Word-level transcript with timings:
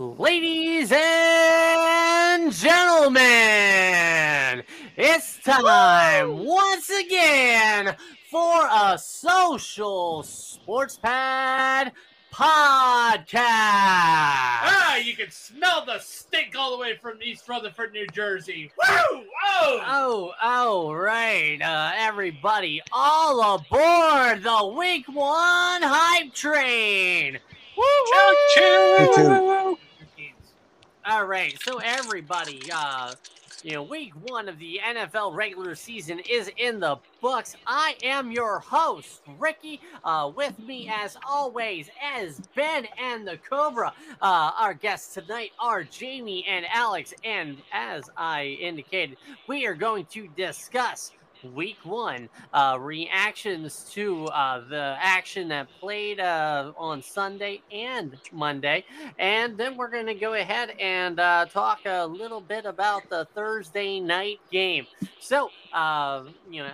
Ladies 0.00 0.92
and 0.92 2.52
gentlemen, 2.52 3.18
it's 4.96 5.42
time 5.42 6.44
once 6.44 6.88
again 6.88 7.96
for 8.30 8.68
a 8.70 8.96
social 8.96 10.22
sports 10.22 10.98
pad 10.98 11.90
podcast. 12.32 13.42
Ah, 13.42 14.98
you 14.98 15.16
can 15.16 15.32
smell 15.32 15.84
the 15.84 15.98
stink 15.98 16.54
all 16.56 16.76
the 16.76 16.78
way 16.78 16.96
from 16.96 17.20
East 17.20 17.48
Rutherford, 17.48 17.92
New 17.92 18.06
Jersey. 18.14 18.70
Woo! 18.78 18.84
Oh! 18.88 19.24
Oh, 19.84 20.32
oh, 20.40 20.92
right. 20.92 21.58
Uh, 21.60 21.90
everybody, 21.96 22.80
all 22.92 23.56
aboard 23.56 24.44
the 24.44 24.74
week 24.78 25.08
one 25.08 25.82
hype 25.82 26.32
train. 26.34 27.40
Woo! 27.76 29.77
All 31.10 31.24
right, 31.24 31.58
so 31.62 31.78
everybody, 31.78 32.60
uh, 32.70 33.14
you 33.62 33.72
know, 33.72 33.82
week 33.82 34.12
one 34.28 34.46
of 34.46 34.58
the 34.58 34.78
NFL 34.84 35.34
regular 35.34 35.74
season 35.74 36.20
is 36.28 36.50
in 36.58 36.80
the 36.80 36.98
books. 37.22 37.56
I 37.66 37.96
am 38.02 38.30
your 38.30 38.58
host, 38.58 39.22
Ricky. 39.38 39.80
Uh, 40.04 40.30
with 40.36 40.58
me, 40.58 40.92
as 40.94 41.16
always, 41.26 41.88
as 42.14 42.42
Ben 42.54 42.86
and 43.02 43.26
the 43.26 43.38
Cobra. 43.38 43.94
Uh, 44.20 44.50
our 44.58 44.74
guests 44.74 45.14
tonight 45.14 45.52
are 45.58 45.82
Jamie 45.82 46.44
and 46.46 46.66
Alex, 46.70 47.14
and 47.24 47.56
as 47.72 48.10
I 48.18 48.58
indicated, 48.60 49.16
we 49.46 49.64
are 49.64 49.74
going 49.74 50.04
to 50.10 50.28
discuss 50.36 51.12
week 51.42 51.78
one 51.84 52.28
uh, 52.52 52.76
reactions 52.80 53.90
to 53.92 54.24
uh, 54.26 54.60
the 54.68 54.96
action 55.00 55.48
that 55.48 55.68
played 55.80 56.20
uh, 56.20 56.72
on 56.76 57.02
Sunday 57.02 57.62
and 57.72 58.16
Monday. 58.32 58.84
And 59.18 59.56
then 59.56 59.76
we're 59.76 59.90
going 59.90 60.06
to 60.06 60.14
go 60.14 60.34
ahead 60.34 60.70
and 60.80 61.18
uh, 61.18 61.46
talk 61.46 61.80
a 61.86 62.06
little 62.06 62.40
bit 62.40 62.64
about 62.64 63.08
the 63.08 63.26
Thursday 63.34 64.00
night 64.00 64.40
game. 64.50 64.86
So, 65.20 65.50
uh, 65.72 66.24
you 66.50 66.62
know, 66.62 66.72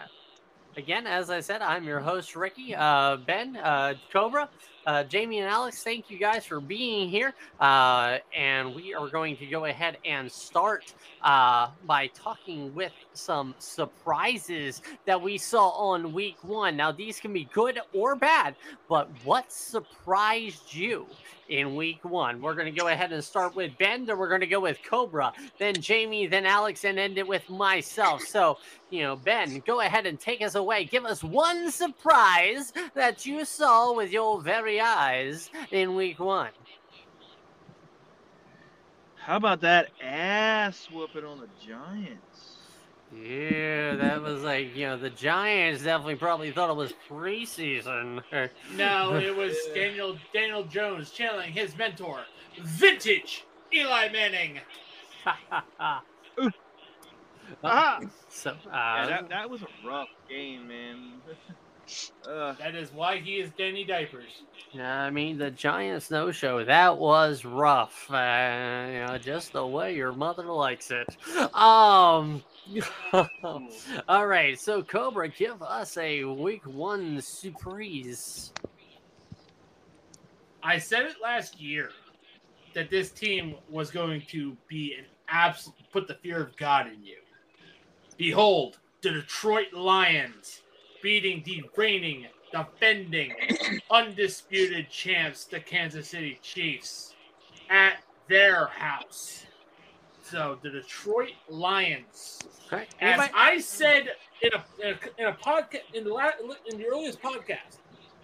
again, 0.77 1.07
as 1.07 1.31
I 1.31 1.41
said, 1.41 1.63
I'm 1.63 1.85
your 1.85 2.01
host, 2.01 2.37
Ricky. 2.37 2.75
Uh, 2.75 3.17
ben, 3.17 3.57
uh, 3.57 3.95
Cobra, 4.13 4.49
uh, 4.87 5.05
Jamie, 5.05 5.39
and 5.39 5.49
Alex, 5.49 5.83
thank 5.83 6.11
you 6.11 6.19
guys 6.19 6.45
for 6.45 6.61
being 6.61 7.09
here. 7.09 7.35
Uh, 7.61 8.19
and 8.37 8.75
we 8.75 8.95
are 8.95 9.09
going 9.09 9.37
to 9.37 9.47
go 9.47 9.65
ahead 9.67 9.99
and 10.05 10.31
start 10.31 10.95
uh, 11.23 11.69
by 11.87 12.07
talking 12.09 12.75
with 12.75 12.93
some 13.13 13.55
surprises 13.59 14.83
that 15.07 15.21
we 15.21 15.39
saw 15.39 15.71
on 15.71 16.13
week 16.13 16.37
one. 16.43 16.77
Now, 16.77 16.93
these 16.93 17.21
can 17.21 17.33
be 17.33 17.49
good 17.53 17.81
or 17.93 18.15
bad, 18.17 18.57
but 18.89 19.09
what 19.25 19.51
surprised 19.51 20.75
you 20.75 21.07
in 21.49 21.77
week 21.77 22.05
one? 22.05 22.41
We're 22.41 22.55
going 22.55 22.73
to 22.73 22.79
go 22.79 22.89
ahead 22.89 23.13
and 23.13 23.23
start 23.23 23.55
with 23.55 23.77
Ben, 23.79 24.05
then 24.07 24.19
we're 24.19 24.29
going 24.29 24.41
to 24.41 24.47
go 24.47 24.61
with 24.61 24.79
Cobra, 24.83 25.33
then 25.59 25.75
Jamie, 25.75 26.27
then 26.27 26.47
Alex, 26.47 26.85
and 26.85 26.99
end 26.99 27.19
it 27.19 27.27
with 27.27 27.49
myself. 27.49 28.23
So, 28.23 28.59
you 28.91 29.03
know, 29.03 29.17
Ben, 29.17 29.63
go 29.67 29.81
ahead 29.81 30.07
and 30.07 30.19
take 30.19 30.43
us 30.43 30.55
away. 30.55 30.85
Give 30.85 31.05
us 31.05 31.25
one 31.25 31.71
surprise 31.71 32.73
that 32.95 33.27
you 33.27 33.45
saw 33.45 33.93
with 33.93 34.13
your 34.13 34.41
very 34.41 34.74
eyes 34.81 35.51
in 35.71 35.95
week 35.95 36.19
one. 36.19 36.51
How 39.17 39.37
about 39.37 39.63
that 39.63 39.91
ass 40.03 40.89
whooping 40.93 41.25
on 41.25 41.41
the 41.41 41.49
Giants? 41.67 42.59
Yeah, 43.17 43.95
that 43.97 44.23
was 44.23 44.43
like, 44.43 44.77
you 44.77 44.87
know, 44.87 44.97
the 44.97 45.09
Giants 45.09 45.83
definitely 45.83 46.17
probably 46.17 46.51
thought 46.51 46.69
it 46.69 46.77
was 46.77 46.93
preseason. 47.09 48.23
No, 48.77 49.15
it 49.17 49.35
was 49.35 49.57
Daniel 49.75 50.19
Daniel 50.33 50.65
Jones 50.65 51.11
channeling 51.11 51.53
his 51.53 51.77
mentor, 51.77 52.21
vintage 52.61 53.45
Eli 53.73 54.09
Manning. 54.11 54.61
Ah, 57.63 58.01
so, 58.29 58.51
uh, 58.51 58.55
yeah, 58.73 59.07
that, 59.07 59.29
that 59.29 59.51
was 59.51 59.63
a 59.63 59.87
rough 59.87 60.09
game, 60.29 60.69
man. 60.69 61.13
uh, 62.29 62.53
That 62.55 62.75
is 62.75 62.93
why 62.93 63.19
he 63.19 63.35
is 63.37 63.51
Danny 63.57 63.85
Diapers. 63.85 64.43
I 64.79 65.11
mean, 65.11 65.39
the 65.39 65.51
giant 65.51 66.03
snow 66.03 66.33
show, 66.33 66.65
that 66.65 66.99
was 66.99 67.45
rough. 67.45 68.11
Uh, 68.11 68.87
you 68.89 69.07
know, 69.07 69.19
just 69.21 69.53
the 69.53 69.67
way 69.67 69.95
your 69.95 70.13
mother 70.13 70.45
likes 70.45 70.91
it. 70.91 71.17
Um, 71.55 72.43
all 74.09 74.27
right, 74.27 74.59
so 74.59 74.83
Cobra, 74.83 75.29
give 75.29 75.63
us 75.63 75.97
a 75.97 76.25
week 76.25 76.67
one 76.67 77.21
surprise. 77.21 78.53
I 80.63 80.79
said 80.79 81.05
it 81.05 81.17
last 81.23 81.61
year 81.61 81.91
that 82.75 82.91
this 82.91 83.11
team 83.11 83.55
was 83.69 83.91
going 83.91 84.23
to 84.29 84.57
be 84.67 84.95
an 84.99 85.05
absolute 85.29 85.77
put 85.93 86.09
the 86.09 86.15
fear 86.15 86.43
of 86.43 86.57
God 86.57 86.89
in 86.89 87.05
you. 87.05 87.19
Behold, 88.17 88.79
the 89.03 89.11
Detroit 89.11 89.73
Lions 89.73 90.63
beating 91.05 91.43
the 91.45 91.63
reigning, 91.77 92.25
defending, 92.51 93.31
undisputed 93.91 94.89
champs, 94.89 95.45
the 95.45 95.61
Kansas 95.61 96.09
City 96.09 96.39
Chiefs, 96.43 97.15
at 97.69 97.99
their 98.27 98.69
house. 98.69 99.45
So 100.23 100.59
the 100.63 100.71
Detroit 100.71 101.33
Lions, 101.51 102.41
Okay. 102.73 102.85
as 103.03 103.21
Anybody- 103.21 103.33
I 103.37 103.59
said 103.59 104.09
in 104.41 104.51
a 104.55 104.65
in 104.89 104.95
a, 104.95 105.21
in 105.21 105.27
a 105.29 105.33
podcast 105.35 105.83
in 105.93 106.05
the 106.05 106.11
la, 106.15 106.31
in 106.71 106.79
the 106.79 106.87
earliest 106.87 107.21
podcast, 107.21 107.81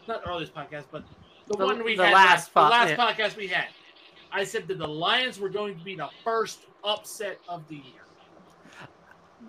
not 0.08 0.24
the 0.24 0.30
earliest 0.30 0.54
podcast, 0.54 0.84
but 0.90 1.04
the, 1.48 1.58
The- 1.58 1.66
one 1.66 1.84
we 1.84 1.96
the 1.96 2.06
had 2.06 2.14
last 2.14 2.26
last, 2.30 2.54
po- 2.54 2.64
the 2.64 2.70
last 2.70 2.90
yeah. 2.90 2.96
podcast 2.96 3.36
we 3.36 3.46
had. 3.48 3.66
I 4.32 4.44
said 4.44 4.66
that 4.68 4.78
the 4.78 4.88
Lions 4.88 5.38
were 5.38 5.50
going 5.50 5.76
to 5.76 5.84
be 5.84 5.96
the 5.96 6.08
first 6.24 6.60
upset 6.82 7.38
of 7.46 7.68
the 7.68 7.76
year. 7.76 8.06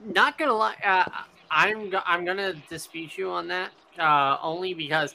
not 0.03 0.37
gonna 0.37 0.53
lie, 0.53 0.75
uh, 0.83 1.05
I'm 1.51 1.89
go- 1.89 2.01
I'm 2.05 2.23
gonna 2.25 2.53
dispute 2.69 3.17
you 3.17 3.29
on 3.29 3.47
that. 3.49 3.71
Uh, 3.99 4.37
only 4.41 4.73
because 4.73 5.13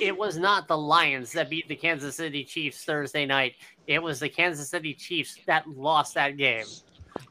it 0.00 0.16
was 0.16 0.38
not 0.38 0.68
the 0.68 0.78
Lions 0.78 1.32
that 1.32 1.50
beat 1.50 1.68
the 1.68 1.74
Kansas 1.76 2.16
City 2.16 2.44
Chiefs 2.44 2.84
Thursday 2.84 3.26
night. 3.26 3.54
It 3.86 4.02
was 4.02 4.20
the 4.20 4.28
Kansas 4.28 4.68
City 4.70 4.94
Chiefs 4.94 5.36
that 5.46 5.68
lost 5.68 6.14
that 6.14 6.36
game. 6.36 6.64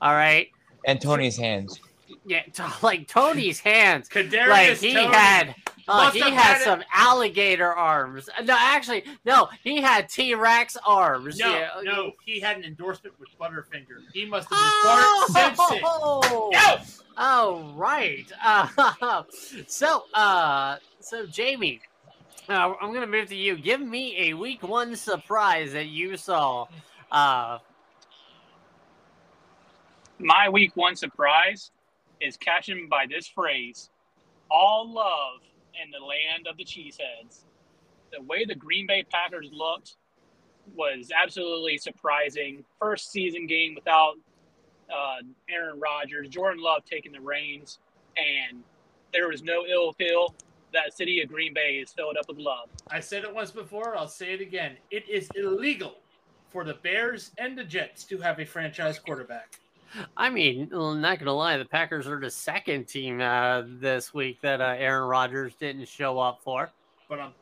All 0.01 0.13
right, 0.13 0.49
and 0.85 0.99
Toney's 1.01 1.37
hands. 1.37 1.79
yeah, 2.25 2.41
t- 2.53 2.63
like 2.83 3.07
Toney's 3.07 3.59
hands, 3.59 4.09
Kadarius 4.09 4.49
like 4.49 4.77
he 4.77 4.93
Toney 4.93 5.07
had. 5.07 5.55
Uh, 5.87 6.11
he 6.11 6.19
had 6.19 6.33
had 6.33 6.57
it- 6.61 6.63
some 6.63 6.83
alligator 6.93 7.73
arms. 7.73 8.29
No, 8.43 8.55
actually, 8.59 9.03
no. 9.25 9.47
He 9.63 9.81
had 9.81 10.09
T 10.09 10.35
Rex 10.35 10.75
arms. 10.85 11.37
No, 11.37 11.49
yeah. 11.49 11.69
no, 11.83 12.11
he 12.25 12.39
had 12.39 12.57
an 12.57 12.65
endorsement 12.65 13.17
with 13.19 13.29
Butterfinger. 13.39 13.99
He 14.13 14.25
must 14.25 14.49
have 14.49 14.59
been 14.59 14.71
Bart 14.83 15.55
Simpson. 15.57 15.79
Oh, 15.83 16.49
No! 16.53 16.75
Oh 17.17 17.73
right. 17.75 18.29
Uh, 18.43 19.23
so 19.67 20.03
uh 20.13 20.77
so 20.99 21.25
Jamie, 21.25 21.81
uh, 22.49 22.73
I'm 22.81 22.93
gonna 22.93 23.07
move 23.07 23.29
to 23.29 23.35
you. 23.35 23.55
Give 23.57 23.81
me 23.81 24.29
a 24.29 24.33
week 24.33 24.61
one 24.63 24.95
surprise 24.95 25.71
that 25.73 25.87
you 25.87 26.17
saw. 26.17 26.67
Uh 27.11 27.59
my 30.19 30.49
week 30.49 30.71
one 30.75 30.95
surprise 30.95 31.71
is 32.19 32.35
captioned 32.37 32.89
by 32.89 33.05
this 33.07 33.27
phrase 33.27 33.89
all 34.49 34.91
love 34.91 35.41
in 35.83 35.91
the 35.91 36.05
land 36.05 36.47
of 36.49 36.57
the 36.57 36.63
cheeseheads 36.63 37.43
the 38.11 38.21
way 38.23 38.45
the 38.45 38.55
green 38.55 38.87
bay 38.87 39.03
packers 39.09 39.49
looked 39.51 39.95
was 40.75 41.11
absolutely 41.11 41.77
surprising 41.77 42.63
first 42.79 43.11
season 43.11 43.47
game 43.47 43.75
without 43.75 44.15
uh, 44.89 45.17
aaron 45.49 45.79
rodgers 45.79 46.29
jordan 46.29 46.61
love 46.61 46.83
taking 46.85 47.11
the 47.11 47.21
reins 47.21 47.79
and 48.17 48.63
there 49.13 49.27
was 49.29 49.43
no 49.43 49.65
ill 49.65 49.93
feel 49.93 50.33
that 50.73 50.95
city 50.95 51.21
of 51.21 51.29
green 51.29 51.53
bay 51.53 51.79
is 51.81 51.91
filled 51.91 52.17
up 52.17 52.27
with 52.27 52.37
love 52.37 52.69
I 52.89 52.99
said 53.01 53.23
it 53.23 53.33
once 53.33 53.51
before, 53.51 53.97
I'll 53.97 54.07
say 54.07 54.33
it 54.33 54.41
again. 54.41 54.77
It 54.91 55.07
is 55.09 55.29
illegal 55.35 55.95
for 56.49 56.63
the 56.63 56.75
Bears 56.75 57.31
and 57.37 57.57
the 57.57 57.63
Jets 57.63 58.05
to 58.05 58.17
have 58.19 58.39
a 58.39 58.45
franchise 58.45 58.97
quarterback. 58.97 59.59
I 60.15 60.29
mean, 60.29 60.69
I'm 60.73 61.01
not 61.01 61.19
gonna 61.19 61.33
lie, 61.33 61.57
the 61.57 61.65
Packers 61.65 62.07
are 62.07 62.19
the 62.19 62.29
second 62.29 62.87
team 62.87 63.21
uh 63.21 63.63
this 63.65 64.13
week 64.13 64.41
that 64.41 64.61
uh, 64.61 64.75
Aaron 64.77 65.07
Rodgers 65.07 65.53
didn't 65.55 65.87
show 65.87 66.19
up 66.19 66.41
for. 66.43 66.69
But 67.09 67.19
um, 67.19 67.33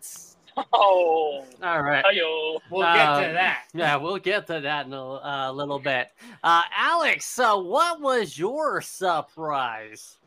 oh 0.73 1.43
All 1.63 1.81
right. 1.81 2.03
hi-yo. 2.05 2.59
we'll 2.69 2.83
get 2.83 3.07
Um, 3.07 3.23
to 3.23 3.33
that. 3.33 3.63
Yeah, 3.73 3.95
we'll 3.97 4.17
get 4.17 4.47
to 4.47 4.61
that 4.61 4.85
in 4.85 4.93
a 4.93 5.13
uh, 5.15 5.51
little 5.51 5.79
bit. 5.79 6.09
Uh, 6.43 6.61
Alex, 6.75 7.25
so 7.25 7.59
what 7.59 7.99
was 7.99 8.37
your 8.37 8.81
surprise? 8.81 10.17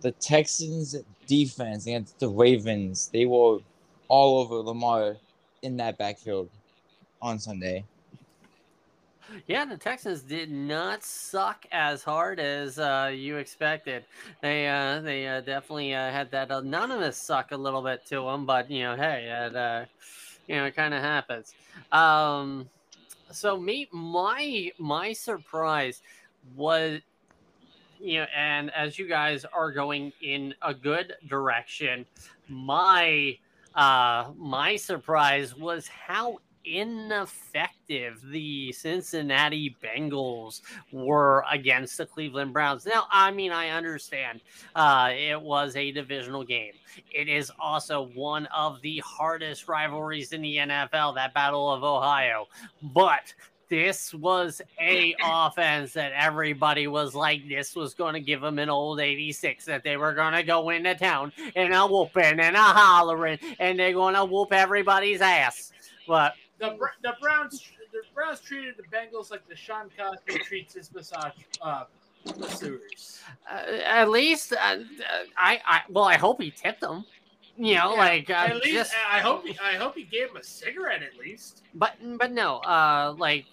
The 0.00 0.12
Texans 0.12 0.96
defense 1.26 1.86
against 1.86 2.18
the 2.18 2.28
Ravens, 2.28 3.10
they 3.12 3.26
were 3.26 3.58
all 4.08 4.38
over 4.38 4.56
Lamar 4.56 5.16
in 5.62 5.76
that 5.78 5.98
backfield 5.98 6.50
on 7.20 7.38
Sunday. 7.38 7.84
Yeah, 9.46 9.64
the 9.64 9.76
Texans 9.76 10.22
did 10.22 10.50
not 10.50 11.02
suck 11.02 11.66
as 11.70 12.02
hard 12.02 12.40
as 12.40 12.78
uh, 12.78 13.12
you 13.14 13.36
expected. 13.36 14.04
They 14.40 14.68
uh, 14.68 15.00
they 15.00 15.26
uh, 15.26 15.40
definitely 15.40 15.94
uh, 15.94 16.10
had 16.10 16.30
that 16.30 16.50
anonymous 16.50 17.16
suck 17.16 17.52
a 17.52 17.56
little 17.56 17.82
bit 17.82 18.06
to 18.06 18.22
them, 18.22 18.46
but 18.46 18.70
you 18.70 18.82
know, 18.84 18.96
hey, 18.96 19.28
it 19.46 19.54
uh, 19.54 19.84
you 20.46 20.56
know, 20.56 20.64
it 20.64 20.74
kind 20.74 20.94
of 20.94 21.02
happens. 21.02 21.54
Um, 21.92 22.68
so 23.30 23.56
me 23.58 23.88
my 23.92 24.70
my 24.78 25.12
surprise 25.12 26.02
was 26.56 27.00
you 28.00 28.20
know 28.20 28.26
and 28.34 28.70
as 28.74 28.98
you 28.98 29.08
guys 29.08 29.44
are 29.52 29.72
going 29.72 30.12
in 30.22 30.54
a 30.62 30.72
good 30.72 31.14
direction 31.28 32.06
my 32.48 33.36
uh 33.74 34.30
my 34.36 34.76
surprise 34.76 35.54
was 35.54 35.88
how 35.88 36.38
ineffective 36.76 38.20
the 38.30 38.72
Cincinnati 38.72 39.76
Bengals 39.82 40.60
were 40.92 41.44
against 41.50 41.98
the 41.98 42.06
Cleveland 42.06 42.52
Browns. 42.52 42.86
Now, 42.86 43.06
I 43.10 43.30
mean, 43.30 43.52
I 43.52 43.70
understand 43.70 44.40
uh, 44.74 45.10
it 45.12 45.40
was 45.40 45.76
a 45.76 45.92
divisional 45.92 46.44
game. 46.44 46.72
It 47.12 47.28
is 47.28 47.50
also 47.58 48.08
one 48.14 48.46
of 48.46 48.80
the 48.82 49.02
hardest 49.04 49.68
rivalries 49.68 50.32
in 50.32 50.42
the 50.42 50.56
NFL, 50.56 51.14
that 51.14 51.34
Battle 51.34 51.72
of 51.72 51.84
Ohio. 51.84 52.46
But 52.82 53.32
this 53.68 54.14
was 54.14 54.62
a 54.80 55.14
offense 55.22 55.92
that 55.92 56.12
everybody 56.12 56.86
was 56.86 57.14
like, 57.14 57.48
this 57.48 57.76
was 57.76 57.94
going 57.94 58.14
to 58.14 58.20
give 58.20 58.40
them 58.40 58.58
an 58.58 58.70
old 58.70 59.00
86, 59.00 59.64
that 59.66 59.84
they 59.84 59.96
were 59.96 60.14
going 60.14 60.34
to 60.34 60.42
go 60.42 60.70
into 60.70 60.94
town 60.94 61.32
and 61.54 61.74
a 61.74 61.86
whooping 61.86 62.40
and 62.40 62.56
a 62.56 62.62
hollering, 62.62 63.38
and 63.58 63.78
they're 63.78 63.92
going 63.92 64.14
to 64.14 64.24
whoop 64.24 64.52
everybody's 64.52 65.20
ass. 65.20 65.72
But 66.06 66.34
The, 66.58 66.76
the 67.02 67.14
Browns 67.20 67.70
the 67.92 68.00
Browns 68.14 68.40
treated 68.40 68.74
the 68.76 68.82
Bengals 68.94 69.30
like 69.30 69.46
the 69.48 69.56
Sean 69.56 69.88
Cosby 69.96 70.38
treats 70.40 70.74
his 70.74 70.92
massage 70.92 71.32
uh, 71.62 71.84
masseurs. 72.38 73.20
uh, 73.50 73.62
at 73.84 74.10
least, 74.10 74.52
uh, 74.52 74.76
I, 75.36 75.60
I, 75.66 75.80
well, 75.88 76.04
I 76.04 76.16
hope 76.16 76.40
he 76.42 76.50
tipped 76.50 76.80
them. 76.80 77.04
You 77.56 77.74
know, 77.74 77.92
Yeah, 77.92 77.98
like 77.98 78.30
uh, 78.30 78.34
at 78.34 78.56
least 78.56 78.72
just, 78.72 78.94
I 79.10 79.18
hope 79.20 79.44
he, 79.46 79.56
I 79.58 79.74
hope 79.74 79.96
he 79.96 80.04
gave 80.04 80.30
him 80.30 80.36
a 80.36 80.44
cigarette 80.44 81.02
at 81.02 81.16
least. 81.18 81.62
but 81.74 81.94
but 82.16 82.30
no, 82.30 82.58
uh, 82.58 83.14
like 83.18 83.46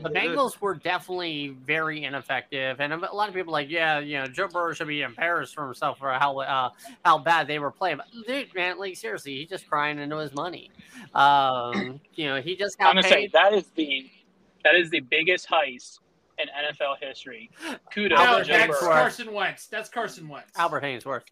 the 0.00 0.10
Bengals 0.10 0.60
were 0.60 0.74
definitely 0.74 1.56
very 1.64 2.04
ineffective, 2.04 2.80
and 2.80 2.92
a 2.92 2.96
lot 3.14 3.28
of 3.28 3.34
people 3.34 3.52
like, 3.52 3.70
yeah, 3.70 3.98
you 3.98 4.18
know, 4.18 4.26
Joe 4.26 4.48
Burrow 4.48 4.72
should 4.74 4.88
be 4.88 5.02
embarrassed 5.02 5.54
for 5.54 5.64
himself 5.64 5.98
for 5.98 6.12
how 6.12 6.38
uh, 6.40 6.70
how 7.04 7.18
bad 7.18 7.46
they 7.46 7.58
were 7.58 7.70
playing. 7.70 7.96
But 7.98 8.06
dude, 8.26 8.54
man, 8.54 8.78
like 8.78 8.96
seriously, 8.96 9.36
he's 9.36 9.48
just 9.48 9.68
crying 9.68 9.98
into 9.98 10.16
his 10.18 10.34
money. 10.34 10.70
Um, 11.14 12.00
you 12.14 12.26
know, 12.26 12.40
he 12.40 12.56
just 12.56 12.76
I'm 12.80 12.86
got 12.86 12.94
gonna 12.96 13.02
say 13.08 13.14
paid. 13.22 13.32
that 13.32 13.52
is 13.54 13.66
the 13.74 14.10
that 14.64 14.74
is 14.74 14.90
the 14.90 15.00
biggest 15.00 15.48
heist 15.48 16.00
in 16.38 16.48
NFL 16.48 16.96
history. 17.00 17.50
Kudos 17.92 18.18
No, 18.18 18.42
Joe 18.42 18.52
that's 18.52 18.80
Burrow. 18.80 18.92
Carson 18.92 19.32
Wentz. 19.32 19.66
That's 19.68 19.88
Carson 19.88 20.28
Wentz. 20.28 20.50
Albert 20.56 20.82
Haynesworth. 20.82 21.22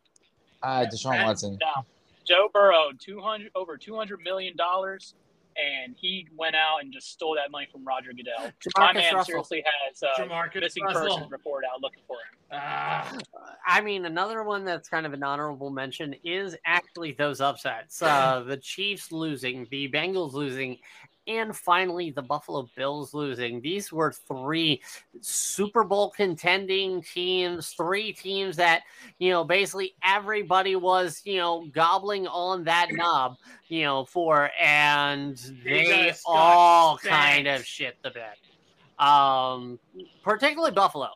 Uh, 0.62 0.87
Deshaun 0.90 1.12
That- 1.19 1.26
Watson. 1.26 1.58
Now, 1.61 1.84
Joe 2.25 2.49
Burrow, 2.52 2.88
two 2.99 3.20
hundred 3.20 3.50
over 3.55 3.76
two 3.76 3.94
hundred 3.94 4.22
million 4.22 4.56
dollars, 4.56 5.12
and 5.56 5.94
he 5.98 6.26
went 6.36 6.56
out 6.56 6.78
and 6.82 6.92
just 6.92 7.10
stole 7.10 7.34
that 7.36 7.50
money 7.50 7.66
from 7.70 7.84
Roger 7.84 8.12
Goodell. 8.12 8.50
My 8.76 8.92
Jamarcus 8.92 8.94
man 8.94 9.14
Russell. 9.14 9.24
seriously 9.24 9.64
has 9.88 10.02
uh, 10.02 10.22
Jamarcus 10.22 10.60
missing 10.60 10.84
Russell. 10.84 11.16
person 11.16 11.28
report 11.30 11.64
out 11.64 11.80
looking 11.80 12.02
for 12.06 12.16
him. 12.16 12.38
Ah, 12.52 13.16
I 13.66 13.80
mean, 13.80 14.04
another 14.04 14.44
one 14.44 14.64
that's 14.64 14.88
kind 14.88 15.06
of 15.06 15.12
an 15.12 15.22
honorable 15.22 15.70
mention 15.70 16.14
is 16.24 16.56
actually 16.64 17.12
those 17.12 17.40
upsets. 17.40 18.00
Uh, 18.02 18.44
the 18.46 18.56
Chiefs 18.56 19.12
losing, 19.12 19.66
the 19.70 19.88
Bengals 19.88 20.32
losing, 20.32 20.78
and 21.26 21.56
finally 21.56 22.11
the 22.11 22.23
Buffalo 22.23 22.69
Bills 22.76 23.15
losing. 23.15 23.61
These 23.61 23.93
were 23.93 24.12
three 24.12 24.82
Super 25.21 25.85
Bowl 25.85 26.11
contending 26.11 27.03
teams, 27.03 27.71
three 27.71 28.12
teams 28.12 28.56
that, 28.56 28.82
you 29.19 29.31
know, 29.31 29.44
basically 29.44 29.94
everybody 30.05 30.76
was, 30.76 31.23
you 31.25 31.38
know, 31.38 31.67
gobbling 31.73 32.26
on 32.26 32.65
that 32.65 32.88
knob, 32.93 33.37
you 33.69 33.82
know, 33.82 34.05
for, 34.05 34.50
and 34.61 35.37
They 35.65 35.85
they 35.85 36.06
just 36.09 36.25
got 36.25 36.32
all 36.32 36.99
kind 36.99 37.47
of 37.47 37.65
shit 37.65 37.97
the 38.03 38.11
bed. 38.11 38.37
Um, 38.99 39.79
particularly 40.23 40.71
Buffalo 40.71 41.11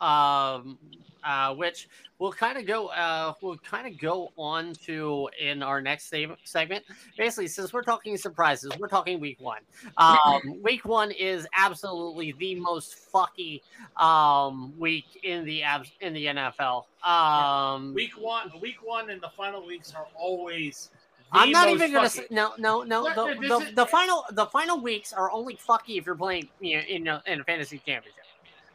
um, 0.00 0.78
uh, 1.24 1.54
which 1.54 1.88
we'll 2.18 2.32
kind 2.32 2.58
of 2.58 2.66
go 2.66 2.88
uh, 2.88 3.32
we'll 3.40 3.56
kind 3.58 3.86
of 3.86 3.98
go 3.98 4.32
on 4.36 4.74
to 4.74 5.28
in 5.40 5.62
our 5.62 5.80
next 5.80 6.12
segment. 6.44 6.84
Basically, 7.16 7.48
since 7.48 7.72
we're 7.72 7.82
talking 7.82 8.16
surprises, 8.16 8.72
we're 8.78 8.88
talking 8.88 9.20
week 9.20 9.40
one. 9.40 9.62
Um, 9.96 10.58
week 10.62 10.84
one 10.84 11.10
is 11.10 11.46
absolutely 11.56 12.32
the 12.38 12.56
most 12.56 12.96
fucky 13.12 13.62
um, 13.96 14.72
week 14.78 15.20
in 15.22 15.44
the 15.44 15.62
abs- 15.62 15.92
in 16.00 16.12
the 16.12 16.26
NFL. 16.26 16.84
Um, 17.04 17.94
week 17.94 18.12
one, 18.18 18.50
week 18.60 18.76
one, 18.82 19.10
and 19.10 19.20
the 19.20 19.30
final 19.30 19.64
weeks 19.66 19.94
are 19.94 20.06
always. 20.14 20.90
I'm 21.32 21.50
not 21.50 21.68
even 21.68 21.92
gonna 21.92 22.08
fucking- 22.08 22.28
say 22.28 22.34
no, 22.34 22.52
no, 22.58 22.82
no. 22.82 23.02
What? 23.02 23.16
The, 23.16 23.48
the, 23.48 23.72
the 23.74 23.86
final 23.86 24.24
the 24.30 24.46
final 24.46 24.80
weeks 24.80 25.12
are 25.12 25.32
only 25.32 25.56
fucky 25.56 25.98
if 25.98 26.06
you're 26.06 26.14
playing 26.14 26.48
you 26.60 26.76
know, 26.76 26.82
in 26.88 27.08
a, 27.08 27.22
in 27.26 27.40
a 27.40 27.44
fantasy 27.44 27.78
championship. 27.84 28.23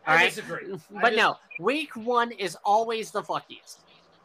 All 0.08 0.14
I 0.14 0.16
right, 0.16 0.30
disagree. 0.34 0.74
I 0.74 1.02
but 1.02 1.10
dis- 1.10 1.18
no, 1.18 1.38
week 1.60 1.96
one 1.96 2.32
is 2.32 2.58
always 2.64 3.12
the 3.12 3.22
fuckiest. 3.22 3.78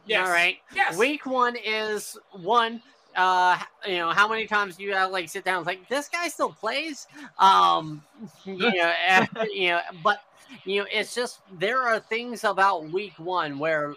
Yes. 0.05 0.27
All 0.27 0.33
right. 0.33 0.57
Yes. 0.75 0.97
Week 0.97 1.25
one 1.25 1.55
is 1.63 2.17
one. 2.31 2.81
Uh, 3.15 3.57
you 3.87 3.97
know, 3.97 4.09
how 4.09 4.27
many 4.27 4.45
times 4.45 4.75
do 4.75 4.83
you 4.83 4.93
have 4.93 5.11
like 5.11 5.29
sit 5.29 5.45
down 5.45 5.57
and 5.57 5.65
like 5.65 5.87
this 5.87 6.09
guy 6.09 6.27
still 6.27 6.51
plays? 6.51 7.07
Um, 7.39 8.03
you 8.45 8.57
know, 8.57 8.93
and, 9.07 9.27
you 9.53 9.69
know, 9.69 9.79
but 10.03 10.21
you 10.65 10.81
know, 10.81 10.87
it's 10.91 11.15
just 11.15 11.39
there 11.59 11.81
are 11.81 11.99
things 11.99 12.43
about 12.43 12.89
week 12.89 13.13
one 13.17 13.57
where 13.57 13.95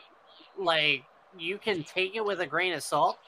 like 0.57 1.05
you 1.37 1.59
can 1.59 1.85
take 1.85 2.17
it 2.17 2.25
with 2.25 2.41
a 2.41 2.47
grain 2.47 2.73
of 2.73 2.83
salt, 2.83 3.19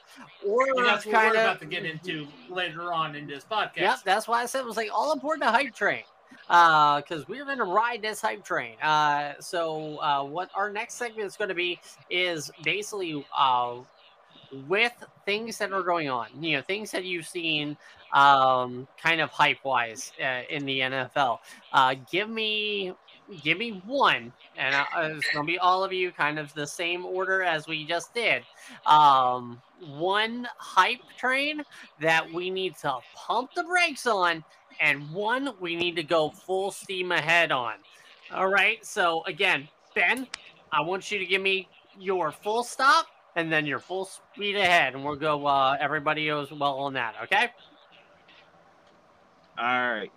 or 0.45 0.67
And 0.77 0.85
that's 0.85 1.05
what 1.05 1.15
kind 1.15 1.31
we're 1.31 1.39
of 1.39 1.45
about 1.45 1.59
to 1.59 1.65
get 1.65 1.85
into 1.85 2.27
later 2.49 2.93
on 2.93 3.15
in 3.15 3.27
this 3.27 3.45
podcast. 3.49 3.77
Yep, 3.77 3.99
that's 4.05 4.27
why 4.27 4.41
I 4.41 4.45
said 4.45 4.61
it 4.61 4.65
was 4.65 4.77
like 4.77 4.89
all 4.93 5.11
aboard 5.11 5.41
the 5.41 5.51
hype 5.51 5.75
train. 5.75 6.03
Uh, 6.49 7.01
because 7.01 7.27
we're 7.27 7.45
gonna 7.45 7.63
ride 7.63 8.01
this 8.01 8.21
hype 8.21 8.43
train. 8.43 8.75
Uh, 8.81 9.33
so 9.39 9.97
uh, 10.01 10.23
what 10.23 10.49
our 10.53 10.69
next 10.71 10.95
segment 10.95 11.27
is 11.27 11.37
going 11.37 11.47
to 11.47 11.55
be 11.55 11.79
is 12.09 12.51
basically 12.63 13.25
uh, 13.37 13.77
with 14.67 14.93
things 15.25 15.57
that 15.57 15.71
are 15.71 15.83
going 15.83 16.09
on. 16.09 16.27
You 16.39 16.57
know, 16.57 16.61
things 16.61 16.91
that 16.91 17.05
you've 17.05 17.27
seen, 17.27 17.77
um, 18.13 18.87
kind 19.01 19.21
of 19.21 19.29
hype 19.29 19.63
wise 19.63 20.11
uh, 20.21 20.41
in 20.49 20.65
the 20.65 20.79
NFL. 20.79 21.39
Uh, 21.71 21.95
give 22.11 22.29
me, 22.29 22.93
give 23.43 23.57
me 23.57 23.81
one, 23.85 24.33
and 24.57 24.75
uh, 24.75 24.85
it's 25.15 25.27
gonna 25.33 25.45
be 25.45 25.57
all 25.57 25.83
of 25.83 25.93
you, 25.93 26.11
kind 26.11 26.37
of 26.37 26.53
the 26.53 26.67
same 26.67 27.05
order 27.05 27.43
as 27.43 27.67
we 27.67 27.85
just 27.85 28.13
did. 28.13 28.43
Um, 28.85 29.61
one 29.79 30.47
hype 30.57 31.01
train 31.17 31.63
that 31.99 32.31
we 32.31 32.49
need 32.49 32.75
to 32.77 32.97
pump 33.15 33.53
the 33.55 33.63
brakes 33.63 34.05
on, 34.05 34.43
and 34.81 35.09
one 35.11 35.53
we 35.59 35.75
need 35.75 35.95
to 35.95 36.03
go 36.03 36.29
full 36.29 36.71
steam 36.71 37.11
ahead 37.11 37.51
on. 37.51 37.75
All 38.33 38.47
right. 38.47 38.83
So 38.85 39.23
again, 39.25 39.67
Ben, 39.95 40.27
I 40.71 40.81
want 40.81 41.11
you 41.11 41.19
to 41.19 41.25
give 41.25 41.41
me 41.41 41.67
your 41.97 42.31
full 42.31 42.63
stop 42.63 43.05
and 43.35 43.51
then 43.51 43.65
your 43.65 43.79
full 43.79 44.05
speed 44.05 44.55
ahead, 44.57 44.93
and 44.93 45.05
we'll 45.05 45.15
go. 45.15 45.45
Uh, 45.45 45.77
everybody 45.79 46.25
goes 46.25 46.51
well 46.51 46.79
on 46.79 46.93
that. 46.93 47.15
Okay. 47.23 47.47
All 49.57 49.93
right. 49.93 50.11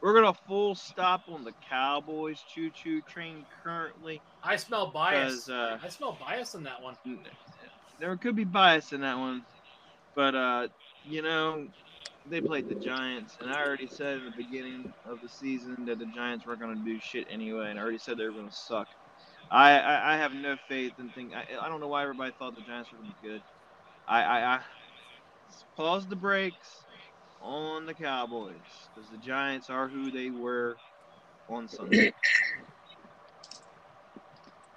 We're 0.00 0.14
gonna 0.14 0.36
full 0.46 0.74
stop 0.74 1.22
on 1.28 1.44
the 1.44 1.52
Cowboys 1.68 2.42
choo-choo 2.52 3.02
train 3.02 3.44
currently. 3.62 4.22
I 4.42 4.56
smell 4.56 4.90
bias. 4.90 5.48
Uh, 5.48 5.78
I 5.82 5.88
smell 5.88 6.16
bias 6.18 6.54
in 6.54 6.62
that 6.64 6.80
one. 6.80 6.96
There 7.98 8.16
could 8.16 8.34
be 8.34 8.44
bias 8.44 8.92
in 8.92 9.02
that 9.02 9.18
one, 9.18 9.44
but 10.14 10.34
uh, 10.34 10.68
you 11.04 11.20
know, 11.20 11.66
they 12.26 12.40
played 12.40 12.68
the 12.68 12.74
Giants, 12.74 13.36
and 13.40 13.50
I 13.50 13.62
already 13.62 13.86
said 13.86 14.18
in 14.18 14.24
the 14.24 14.32
beginning 14.36 14.92
of 15.04 15.20
the 15.20 15.28
season 15.28 15.76
that 15.86 15.98
the 15.98 16.06
Giants 16.06 16.46
weren't 16.46 16.60
gonna 16.60 16.76
do 16.76 16.98
shit 17.00 17.26
anyway, 17.30 17.70
and 17.70 17.78
I 17.78 17.82
already 17.82 17.98
said 17.98 18.18
they 18.18 18.24
were 18.24 18.32
gonna 18.32 18.50
suck. 18.50 18.88
I 19.50 19.78
I, 19.78 20.14
I 20.14 20.16
have 20.16 20.34
no 20.34 20.56
faith 20.68 20.92
in 20.98 21.10
think. 21.10 21.32
I, 21.34 21.46
I 21.60 21.68
don't 21.68 21.80
know 21.80 21.88
why 21.88 22.02
everybody 22.02 22.32
thought 22.38 22.54
the 22.54 22.62
Giants 22.62 22.92
were 22.92 22.98
gonna 22.98 23.14
be 23.20 23.28
good. 23.28 23.42
I 24.06 24.22
I, 24.22 24.54
I 24.56 24.60
pause 25.76 26.06
the 26.06 26.16
brakes 26.16 26.84
on 27.40 27.86
the 27.86 27.94
Cowboys 27.94 28.88
because 28.94 29.10
the 29.10 29.18
Giants 29.18 29.70
are 29.70 29.88
who 29.88 30.10
they 30.10 30.30
were 30.30 30.76
on 31.48 31.68
Sunday. 31.68 32.12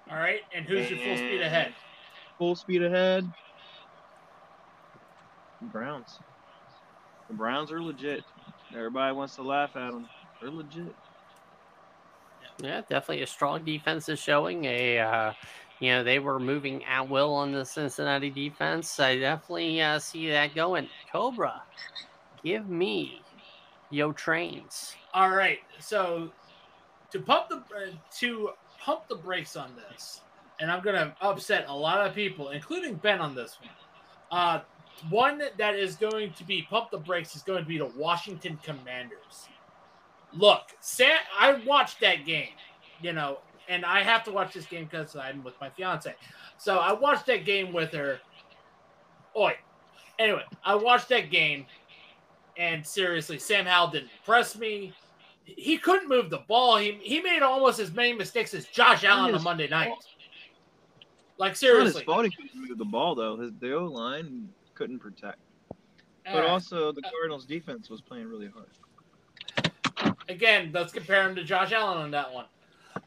All 0.10 0.18
right. 0.18 0.40
And 0.54 0.66
who's 0.66 0.90
your 0.90 1.00
full 1.00 1.18
speed 1.18 1.42
ahead? 1.42 1.74
Full 2.38 2.56
speed 2.56 2.84
ahead. 2.84 3.32
Browns. 5.62 6.20
The 7.34 7.38
Browns 7.38 7.72
are 7.72 7.82
legit. 7.82 8.24
Everybody 8.76 9.16
wants 9.16 9.36
to 9.38 9.42
laugh 9.42 9.76
at 9.76 9.92
them. 9.92 10.08
They're 10.40 10.52
legit. 10.52 10.96
Yeah, 12.60 12.82
definitely 12.82 13.24
a 13.24 13.28
strong 13.28 13.66
defense 13.66 14.08
is 14.08 14.20
showing. 14.20 14.66
A 14.66 15.00
uh, 15.00 15.34
you 15.80 15.90
know 15.90 16.04
they 16.04 16.20
were 16.20 16.40
moving 16.40 16.86
at 16.86 17.10
will 17.10 17.34
on 17.34 17.52
the 17.52 17.66
Cincinnati 17.66 18.30
defense. 18.30 19.00
I 19.00 19.18
definitely 19.18 19.82
uh, 19.82 19.98
see 19.98 20.30
that 20.30 20.54
going. 20.54 20.88
Cobra, 21.12 21.64
give 22.44 22.70
me 22.70 23.20
yo 23.90 24.12
trains. 24.12 24.94
All 25.16 25.32
right. 25.32 25.58
So 25.80 26.30
to 27.10 27.20
pump 27.20 27.50
the 27.50 27.56
uh, 27.56 27.90
to 28.20 28.52
pump 28.80 29.08
the 29.08 29.16
brakes 29.16 29.56
on 29.56 29.72
this, 29.90 30.22
and 30.60 30.70
I'm 30.70 30.84
gonna 30.84 31.16
upset 31.20 31.66
a 31.68 31.76
lot 31.76 32.06
of 32.06 32.14
people, 32.14 32.50
including 32.50 32.94
Ben, 32.94 33.20
on 33.20 33.34
this 33.34 33.58
one. 33.60 33.72
Uh, 34.30 34.60
one 35.10 35.42
that 35.58 35.76
is 35.76 35.96
going 35.96 36.32
to 36.34 36.44
be 36.44 36.64
pump 36.64 36.92
the 36.92 36.98
brakes 36.98 37.36
is 37.36 37.42
going 37.42 37.62
to 37.62 37.68
be 37.68 37.78
the 37.78 37.92
Washington 37.98 38.60
Commanders. 38.64 39.48
look, 40.36 40.62
Sam, 40.80 41.18
I 41.40 41.54
watched 41.66 42.00
that 42.02 42.26
game, 42.26 42.50
you 43.02 43.14
know, 43.14 43.40
and 43.70 43.86
I 43.86 44.02
have 44.02 44.24
to 44.26 44.32
watch 44.32 44.54
this 44.54 44.66
game 44.66 44.86
because 44.86 45.16
I'm 45.16 45.44
with 45.44 45.60
my 45.62 45.70
fiance. 45.70 46.16
So 46.58 46.78
I 46.78 46.94
watched 46.94 47.26
that 47.28 47.46
game 47.46 47.74
with 47.74 47.92
her. 47.94 48.20
Oi. 49.38 49.54
Anyway, 50.20 50.44
I 50.64 50.76
watched 50.76 51.10
that 51.10 51.32
game, 51.32 51.66
and 52.58 52.86
seriously, 52.86 53.40
Sam 53.40 53.66
Howell 53.66 53.92
didn't 53.92 54.12
impress 54.20 54.58
me. 54.58 54.94
He 55.44 55.78
couldn't 55.78 56.08
move 56.08 56.30
the 56.30 56.44
ball. 56.48 56.78
He 56.78 57.00
he 57.02 57.22
made 57.22 57.42
almost 57.42 57.80
as 57.80 57.92
many 57.92 58.14
mistakes 58.14 58.54
as 58.54 58.66
Josh 58.66 59.04
Allen 59.04 59.34
on 59.34 59.44
Monday 59.44 59.68
night. 59.68 59.92
Like 61.38 61.54
It's 61.54 61.64
not 61.64 61.84
his 61.84 61.94
seriously, 61.94 62.04
fault 62.06 62.26
he 62.26 62.32
couldn't 62.32 62.70
move 62.70 62.78
the 62.78 62.86
ball 62.86 63.16
though. 63.16 63.38
His 63.38 63.52
the 63.60 63.74
O 63.74 63.86
line 63.86 64.50
couldn't 64.76 65.00
protect. 65.00 65.40
But 66.26 66.46
Uh, 66.46 66.48
also 66.48 66.92
the 66.92 67.02
Cardinals 67.02 67.46
defense 67.46 67.90
was 67.90 68.02
playing 68.02 68.28
really 68.28 68.48
hard. 68.50 70.14
again, 70.30 70.72
let's 70.74 70.94
compare 70.94 71.28
him 71.28 71.36
to 71.36 71.44
Josh 71.44 71.72
Allen 71.72 71.98
on 71.98 72.12
that 72.12 72.34
one. 72.34 72.46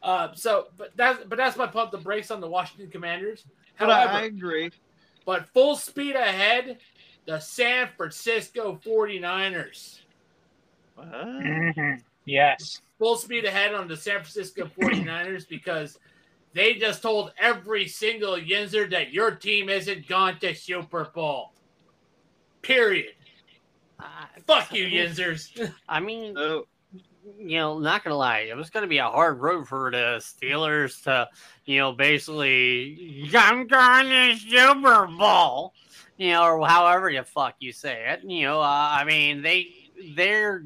Uh, 0.03 0.29
so, 0.35 0.69
but 0.77 0.91
that's 0.97 1.23
but 1.25 1.37
that's 1.39 1.57
my 1.57 1.67
pump 1.67 1.91
the 1.93 1.99
brakes 1.99 2.31
on 2.31 2.41
the 2.41 2.49
Washington 2.49 2.91
Commanders. 2.91 3.45
But 3.79 3.91
I, 3.91 4.23
agree. 4.23 4.71
but 5.25 5.49
full 5.51 5.77
speed 5.77 6.17
ahead, 6.17 6.79
the 7.27 7.39
San 7.39 7.89
Francisco 7.97 8.79
49ers. 8.85 10.01
What? 10.95 11.09
Mhm. 11.13 12.03
Yes. 12.29 12.83
Full 12.99 13.15
speed 13.17 13.45
ahead 13.45 13.73
on 13.73 13.87
the 13.87 13.97
San 13.97 14.15
Francisco 14.17 14.67
49ers 14.81 15.49
because 15.49 15.97
they 16.55 16.75
just 16.75 17.01
told 17.01 17.31
every 17.39 17.87
single 17.87 18.33
Yinzer 18.35 18.91
that 18.91 19.13
your 19.13 19.31
team 19.31 19.69
isn't 19.69 20.09
gone 20.09 20.37
to 20.41 20.53
Super 20.53 21.05
Bowl. 21.05 21.53
Period. 22.67 23.15
Uh, 24.01 24.05
Fuck 24.47 24.73
you, 24.73 24.87
Yinzers. 24.87 25.73
I 25.89 26.01
mean, 26.01 26.35
So 26.35 26.67
you 27.39 27.59
know, 27.59 27.79
not 27.79 28.03
gonna 28.03 28.17
lie, 28.17 28.41
it 28.41 28.57
was 28.57 28.71
gonna 28.71 28.87
be 28.89 28.99
a 28.99 29.09
hard 29.09 29.41
road 29.41 29.69
for 29.69 29.91
the 29.91 30.19
Steelers 30.21 31.03
to, 31.05 31.29
you 31.65 31.79
know, 31.79 31.93
basically 31.93 33.29
I'm 33.35 33.67
going 33.69 34.09
to 34.09 34.37
Super 34.37 35.07
Bowl, 35.07 35.75
you 36.17 36.31
know, 36.31 36.45
or 36.45 36.67
however 36.67 37.13
the 37.13 37.23
fuck 37.23 37.55
you 37.61 37.73
say 37.73 38.05
it. 38.09 38.25
You 38.25 38.43
know, 38.47 38.61
uh, 38.61 38.89
I 38.93 39.05
mean, 39.05 39.43
they 39.43 39.69
they're 40.17 40.65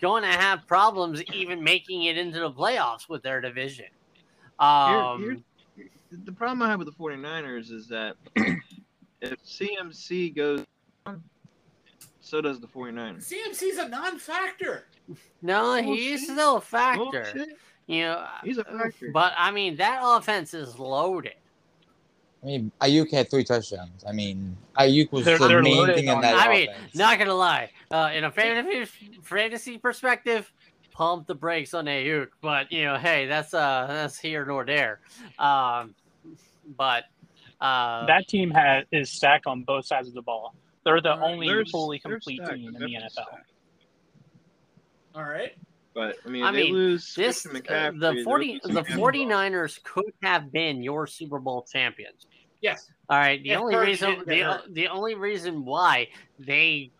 going 0.00 0.22
to 0.22 0.28
have 0.28 0.66
problems 0.66 1.22
even 1.32 1.62
making 1.64 2.04
it 2.04 2.16
into 2.16 2.40
the 2.40 2.50
playoffs 2.52 3.08
with 3.08 3.22
their 3.22 3.40
division. 3.40 3.86
Um, 4.58 5.22
here- 5.22 5.38
the 6.24 6.32
problem 6.32 6.62
I 6.62 6.70
have 6.70 6.78
with 6.78 6.88
the 6.88 6.94
49ers 6.94 7.70
is 7.70 7.86
that 7.88 8.16
if 9.20 9.42
CMC 9.44 10.34
goes 10.34 10.64
down, 11.04 11.22
so 12.28 12.40
does 12.42 12.60
the 12.60 12.66
49ers. 12.66 13.32
CMC's 13.32 13.78
a 13.78 13.88
non-factor. 13.88 14.84
no, 15.42 15.74
he's 15.76 16.20
Bullshit. 16.20 16.20
still 16.36 16.56
a 16.56 16.60
factor. 16.60 17.04
Bullshit. 17.32 17.48
You 17.86 18.02
know, 18.02 18.26
He's 18.44 18.58
a 18.58 18.64
factor. 18.64 19.10
but 19.14 19.32
I 19.38 19.50
mean, 19.50 19.76
that 19.76 20.00
offense 20.02 20.52
is 20.52 20.78
loaded. 20.78 21.32
I 22.42 22.46
mean, 22.46 22.70
Aiyuk 22.82 23.10
had 23.10 23.30
three 23.30 23.44
touchdowns. 23.44 24.04
I 24.06 24.12
mean, 24.12 24.56
Aiyuk 24.78 25.10
was 25.10 25.24
They're- 25.24 25.38
the 25.38 25.48
they're 25.48 25.62
main 25.62 25.76
loaded 25.78 25.96
thing 25.96 26.04
in 26.04 26.10
on 26.10 26.20
that 26.20 26.34
I 26.36 26.52
mean, 26.52 26.68
not 26.94 27.18
gonna 27.18 27.34
lie, 27.34 27.70
uh, 27.90 28.10
in 28.14 28.24
a 28.24 28.30
fantasy 28.30 28.84
fantasy 29.22 29.78
perspective, 29.78 30.52
pump 30.92 31.26
the 31.26 31.34
brakes 31.34 31.72
on 31.72 31.86
Aiyuk. 31.86 32.28
But 32.42 32.70
you 32.70 32.84
know, 32.84 32.98
hey, 32.98 33.26
that's 33.26 33.54
uh, 33.54 33.86
that's 33.88 34.18
here 34.18 34.44
nor 34.44 34.64
there. 34.66 35.00
Um, 35.38 35.94
but 36.76 37.04
uh, 37.60 38.04
That 38.06 38.28
team 38.28 38.50
has 38.50 38.84
is 38.92 39.10
stacked 39.10 39.46
on 39.46 39.62
both 39.62 39.86
sides 39.86 40.08
of 40.08 40.14
the 40.14 40.22
ball. 40.22 40.54
They're 40.88 41.00
the 41.02 41.20
only 41.22 41.46
They're- 41.48 41.66
fully 41.66 41.98
complete 41.98 42.40
stacked. 42.42 42.54
team 42.56 42.74
in 42.74 42.80
the 42.80 42.94
NFL. 42.94 43.10
stacked. 43.10 43.52
All 45.14 45.24
right. 45.24 45.52
But 45.94 46.16
I 46.24 46.28
mean, 46.30 46.44
I 46.44 46.52
they 46.52 46.62
mean, 46.64 46.72
lose 46.74 47.14
this 47.14 47.44
uh, 47.44 47.50
the 47.94 48.22
forty 48.24 48.58
the 48.64 48.82
Campbell. 48.84 49.04
49ers 49.06 49.82
could 49.82 50.12
have 50.22 50.50
been 50.52 50.82
your 50.82 51.06
Super 51.06 51.38
Bowl 51.38 51.66
champions. 51.70 52.26
Yes. 52.62 52.88
All 53.10 53.18
right. 53.18 53.42
The 53.42 53.50
If 53.50 53.58
only 53.58 53.76
reason 53.76 54.22
the, 54.26 54.62
the 54.70 54.88
only 54.88 55.14
reason 55.14 55.64
why 55.64 56.08
they 56.38 56.90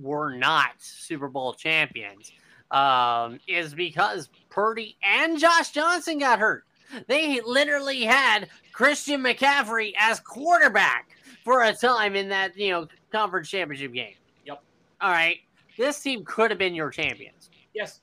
were 0.00 0.34
not 0.34 0.70
Super 0.78 1.28
Bowl 1.28 1.52
champions 1.52 2.32
um, 2.70 3.38
is 3.46 3.74
because 3.74 4.28
Purdy 4.48 4.96
and 5.04 5.38
Josh 5.38 5.70
Johnson 5.70 6.18
got 6.18 6.38
hurt. 6.40 6.64
They 7.08 7.40
literally 7.42 8.02
had 8.02 8.48
Christian 8.72 9.22
McCaffrey 9.22 9.92
as 9.98 10.18
quarterback 10.20 11.08
for 11.50 11.64
a 11.64 11.74
time 11.74 12.14
in 12.14 12.28
that 12.28 12.56
you 12.56 12.70
know 12.70 12.86
conference 13.10 13.48
championship 13.48 13.92
game. 13.92 14.14
Yep. 14.46 14.62
All 15.00 15.10
right. 15.10 15.38
This 15.76 16.00
team 16.00 16.24
could 16.24 16.50
have 16.50 16.58
been 16.58 16.74
your 16.74 16.90
champions. 16.90 17.50
Yes. 17.74 18.00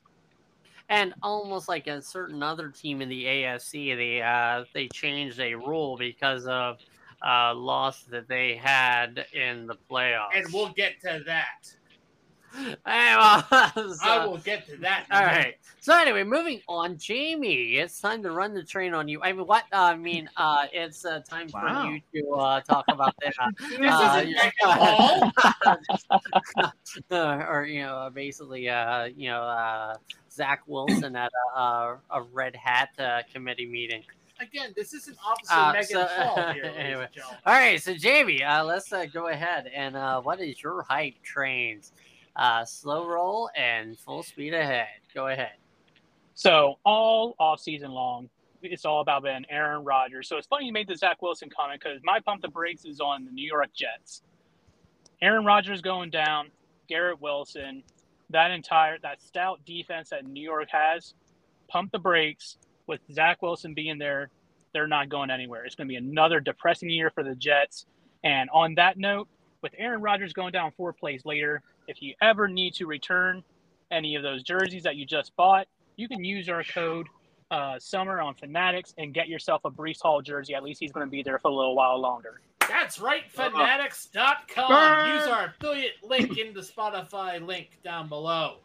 And 0.90 1.14
almost 1.24 1.70
like 1.70 1.88
a 1.88 2.02
certain 2.02 2.44
other 2.44 2.70
team 2.70 3.02
in 3.02 3.08
the 3.08 3.24
AFC, 3.24 3.96
they 3.96 4.22
uh, 4.22 4.66
they 4.74 4.90
changed 4.90 5.40
a 5.40 5.54
rule 5.56 5.98
because 5.98 6.46
of 6.46 6.80
uh, 7.26 7.54
loss 7.56 8.04
that 8.04 8.28
they 8.28 8.56
had 8.56 9.26
in 9.34 9.68
the 9.68 9.76
playoffs. 9.90 10.36
And 10.36 10.46
we'll 10.52 10.74
get 10.74 11.00
to 11.02 11.22
that. 11.26 11.74
Anyway, 12.86 13.44
so- 13.96 13.98
I 14.04 14.26
will 14.26 14.38
get 14.40 14.66
to 14.68 14.78
that. 14.78 15.06
all 15.12 15.22
right. 15.22 15.56
So 15.80 15.98
anyway, 15.98 16.24
moving 16.24 16.62
on, 16.68 16.98
Jamie, 16.98 17.76
it's 17.78 18.02
time 18.02 18.22
to 18.24 18.32
run 18.32 18.54
the 18.54 18.64
train 18.64 18.94
on 18.94 19.08
you. 19.08 19.22
I 19.24 19.32
mean, 19.32 19.46
what? 19.48 19.64
Uh, 19.72 19.78
I 19.78 19.96
mean, 19.96 20.30
uh, 20.36 20.66
it's 20.74 21.06
uh, 21.06 21.22
time 21.22 21.48
Wow. 21.54 21.86
for 21.86 21.92
you 21.92 22.24
to 22.24 22.32
uh, 22.34 22.62
talk 22.62 22.86
about 22.90 23.14
that. 23.22 23.34
This 23.60 23.80
Uh, 23.92 24.16
isn't 24.18 24.30
yeah. 24.30 24.44
Megan 24.44 24.78
Hall. 24.78 25.32
uh, 27.12 27.46
or 27.50 27.66
you 27.66 27.82
know, 27.84 27.96
uh, 27.96 28.10
basically, 28.10 28.70
uh, 28.70 29.06
you 29.06 29.30
know, 29.30 29.42
uh, 29.44 29.96
Zach 30.32 30.62
Wilson 30.68 31.16
at 31.16 31.32
a, 31.56 31.60
a, 31.60 31.98
a 32.12 32.22
red 32.34 32.56
hat 32.56 32.90
uh, 33.00 33.22
committee 33.34 33.66
meeting. 33.68 34.04
Again, 34.40 34.72
this 34.76 34.94
isn't 34.94 35.18
Officer 35.26 35.54
Uh, 35.54 35.72
Megan 35.74 35.86
so- 35.88 36.06
Hall 36.06 36.54
here, 36.54 36.72
anyway. 36.78 37.08
All 37.46 37.54
right, 37.54 37.82
so 37.82 37.94
Jamie, 37.96 38.44
uh, 38.44 38.64
let's 38.64 38.92
uh, 38.94 39.06
go 39.06 39.30
ahead 39.30 39.68
and 39.74 39.96
uh, 39.96 40.22
what 40.22 40.40
is 40.40 40.62
your 40.62 40.84
hype 40.84 41.16
trains? 41.24 41.92
Uh, 42.38 42.64
slow 42.64 43.08
roll 43.08 43.50
and 43.56 43.98
full 43.98 44.22
speed 44.22 44.54
ahead. 44.54 44.88
Go 45.14 45.28
ahead. 45.28 45.54
So 46.36 46.76
all 46.86 47.36
off 47.40 47.60
season 47.60 47.92
long, 47.92 48.30
it's 48.62 48.86
all 48.86 49.02
about 49.02 49.24
Ben 49.24 49.46
Aaron 49.50 49.84
Rodgers. 49.84 50.30
So 50.30 50.38
it's 50.38 50.46
funny 50.46 50.68
you 50.68 50.74
made 50.74 50.88
the 50.88 50.96
Zach 50.96 51.22
Wilson 51.22 51.50
comment 51.50 51.82
because 51.84 52.00
my 52.04 52.20
pump 52.20 52.44
the 52.44 52.48
brakes 52.48 52.86
is 52.86 53.00
on 53.00 53.26
the 53.26 53.32
New 53.32 53.46
York 53.46 53.70
Jets. 53.74 54.22
Aaron 55.20 55.46
Rodgers 55.46 55.82
going 55.82 56.12
down, 56.12 56.52
Garrett 56.88 57.20
Wilson, 57.20 57.82
that 58.30 58.52
entire 58.52 59.00
that 59.00 59.22
stout 59.22 59.60
defense 59.66 60.10
that 60.10 60.26
New 60.26 60.44
York 60.44 60.70
has, 60.72 61.16
pump 61.68 61.92
the 61.92 62.00
brakes 62.00 62.58
with 62.86 63.02
Zach 63.12 63.42
Wilson 63.42 63.74
being 63.74 63.98
there. 63.98 64.30
They're 64.74 64.88
not 64.88 65.10
going 65.10 65.32
anywhere. 65.32 65.66
It's 65.66 65.74
going 65.74 65.88
to 65.88 65.92
be 65.92 65.96
another 65.96 66.40
depressing 66.40 66.90
year 66.90 67.10
for 67.10 67.24
the 67.24 67.34
Jets. 67.34 67.88
And 68.24 68.48
on 68.52 68.76
that 68.76 68.98
note, 68.98 69.28
with 69.62 69.74
Aaron 69.78 70.02
Rodgers 70.02 70.34
going 70.34 70.52
down 70.52 70.72
four 70.78 70.94
plays 70.94 71.26
later, 71.26 71.64
if 71.88 72.02
you 72.02 72.14
ever 72.22 72.48
need 72.48 72.74
to 72.76 72.86
return 72.86 73.44
any 73.92 74.16
of 74.16 74.24
those 74.24 74.44
jerseys 74.44 74.84
that 74.84 74.96
you 74.96 75.06
just 75.06 75.36
bought, 75.36 75.68
you 75.96 76.08
can 76.08 76.24
use 76.24 76.50
our 76.50 76.64
code 76.64 77.08
uh, 77.52 77.80
Summer 77.80 78.22
on 78.22 78.36
Fanatics 78.36 78.94
and 78.98 79.14
get 79.14 79.28
yourself 79.28 79.62
a 79.66 79.72
Breece 79.72 80.02
Hall 80.02 80.22
jersey. 80.22 80.54
At 80.54 80.64
least 80.64 80.80
he's 80.80 80.92
going 80.92 81.06
to 81.06 81.12
be 81.12 81.24
there 81.24 81.40
for 81.40 81.50
a 81.50 81.54
little 81.54 81.76
while 81.76 82.00
longer. 82.00 82.42
That's 82.68 83.00
right, 83.00 83.32
fanatics.com. 83.32 84.70
Burn. 84.70 85.16
Use 85.16 85.28
our 85.28 85.46
affiliate 85.46 86.04
link 86.04 86.38
in 86.38 86.54
the 86.54 86.60
Spotify 86.60 87.46
link 87.46 87.80
down 87.84 88.10
below. 88.10 88.58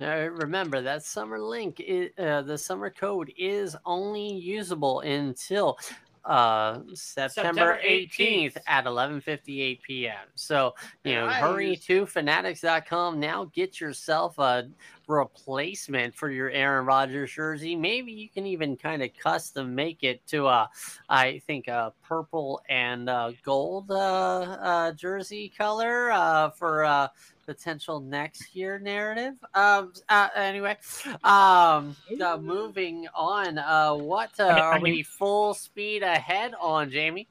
Now, 0.00 0.16
remember 0.16 0.80
that 0.80 1.04
summer 1.04 1.38
link, 1.38 1.78
is, 1.78 2.10
uh, 2.18 2.42
the 2.42 2.58
summer 2.58 2.90
code 2.90 3.32
is 3.38 3.76
only 3.86 4.32
usable 4.32 5.00
until 5.00 5.78
uh, 6.24 6.80
September 6.94 7.78
September 7.78 7.80
18th 7.84 8.54
18th. 8.54 8.56
at 8.66 8.84
11:58 8.86 9.82
p.m. 9.82 10.14
So 10.34 10.74
you 11.04 11.14
know, 11.14 11.26
Nice. 11.26 11.40
hurry 11.40 11.76
to 11.76 12.06
fanatics.com 12.06 13.20
now. 13.20 13.44
Get 13.52 13.80
yourself 13.80 14.38
a 14.38 14.68
replacement 15.06 16.14
for 16.14 16.30
your 16.30 16.50
Aaron 16.50 16.86
Rodgers 16.86 17.32
jersey. 17.32 17.76
Maybe 17.76 18.12
you 18.12 18.28
can 18.28 18.46
even 18.46 18.76
kind 18.76 19.02
of 19.02 19.10
custom 19.22 19.74
make 19.74 20.02
it 20.02 20.26
to 20.28 20.46
a, 20.46 20.70
I 21.10 21.42
think 21.46 21.68
a 21.68 21.92
purple 22.02 22.62
and 22.70 23.10
uh, 23.10 23.32
gold 23.44 23.90
uh, 23.90 23.94
uh, 23.94 24.92
jersey 24.92 25.52
color 25.56 26.10
uh, 26.10 26.50
for. 26.50 27.10
Potential 27.46 28.00
next 28.00 28.54
year 28.54 28.78
narrative. 28.78 29.34
Um. 29.54 29.92
Uh, 30.08 30.28
anyway, 30.34 30.76
um. 31.24 31.94
uh, 32.22 32.38
moving 32.40 33.06
on. 33.14 33.58
Uh. 33.58 33.94
What 33.94 34.30
uh, 34.40 34.44
I 34.44 34.54
mean- 34.54 34.62
are 34.62 34.72
I 34.72 34.78
mean- 34.80 34.92
we 34.94 35.02
full 35.02 35.54
speed 35.54 36.02
ahead 36.02 36.54
on, 36.60 36.90
Jamie? 36.90 37.28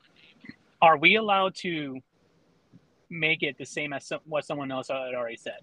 Are 0.82 0.98
we 0.98 1.15
allowed 1.15 1.55
to 1.55 2.00
make 3.10 3.41
it 3.43 3.58
the 3.58 3.65
same 3.65 3.93
as 3.93 4.05
some, 4.05 4.20
what 4.25 4.46
someone 4.46 4.70
else 4.72 4.89
had 4.89 5.13
already 5.15 5.38
said, 5.38 5.60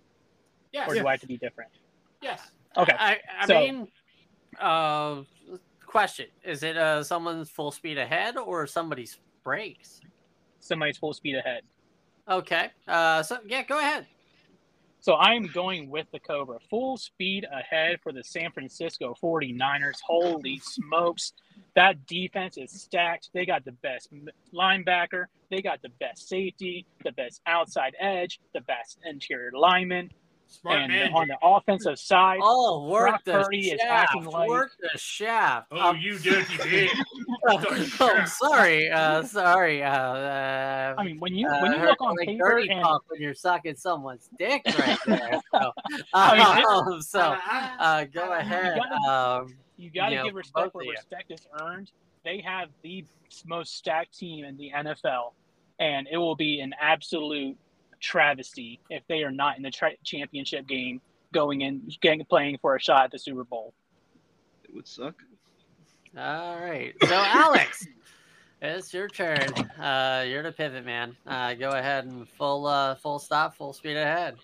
Yes. 0.73 0.91
or 0.91 0.95
do 0.95 1.07
I 1.07 1.13
have 1.13 1.21
to 1.21 1.27
be 1.27 1.37
different? 1.37 1.71
Yes. 2.23 2.41
Okay. 2.77 2.95
I. 2.99 3.19
I 3.39 3.47
so- 3.47 3.61
mean, 3.61 3.89
uh, 4.61 5.23
question: 5.87 6.27
Is 6.45 6.63
it 6.63 6.77
uh 6.77 7.03
someone's 7.05 7.51
full 7.51 7.71
speed 7.71 7.99
ahead 7.99 8.37
or 8.37 8.67
somebody's 8.67 9.19
brakes? 9.45 10.01
Somebody's 10.61 10.97
full 10.99 11.13
speed 11.15 11.37
ahead. 11.37 11.63
Okay. 12.29 12.71
Uh. 12.89 13.23
So 13.23 13.39
yeah, 13.47 13.63
go 13.63 13.79
ahead. 13.79 14.07
So 15.01 15.17
I'm 15.17 15.47
going 15.47 15.89
with 15.89 16.07
the 16.13 16.21
Cobra. 16.21 16.59
Full 16.69 16.99
speed 16.99 17.47
ahead 17.51 18.01
for 18.03 18.13
the 18.13 18.23
San 18.23 18.53
Francisco 18.53 19.15
49ers. 19.23 20.01
Holy 20.07 20.59
smokes. 20.59 21.33
That 21.75 22.07
defense 22.07 22.59
is 22.59 22.71
stacked. 22.71 23.31
They 23.33 23.47
got 23.47 23.65
the 23.65 23.73
best 23.73 24.11
linebacker. 24.55 25.27
They 25.51 25.63
got 25.63 25.81
the 25.81 25.89
best 26.01 26.29
safety, 26.29 26.87
the 27.03 27.13
best 27.13 27.41
outside 27.47 27.95
edge, 27.99 28.41
the 28.53 28.61
best 28.61 28.99
interior 29.05 29.53
lineman. 29.55 30.11
Smart 30.53 30.79
and 30.81 30.93
man. 30.93 31.13
on 31.15 31.29
the 31.29 31.37
offensive 31.43 31.97
side, 31.99 32.41
Oh, 32.43 32.89
work 32.89 33.09
Brock 33.09 33.25
the 33.25 33.33
Purdy 33.45 33.71
is 33.71 33.81
shaft. 33.81 34.11
acting 34.15 34.25
like- 34.25 34.49
Work 34.49 34.73
the 34.81 34.99
shaft. 34.99 35.69
Oh, 35.71 35.79
Um, 35.91 35.99
you 35.99 36.19
dirty 36.19 36.57
pig. 36.61 36.91
oh, 37.49 38.25
sorry. 38.27 38.91
Uh, 38.91 39.23
sorry. 39.23 39.83
Uh, 39.83 39.89
uh, 39.91 40.95
I 40.99 41.05
mean, 41.05 41.21
when 41.21 41.35
you 41.35 41.47
uh, 41.49 41.61
when 41.61 41.73
you 41.73 41.79
heard 41.79 41.89
look 41.91 42.01
on 42.01 42.17
like 42.17 42.27
paper 42.29 42.51
dirty 42.51 42.69
and 42.69 42.83
talk 42.83 43.05
when 43.09 43.23
you're 43.23 43.33
sucking 43.35 43.77
someone's 43.77 44.29
dick 44.39 44.63
right 44.79 44.99
there. 45.07 45.41
So, 45.53 45.73
I 46.15 46.37
mean, 46.57 46.65
um, 46.95 47.01
so 47.01 47.21
uh, 47.49 48.05
go 48.13 48.33
ahead. 48.33 48.77
gotta- 48.77 49.43
Um, 49.45 49.57
You 49.77 49.91
got 49.91 50.07
to 50.07 50.11
you 50.13 50.19
know, 50.19 50.25
give 50.25 50.35
respect 50.35 50.73
both 50.73 50.75
where 50.75 50.91
respect 50.91 51.31
is 51.31 51.47
earned. 51.61 51.93
They 52.25 52.41
have 52.41 52.69
the 52.83 53.05
most 53.47 53.77
stacked 53.77 54.19
team 54.19 54.45
in 54.45 54.57
the 54.57 54.73
NFL, 54.75 55.33
and 55.79 56.09
it 56.11 56.17
will 56.19 56.35
be 56.37 56.61
an 56.61 56.75
absolute 56.81 57.57
travesty 58.01 58.81
if 58.91 59.03
they 59.09 59.23
are 59.23 59.31
not 59.31 59.57
in 59.57 59.63
the 59.63 59.71
tra- 59.71 59.97
championship 60.05 60.67
game, 60.67 61.01
going 61.33 61.63
in, 61.63 61.83
getting 62.01 62.25
playing 62.25 62.59
for 62.61 62.77
a 62.77 62.81
shot 62.81 63.05
at 63.05 63.11
the 63.11 63.19
Super 63.19 63.45
Bowl. 63.45 63.73
It 64.65 64.75
would 64.75 64.89
suck. 64.89 65.15
all 66.17 66.61
right. 66.61 66.95
So, 67.03 67.15
Alex, 67.15 67.87
it's 68.63 68.93
your 68.93 69.09
turn. 69.09 69.53
Uh, 69.79 70.25
you're 70.27 70.43
the 70.43 70.53
pivot 70.53 70.85
man. 70.85 71.17
Uh, 71.27 71.55
go 71.55 71.71
ahead 71.71 72.07
and 72.07 72.29
full 72.29 72.67
uh, 72.67 72.95
full 72.97 73.19
stop, 73.19 73.57
full 73.57 73.73
speed 73.73 73.97
ahead. 73.97 74.37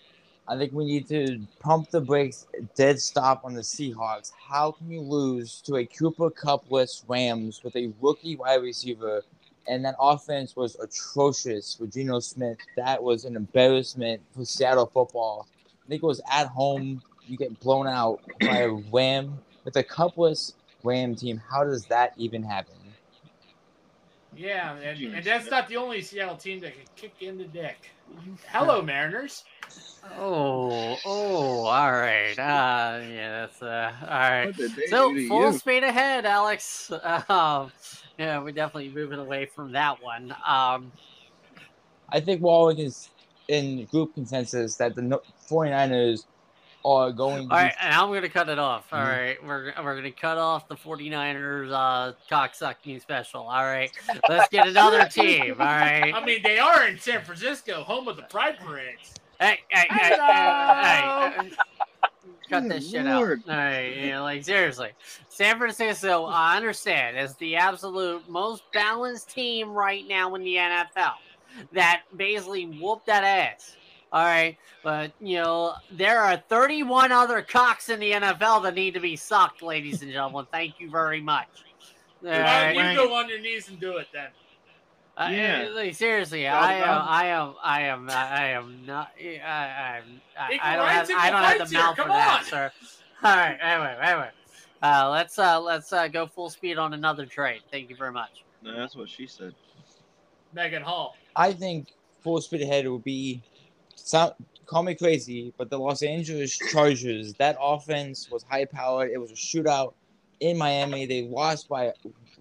I 0.48 0.56
think 0.56 0.72
we 0.72 0.84
need 0.84 1.08
to 1.08 1.40
pump 1.58 1.90
the 1.90 2.00
brakes, 2.00 2.46
dead 2.76 3.00
stop 3.00 3.44
on 3.44 3.54
the 3.54 3.62
Seahawks. 3.62 4.30
How 4.38 4.70
can 4.70 4.90
you 4.90 5.00
lose 5.00 5.60
to 5.62 5.76
a 5.76 5.84
Cooper 5.84 6.30
Cupless 6.30 7.02
Rams 7.08 7.64
with 7.64 7.74
a 7.74 7.92
rookie 8.00 8.36
wide 8.36 8.62
receiver? 8.62 9.22
And 9.68 9.84
that 9.84 9.96
offense 9.98 10.54
was 10.54 10.76
atrocious 10.76 11.74
for 11.74 11.86
Geno 11.86 12.20
Smith. 12.20 12.58
That 12.76 13.02
was 13.02 13.24
an 13.24 13.36
embarrassment 13.36 14.22
for 14.34 14.44
Seattle 14.44 14.86
football. 14.86 15.48
I 15.84 15.88
think 15.88 16.02
it 16.02 16.06
was 16.06 16.20
at 16.30 16.46
home. 16.46 17.02
You 17.26 17.36
get 17.36 17.58
blown 17.60 17.86
out 17.88 18.20
by 18.40 18.58
a 18.58 18.70
Ram 18.70 19.38
with 19.64 19.76
a 19.76 19.82
Cupless 19.82 20.54
Ram 20.84 21.14
team. 21.16 21.40
How 21.50 21.64
does 21.64 21.86
that 21.86 22.12
even 22.16 22.42
happen? 22.42 22.74
Yeah, 24.36 24.76
and, 24.76 25.14
and 25.14 25.24
that's 25.24 25.50
not 25.50 25.66
the 25.66 25.76
only 25.76 26.02
Seattle 26.02 26.36
team 26.36 26.60
that 26.60 26.74
can 26.74 26.84
kick 26.94 27.14
in 27.20 27.38
the 27.38 27.44
dick. 27.44 27.90
Hello, 28.48 28.82
Mariners. 28.82 29.44
Oh, 30.18 30.96
oh, 31.04 31.64
all 31.64 31.92
right. 31.92 32.38
Uh, 32.38 33.00
yeah, 33.02 33.40
that's 33.40 33.62
uh, 33.62 33.92
all 34.02 34.08
right. 34.08 34.46
What 34.46 34.56
did 34.56 34.70
they 34.72 34.86
So 34.86 35.14
full 35.26 35.52
you? 35.52 35.58
speed 35.58 35.84
ahead, 35.84 36.26
Alex. 36.26 36.92
Um, 37.28 37.72
yeah, 38.18 38.38
we're 38.42 38.52
definitely 38.52 38.90
moving 38.90 39.18
away 39.18 39.46
from 39.46 39.72
that 39.72 40.02
one. 40.02 40.34
Um, 40.46 40.92
I 42.08 42.20
think 42.20 42.40
we're 42.40 42.50
all 42.50 42.68
in, 42.70 42.90
in 43.48 43.84
group 43.86 44.14
consensus 44.14 44.76
that 44.76 44.94
the 44.94 45.02
no- 45.02 45.22
49ers 45.50 46.24
are 46.84 47.10
going 47.10 47.48
to 47.48 47.54
all 47.54 47.60
be 47.64 47.72
and 47.82 47.94
I'm 47.94 48.12
gonna 48.12 48.28
cut 48.28 48.48
it 48.48 48.60
off. 48.60 48.92
All 48.92 49.00
Mhm. 49.00 49.08
right, 49.08 49.44
we're 49.44 49.72
we're 49.82 49.96
gonna 49.96 50.12
cut 50.12 50.38
off 50.38 50.68
the 50.68 50.76
49ers 50.76 51.72
uh 51.72 52.12
cocksucking 52.30 53.00
special. 53.00 53.42
All 53.42 53.64
right, 53.64 53.90
let's 54.28 54.48
get 54.50 54.66
another 54.68 55.04
team. 55.08 55.56
All 55.58 55.66
right. 55.66 56.14
I 56.14 56.24
mean, 56.24 56.42
they 56.44 56.60
are 56.60 56.86
in 56.86 56.96
San 56.98 57.24
Francisco, 57.24 57.82
home 57.82 58.06
of 58.06 58.16
the 58.16 58.22
Pride 58.22 58.58
Parades. 58.60 59.14
Hey, 59.40 59.58
hey, 59.68 59.86
hey, 59.90 60.16
hey, 60.16 61.40
hey, 61.40 61.50
cut 62.48 62.68
this 62.68 62.84
Good 62.84 62.90
shit 62.90 63.04
Lord. 63.06 63.42
out. 63.48 63.52
All 63.52 63.56
right, 63.56 63.96
you 63.96 64.10
know, 64.10 64.22
like 64.22 64.44
seriously, 64.44 64.90
San 65.28 65.58
Francisco, 65.58 66.24
I 66.24 66.56
understand, 66.56 67.18
is 67.18 67.34
the 67.36 67.56
absolute 67.56 68.28
most 68.28 68.62
balanced 68.72 69.30
team 69.30 69.72
right 69.72 70.06
now 70.06 70.34
in 70.34 70.42
the 70.42 70.54
NFL. 70.54 71.14
That 71.72 72.02
basically 72.16 72.66
whooped 72.66 73.06
that 73.06 73.24
ass. 73.24 73.76
All 74.12 74.24
right, 74.24 74.56
but 74.82 75.12
you 75.20 75.36
know 75.36 75.74
there 75.90 76.20
are 76.20 76.36
31 76.48 77.12
other 77.12 77.42
cocks 77.42 77.88
in 77.88 77.98
the 78.00 78.12
NFL 78.12 78.62
that 78.62 78.74
need 78.74 78.94
to 78.94 79.00
be 79.00 79.16
sucked, 79.16 79.62
ladies 79.62 80.02
and 80.02 80.10
gentlemen. 80.12 80.46
Thank 80.52 80.80
you 80.80 80.90
very 80.90 81.20
much. 81.20 81.48
All 82.24 82.30
Why 82.30 82.74
right. 82.74 82.90
you 82.92 82.96
go 82.96 83.14
on 83.14 83.28
your 83.28 83.40
knees 83.40 83.68
and 83.68 83.78
do 83.78 83.98
it 83.98 84.08
then? 84.12 84.28
Uh, 85.16 85.30
Yeah. 85.32 85.68
like, 85.72 85.94
seriously, 85.94 86.46
All 86.46 86.62
I 86.62 86.74
am, 86.74 87.04
I 87.08 87.26
am, 87.26 87.54
I 87.62 87.80
am, 87.82 88.10
I 88.10 88.46
am 88.48 88.84
not. 88.84 89.12
I, 89.18 89.98
I'm, 89.98 90.20
I, 90.38 90.58
I 90.62 90.76
don't 90.76 90.88
have, 90.88 91.10
I 91.16 91.30
don't 91.30 91.42
have 91.42 91.68
the 91.68 91.74
mouth 91.74 91.96
for 91.96 92.02
come 92.02 92.08
that, 92.10 92.44
sir. 92.44 92.72
All 93.24 93.34
right, 93.34 93.56
anyway, 93.62 93.96
anyway, 94.02 94.30
uh, 94.82 95.08
let's 95.10 95.38
uh, 95.38 95.58
let's 95.58 95.90
uh, 95.90 96.06
go 96.08 96.26
full 96.26 96.50
speed 96.50 96.76
on 96.76 96.92
another 96.92 97.24
trade. 97.24 97.62
Thank 97.70 97.88
you 97.88 97.96
very 97.96 98.12
much. 98.12 98.44
No, 98.62 98.76
that's 98.76 98.94
what 98.94 99.08
she 99.08 99.26
said. 99.26 99.54
Megan 100.52 100.82
Hall. 100.82 101.16
I 101.34 101.52
think 101.54 101.94
full 102.22 102.40
speed 102.42 102.60
ahead 102.60 102.86
would 102.86 103.04
be 103.04 103.42
sound 103.94 104.34
call 104.66 104.82
me 104.82 104.94
crazy, 104.94 105.54
but 105.56 105.70
the 105.70 105.78
Los 105.78 106.02
Angeles 106.02 106.58
Chargers, 106.72 107.32
that 107.34 107.56
offense 107.60 108.30
was 108.30 108.42
high 108.42 108.64
powered. 108.66 109.10
It 109.10 109.18
was 109.18 109.30
a 109.30 109.34
shootout 109.34 109.94
in 110.40 110.58
Miami. 110.58 111.06
They 111.06 111.22
lost 111.22 111.68
by 111.68 111.92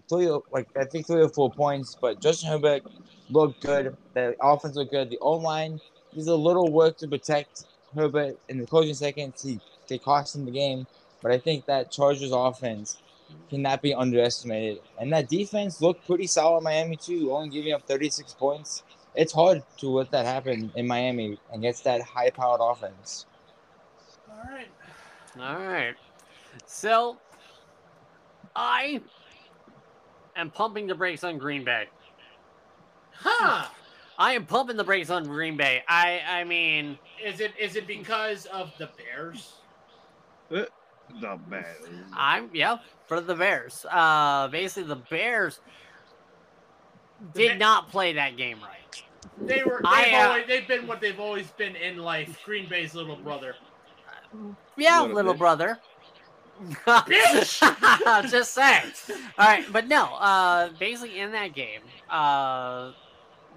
three 0.10 0.28
or- 0.28 0.44
like 0.52 0.68
I 0.78 0.86
think 0.86 1.08
three 1.08 1.22
or 1.22 1.30
four 1.30 1.52
points, 1.52 1.98
but 2.00 2.22
Justin 2.22 2.50
Herbert 2.50 2.84
looked 3.30 3.62
good. 3.62 3.96
The 4.14 4.36
offense 4.42 4.76
looked 4.76 4.92
good. 4.92 5.10
The 5.10 5.18
O 5.20 5.34
line 5.34 5.80
there's 6.14 6.28
a 6.28 6.36
little 6.36 6.72
work 6.72 6.98
to 6.98 7.08
protect 7.08 7.66
Herbert 7.94 8.38
in 8.48 8.60
the 8.60 8.66
closing 8.66 8.94
seconds. 8.94 9.42
He 9.44 9.60
they 9.88 9.98
cost 9.98 10.36
him 10.36 10.46
the 10.46 10.52
game. 10.52 10.88
But 11.22 11.32
I 11.32 11.38
think 11.40 11.66
that 11.66 11.92
Chargers 11.92 12.32
offense 12.32 12.98
cannot 13.50 13.82
be 13.82 13.94
underestimated. 13.94 14.82
And 15.00 15.12
that 15.14 15.28
defense 15.28 15.82
looked 15.82 16.06
pretty 16.06 16.28
solid 16.28 16.60
in 16.60 16.64
Miami 16.64 16.98
too, 16.98 17.32
only 17.34 17.50
giving 17.50 17.74
up 17.74 17.84
36 17.88 18.34
points 18.34 18.84
it's 19.16 19.34
hard 19.34 19.64
to 19.78 19.90
let 19.90 20.12
that 20.12 20.26
happen 20.26 20.72
in 20.76 20.88
Miami 20.88 21.40
against 21.54 21.84
that 21.86 22.02
high 22.02 22.30
powered 22.30 22.62
offense. 22.62 23.26
All 24.30 24.52
right. 24.52 24.68
All 25.40 25.68
right, 25.68 25.96
so 26.66 27.18
I 28.56 29.02
am 30.36 30.50
pumping 30.52 30.88
the 30.88 30.96
brakes 30.96 31.24
on 31.24 31.38
Green 31.38 31.64
Bay. 31.64 31.86
Huh? 33.12 33.68
I 34.18 34.34
am 34.34 34.46
pumping 34.46 34.78
the 34.78 34.84
brakes 34.84 35.10
on 35.10 35.26
Green 35.26 35.58
Bay. 35.58 35.84
I, 35.88 36.22
I 36.28 36.44
mean, 36.44 36.98
Is 37.24 37.40
it 37.40 37.54
is 37.60 37.76
it 37.76 37.88
because 37.88 38.46
of 38.48 38.72
the 38.78 38.90
Bears? 38.98 39.54
The 40.50 40.70
Bears. 41.50 41.86
I'm 42.14 42.50
yeah 42.54 42.78
for 43.08 43.20
the 43.22 43.36
Bears. 43.36 43.86
Uh, 43.90 44.48
basically 44.50 44.88
the 44.88 44.96
Bears 44.96 45.60
did 47.34 47.54
Ba- 47.54 47.58
not 47.58 47.90
play 47.90 48.14
that 48.14 48.38
game 48.38 48.60
right. 48.62 49.04
They 49.42 49.64
were. 49.64 49.78
They've, 49.84 49.86
I, 49.86 50.12
uh, 50.14 50.28
always, 50.30 50.48
they've 50.48 50.68
been 50.68 50.88
what 50.88 51.02
they've 51.02 51.20
always 51.20 51.48
been 51.52 51.76
in 51.76 51.98
life. 51.98 52.40
Green 52.46 52.70
Bay's 52.70 52.96
little 52.96 53.18
brother. 53.18 53.56
Yeah, 54.78 55.02
Little 55.02 55.16
little 55.16 55.34
bit. 55.34 55.40
brother. 55.40 55.80
Bitch! 56.86 58.30
Just 58.32 58.54
saying. 58.54 58.92
All 59.38 59.46
right, 59.46 59.66
but 59.72 59.88
no. 59.88 60.06
Uh, 60.16 60.70
basically, 60.80 61.20
in 61.20 61.32
that 61.34 61.54
game, 61.54 61.82
uh, 62.10 62.92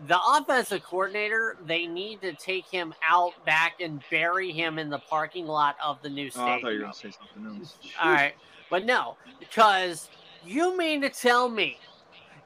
the 0.07 0.19
offensive 0.37 0.83
coordinator 0.83 1.57
they 1.67 1.87
need 1.87 2.21
to 2.23 2.33
take 2.35 2.67
him 2.67 2.95
out 3.07 3.33
back 3.45 3.75
and 3.81 4.03
bury 4.11 4.53
him 4.53 4.79
in 4.79 4.91
the 4.91 4.99
parking 4.99 5.47
lot 5.47 5.77
of 5.85 6.01
the 6.03 6.09
new 6.09 6.31
Oh, 6.37 6.43
I 6.45 6.45
thought 6.45 6.53
you 6.55 6.59
stadium. 6.61 6.79
were 6.79 6.83
gonna 6.83 6.95
say 6.95 7.11
something 7.11 7.61
else. 7.61 7.77
All 8.01 8.13
right, 8.13 8.35
but 8.71 8.85
no, 8.85 9.17
because 9.39 10.09
you 10.45 10.77
mean 10.77 11.01
to 11.03 11.09
tell 11.09 11.49
me 11.49 11.79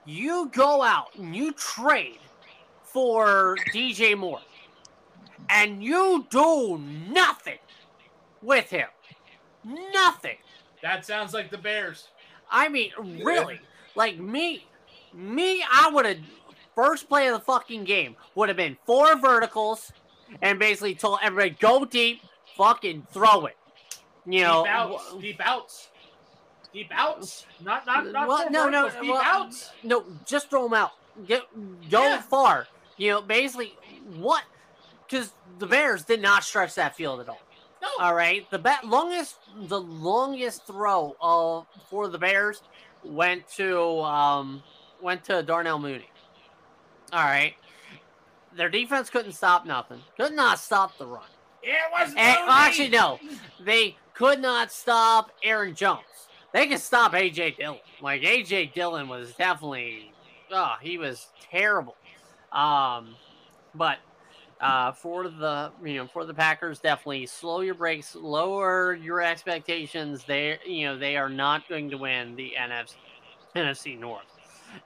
you 0.05 0.51
go 0.53 0.83
out 0.83 1.15
and 1.17 1.35
you 1.37 1.53
trade 1.53 2.19
for 2.83 3.57
DJ 3.73 4.17
Moore 4.17 4.41
and 5.51 5.83
you 5.83 6.27
do 6.31 6.81
nothing 7.09 7.59
with 8.43 8.69
him? 8.71 8.89
Nothing. 9.65 10.37
That 10.83 11.07
sounds 11.07 11.33
like 11.33 11.51
the 11.51 11.59
Bears. 11.59 12.09
I 12.51 12.69
mean, 12.69 12.91
really, 12.99 13.61
like 13.95 14.19
me, 14.19 14.67
me, 15.15 15.63
I 15.71 15.91
would 15.93 16.05
have 16.05 16.19
first 16.75 17.09
play 17.09 17.29
of 17.29 17.35
the 17.35 17.45
fucking 17.45 17.85
game 17.85 18.17
would 18.35 18.49
have 18.49 18.57
been 18.57 18.77
four 18.87 19.17
verticals 19.19 19.93
and 20.41 20.59
basically 20.59 20.95
told 20.95 21.19
everybody 21.23 21.51
go 21.51 21.85
deep, 21.85 22.23
fucking 22.57 23.07
throw 23.13 23.47
it. 23.47 23.57
You 24.27 24.43
know, 24.43 24.63
deep 24.65 24.71
outs. 24.73 25.15
Deep 25.21 25.41
outs. 25.41 25.89
Deep 26.73 26.91
outs. 26.93 27.47
Not 27.63 27.87
not 27.87 28.07
not 28.11 28.29
Well, 28.29 28.45
for 28.45 28.51
no, 28.51 28.69
no, 28.69 28.89
Deep 28.89 29.11
well, 29.11 29.23
outs. 29.23 29.71
No, 29.83 30.05
just 30.27 30.49
throw 30.51 30.65
them 30.65 30.75
out. 30.75 30.93
Get 31.27 31.43
go 31.91 32.03
Yeah. 32.03 32.23
far. 32.23 32.67
You 32.97 33.11
know, 33.13 33.23
basically 33.23 33.75
what? 34.17 34.45
Because 35.09 35.33
the 35.59 35.67
Bears 35.67 36.05
did 36.05 36.23
not 36.23 36.45
stretch 36.45 36.75
that 36.77 36.97
field 36.97 37.21
at 37.21 37.29
all. 37.29 37.41
No. 37.83 37.89
All 38.01 38.15
right, 38.15 38.49
the 38.51 38.59
ba- 38.61 38.79
longest 38.85 39.37
the 39.67 39.81
longest 39.81 40.67
throw 40.67 41.17
of 41.21 41.67
for 41.91 42.09
the 42.09 42.17
Bears 42.19 42.63
went 43.05 43.47
to 43.57 44.01
um 44.03 44.63
went 45.01 45.25
to 45.25 45.43
Darnell 45.43 45.81
Mooney. 45.81 46.09
All 47.13 47.25
right, 47.25 47.55
their 48.57 48.69
defense 48.71 49.11
couldn't 49.11 49.33
stop 49.33 49.67
nothing. 49.67 50.01
Could 50.17 50.33
not 50.33 50.59
stop 50.61 50.97
the 50.97 51.07
run. 51.07 51.25
It 51.63 51.75
was 51.93 52.09
And, 52.17 52.39
Mooney. 52.41 52.49
actually, 52.51 52.89
no, 52.89 53.19
they 53.61 53.97
could 54.15 54.41
not 54.41 54.71
stop 54.73 55.31
Aaron 55.43 55.75
Jones. 55.75 56.05
They 56.53 56.67
could 56.69 56.81
stop 56.81 57.13
AJ 57.13 57.57
Dillon. 57.57 57.81
Like 58.01 58.23
AJ 58.23 58.75
Dillon 58.75 59.09
was 59.09 59.33
definitely, 59.35 60.13
oh, 60.53 60.75
he 60.81 60.99
was 60.99 61.29
terrible. 61.51 61.97
Um, 62.53 63.15
but 63.75 63.99
uh, 64.63 64.93
for 64.93 65.29
the 65.29 65.73
you 65.85 65.97
know 65.97 66.07
for 66.07 66.25
the 66.25 66.35
Packers, 66.35 66.79
definitely 66.79 67.27
slow 67.27 67.61
your 67.61 67.75
brakes, 67.75 68.15
lower 68.15 68.95
your 68.95 69.21
expectations. 69.21 70.25
They 70.25 70.59
you 70.65 70.87
know 70.87 70.99
they 70.99 71.17
are 71.17 71.29
not 71.29 71.69
going 71.69 71.91
to 71.91 71.99
win 71.99 72.37
the 72.37 72.53
NFC 72.59 72.95
NFC 73.55 73.99
North. 73.99 74.25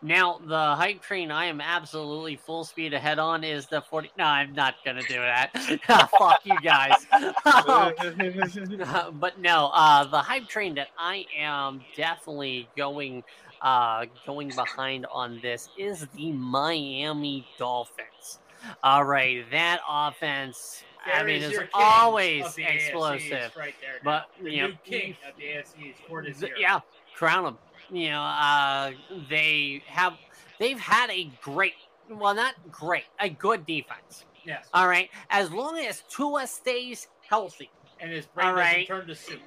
Now, 0.03 0.41
the 0.45 0.75
hype 0.75 1.01
train 1.01 1.31
I 1.31 1.47
am 1.47 1.61
absolutely 1.61 2.37
full 2.37 2.65
speed 2.65 2.93
ahead 2.93 3.21
on 3.21 3.45
is 3.45 3.67
the 3.67 3.81
40. 3.81 4.11
No, 4.19 4.25
I'm 4.25 4.53
not 4.53 4.75
going 4.85 4.97
to 4.97 5.07
do 5.07 5.15
that. 5.15 5.57
Fuck 6.19 6.41
you 6.45 6.59
guys. 6.61 7.07
But 9.13 9.39
no, 9.39 9.71
uh, 9.73 10.05
the 10.05 10.19
hype 10.19 10.49
train 10.49 10.75
that 10.75 10.89
I 10.99 11.25
am 11.39 11.83
definitely 11.97 12.69
going 12.77 13.23
uh, 13.63 14.07
going 14.27 14.49
behind 14.49 15.07
on 15.07 15.39
this 15.41 15.69
is 15.79 16.07
the 16.15 16.33
Miami 16.33 17.47
Dolphins. 17.59 18.41
All 18.83 19.05
right, 19.05 19.45
that 19.51 19.81
offense, 19.89 20.83
I 21.05 21.23
mean, 21.23 21.43
is 21.43 21.53
is 21.53 21.61
always 21.75 22.57
explosive. 22.59 23.53
Right 23.57 23.75
there. 23.81 24.01
But, 24.05 24.27
the 24.43 24.51
you 24.51 24.63
know, 24.63 24.73
king 24.85 25.17
of 25.29 25.37
the 25.37 25.45
AFC 25.45 25.91
is 25.91 25.97
for 26.09 26.23
this 26.23 26.41
Th- 26.41 26.53
Yeah, 26.59 26.81
crown 27.15 27.45
them. 27.45 27.59
You 27.91 28.11
know, 28.11 28.23
uh, 28.23 28.93
they 29.31 29.83
have 29.87 30.15
they've 30.59 30.79
had 30.79 31.11
a 31.11 31.31
great, 31.43 31.75
well, 32.11 32.35
not 32.35 32.55
great, 32.71 33.05
a 33.21 33.29
good 33.29 33.65
defense. 33.67 34.25
Yes. 34.45 34.69
All 34.75 34.89
right, 34.89 35.11
as 35.31 35.51
long 35.53 35.79
as 35.79 36.03
Tua 36.09 36.47
stays 36.47 37.09
healthy, 37.29 37.71
And 38.01 38.13
his 38.13 38.27
brain 38.27 38.49
All 38.49 38.55
right. 38.55 38.87
doesn't 38.89 39.07
turn 39.07 39.07
to 39.09 39.15
soup. 39.15 39.41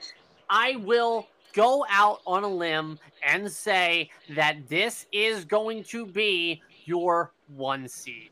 I 0.49 0.77
will 0.77 1.27
go 1.53 1.85
out 1.89 2.21
on 2.25 2.43
a 2.43 2.47
limb 2.47 2.99
and 3.23 3.49
say 3.51 4.09
that 4.35 4.67
this 4.67 5.05
is 5.11 5.45
going 5.45 5.83
to 5.85 6.05
be 6.05 6.61
your 6.85 7.31
one 7.47 7.87
seed. 7.87 8.31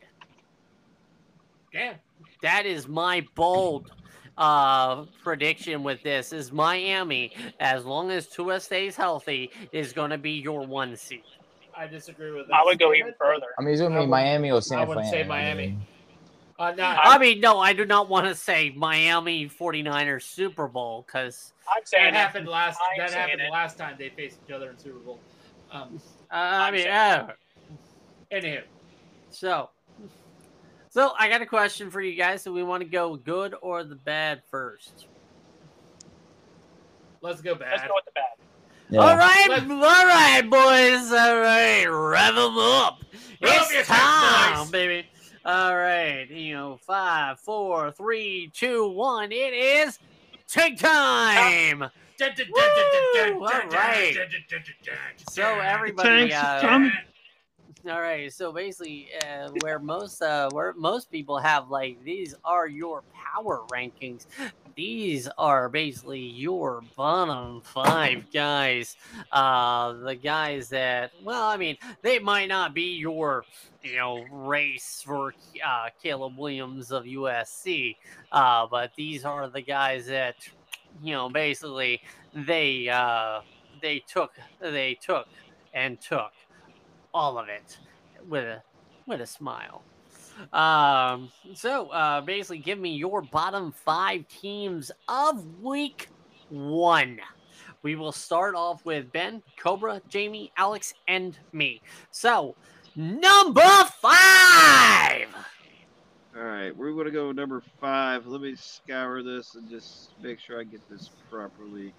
Damn. 1.73 1.95
That 2.41 2.65
is 2.65 2.87
my 2.87 3.25
bold 3.35 3.91
uh 4.37 5.05
prediction 5.23 5.81
with 5.83 6.03
this 6.03 6.31
is 6.31 6.51
Miami 6.51 7.33
as 7.59 7.85
long 7.85 8.11
as 8.11 8.27
Tua 8.27 8.59
stays 8.59 8.95
healthy 8.95 9.49
is 9.71 9.93
going 9.93 10.11
to 10.11 10.17
be 10.19 10.31
your 10.33 10.65
one 10.67 10.95
seed. 10.95 11.23
I 11.75 11.87
disagree 11.87 12.31
with 12.31 12.47
that. 12.47 12.53
I 12.55 12.63
would 12.63 12.77
go 12.79 12.93
even 12.93 13.13
further. 13.19 13.47
I 13.57 13.63
mean, 13.63 13.73
it's 13.73 13.81
gonna 13.81 13.95
be 13.95 13.99
would- 14.01 14.09
Miami 14.09 14.51
or 14.51 14.61
San 14.61 14.79
I 14.79 14.83
would 14.83 14.95
Fran. 14.95 15.09
say 15.11 15.21
I 15.23 15.27
Miami. 15.27 15.77
Uh, 16.59 16.71
no, 16.71 16.83
I 16.85 17.19
mean, 17.19 17.39
no, 17.39 17.59
I 17.59 17.73
do 17.73 17.85
not 17.85 18.09
want 18.09 18.25
to 18.25 18.33
say 18.33 18.73
Miami 18.75 19.47
49ers 19.47 20.23
Super 20.23 20.67
Bowl 20.67 21.03
because 21.05 21.53
I'm 21.69 21.83
that 21.91 22.07
it. 22.07 22.13
happened 22.15 22.47
last. 22.47 22.79
I'm 22.91 22.97
That 23.05 23.13
happened 23.15 23.41
it. 23.41 23.51
last 23.51 23.77
time 23.77 23.95
they 23.99 24.09
faced 24.09 24.39
each 24.47 24.51
other 24.51 24.71
in 24.71 24.77
Super 24.79 24.97
Bowl. 24.97 25.19
Um, 25.71 25.99
uh, 26.31 26.35
I 26.35 26.71
mean, 26.71 26.81
saying- 26.81 26.95
uh, 26.95 27.27
anywho, 28.31 28.63
so 29.29 29.69
so 30.97 31.11
I 31.19 31.29
got 31.29 31.43
a 31.43 31.45
question 31.45 31.91
for 31.91 32.01
you 32.01 32.17
guys. 32.17 32.43
Do 32.43 32.51
we 32.51 32.63
want 32.63 32.81
to 32.81 32.89
go 32.89 33.17
good 33.17 33.53
or 33.61 33.83
the 33.83 33.93
bad 33.93 34.41
first? 34.49 35.05
let's 37.21 37.39
go 37.39 37.53
bad. 37.53 37.73
Let's 37.73 37.83
go 37.87 37.93
with 37.93 38.05
the 38.05 38.11
bad. 38.15 38.23
yeah. 38.89 38.99
All 39.01 39.15
right, 39.15 39.45
Let's- 39.47 39.69
all 39.69 39.77
right, 39.79 40.41
boys. 40.41 41.11
All 41.11 41.39
right, 41.39 41.85
rev 41.85 42.33
them 42.33 42.57
up. 42.57 43.03
Rev 43.43 43.67
it's 43.69 43.87
time, 43.87 44.57
boys. 44.63 44.71
baby. 44.71 45.07
All 45.45 45.77
right, 45.77 46.27
you 46.31 46.55
know, 46.55 46.79
five, 46.81 47.39
four, 47.41 47.91
three, 47.91 48.49
two, 48.55 48.89
one. 48.89 49.31
It 49.31 49.53
is 49.53 49.99
take 50.47 50.79
time. 50.79 51.77
Dun, 51.79 51.91
dun, 52.17 52.31
dun, 52.35 52.47
Woo! 52.51 52.59
dun, 52.59 53.13
dun, 53.13 53.33
All 53.43 53.47
dun, 53.47 53.69
right. 53.69 54.17
So 55.29 55.43
everybody, 55.59 56.31
Thanks, 56.31 56.35
uh, 56.35 56.61
Tom. 56.61 56.91
All 57.85 58.01
right. 58.01 58.31
So 58.31 58.51
basically, 58.51 59.09
uh, 59.21 59.49
where 59.61 59.79
most 59.79 60.21
uh, 60.21 60.49
where 60.51 60.73
most 60.73 61.11
people 61.11 61.37
have 61.37 61.69
like 61.69 62.03
these 62.03 62.33
are 62.43 62.67
your 62.67 63.03
power 63.13 63.63
rankings. 63.71 64.25
These 64.75 65.27
are 65.39 65.69
basically 65.69 66.19
your 66.19 66.83
bottom 66.95 67.61
five 67.61 68.31
guys. 68.31 68.95
Uh, 69.31 69.93
the 69.93 70.13
guys 70.15 70.69
that, 70.69 71.11
well, 71.23 71.45
I 71.45 71.57
mean, 71.57 71.77
they 72.03 72.19
might 72.19 72.47
not 72.47 72.75
be 72.75 72.95
your, 72.95 73.43
you 73.81 73.95
know, 73.95 74.23
race 74.31 75.01
for 75.03 75.33
uh, 75.65 75.89
Caleb 76.01 76.37
Williams 76.37 76.91
of 76.91 77.05
USC, 77.05 77.95
uh, 78.31 78.67
but 78.69 78.91
these 78.95 79.25
are 79.25 79.49
the 79.49 79.61
guys 79.61 80.05
that, 80.05 80.35
you 81.01 81.13
know, 81.13 81.27
basically 81.27 81.99
they 82.35 82.87
uh, 82.87 83.41
they 83.81 83.99
took 84.07 84.33
they 84.59 84.95
took 85.01 85.27
and 85.73 85.99
took 85.99 86.31
all 87.17 87.39
of 87.39 87.49
it 87.49 87.79
with 88.29 88.43
a 88.43 88.61
with 89.07 89.21
a 89.21 89.25
smile. 89.25 89.81
Um, 90.53 91.31
so 91.55 91.87
uh, 91.89 92.21
basically, 92.21 92.59
give 92.59 92.77
me 92.77 92.91
your 92.95 93.23
bottom 93.23 93.71
five 93.71 94.27
teams 94.27 94.91
of 95.09 95.61
week 95.61 96.09
one. 96.49 97.19
We 97.81 97.95
will 97.95 98.11
start 98.11 98.53
off 98.53 98.85
with 98.85 99.11
Ben, 99.11 99.41
Cobra, 99.57 100.01
Jamie, 100.09 100.51
Alex, 100.57 100.93
and 101.07 101.37
me. 101.53 101.81
So, 102.11 102.55
number 102.95 103.61
five. 104.01 105.27
All 106.35 106.43
right, 106.43 106.75
we're 106.75 106.91
gonna 106.91 107.09
go 107.09 107.31
number 107.31 107.63
five. 107.81 108.27
Let 108.27 108.41
me 108.41 108.55
scour 108.55 109.23
this 109.23 109.55
and 109.55 109.67
just 109.67 110.11
make 110.21 110.39
sure 110.39 110.59
I 110.59 110.65
get 110.65 110.87
this 110.87 111.09
properly. 111.31 111.93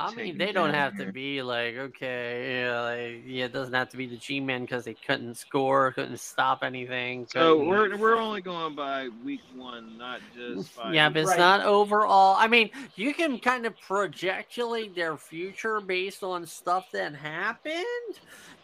I 0.00 0.14
mean, 0.14 0.26
it 0.34 0.38
they 0.38 0.52
don't 0.52 0.72
have 0.72 0.94
here. 0.96 1.06
to 1.06 1.12
be 1.12 1.42
like, 1.42 1.76
okay, 1.76 2.62
yeah, 2.62 2.80
like, 2.80 3.22
yeah, 3.26 3.44
it 3.44 3.52
doesn't 3.52 3.74
have 3.74 3.90
to 3.90 3.96
be 3.96 4.06
the 4.06 4.16
G 4.16 4.40
men 4.40 4.62
because 4.62 4.84
they 4.84 4.94
couldn't 4.94 5.36
score, 5.36 5.92
couldn't 5.92 6.18
stop 6.20 6.62
anything. 6.62 7.26
So 7.26 7.58
couldn't- 7.58 7.68
we're 7.68 7.96
we're 7.96 8.16
only 8.16 8.40
going 8.40 8.74
by 8.74 9.08
week 9.24 9.42
one, 9.54 9.98
not 9.98 10.20
just 10.34 10.70
five. 10.70 10.94
Yeah, 10.94 11.08
but 11.10 11.20
it's 11.22 11.30
Right. 11.30 11.38
not 11.38 11.66
overall. 11.66 12.34
I 12.38 12.46
mean, 12.48 12.70
you 12.96 13.12
can 13.12 13.38
kind 13.38 13.66
of 13.66 13.78
projectulate 13.80 14.94
their 14.94 15.16
future 15.16 15.80
based 15.80 16.22
on 16.22 16.46
stuff 16.46 16.90
that 16.92 17.14
happened, 17.14 17.84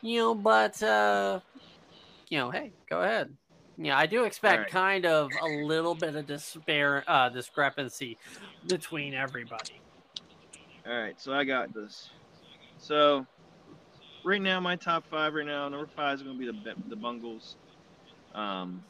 you 0.01 0.19
know, 0.21 0.35
but, 0.35 0.83
uh, 0.83 1.41
you 2.29 2.39
know, 2.39 2.51
hey, 2.51 2.73
go 2.89 3.03
ahead. 3.03 3.37
Yeah, 3.79 3.99
I 3.99 4.07
do 4.07 4.25
expect 4.25 4.55
Alright. 4.57 4.71
kind 4.73 5.05
of 5.07 5.31
a 5.43 5.47
little 5.47 5.95
bit 5.95 6.17
of 6.17 6.27
despair, 6.27 7.05
uh, 7.07 7.29
discrepancy 7.29 8.17
between 8.67 9.13
everybody. 9.13 9.81
All 10.89 10.97
right, 10.97 11.21
so 11.21 11.33
I 11.33 11.43
got 11.45 11.75
this. 11.75 12.11
So 12.79 13.27
right 14.25 14.41
now, 14.41 14.61
my 14.61 14.77
top 14.77 15.05
five 15.11 15.35
right 15.35 15.47
now, 15.47 15.69
number 15.69 15.89
five 15.97 16.15
is 16.15 16.23
going 16.23 16.39
to 16.39 16.53
be 16.53 16.59
the 16.59 16.75
the 16.89 16.95
Bungles. 16.95 17.57
Um, 18.35 18.85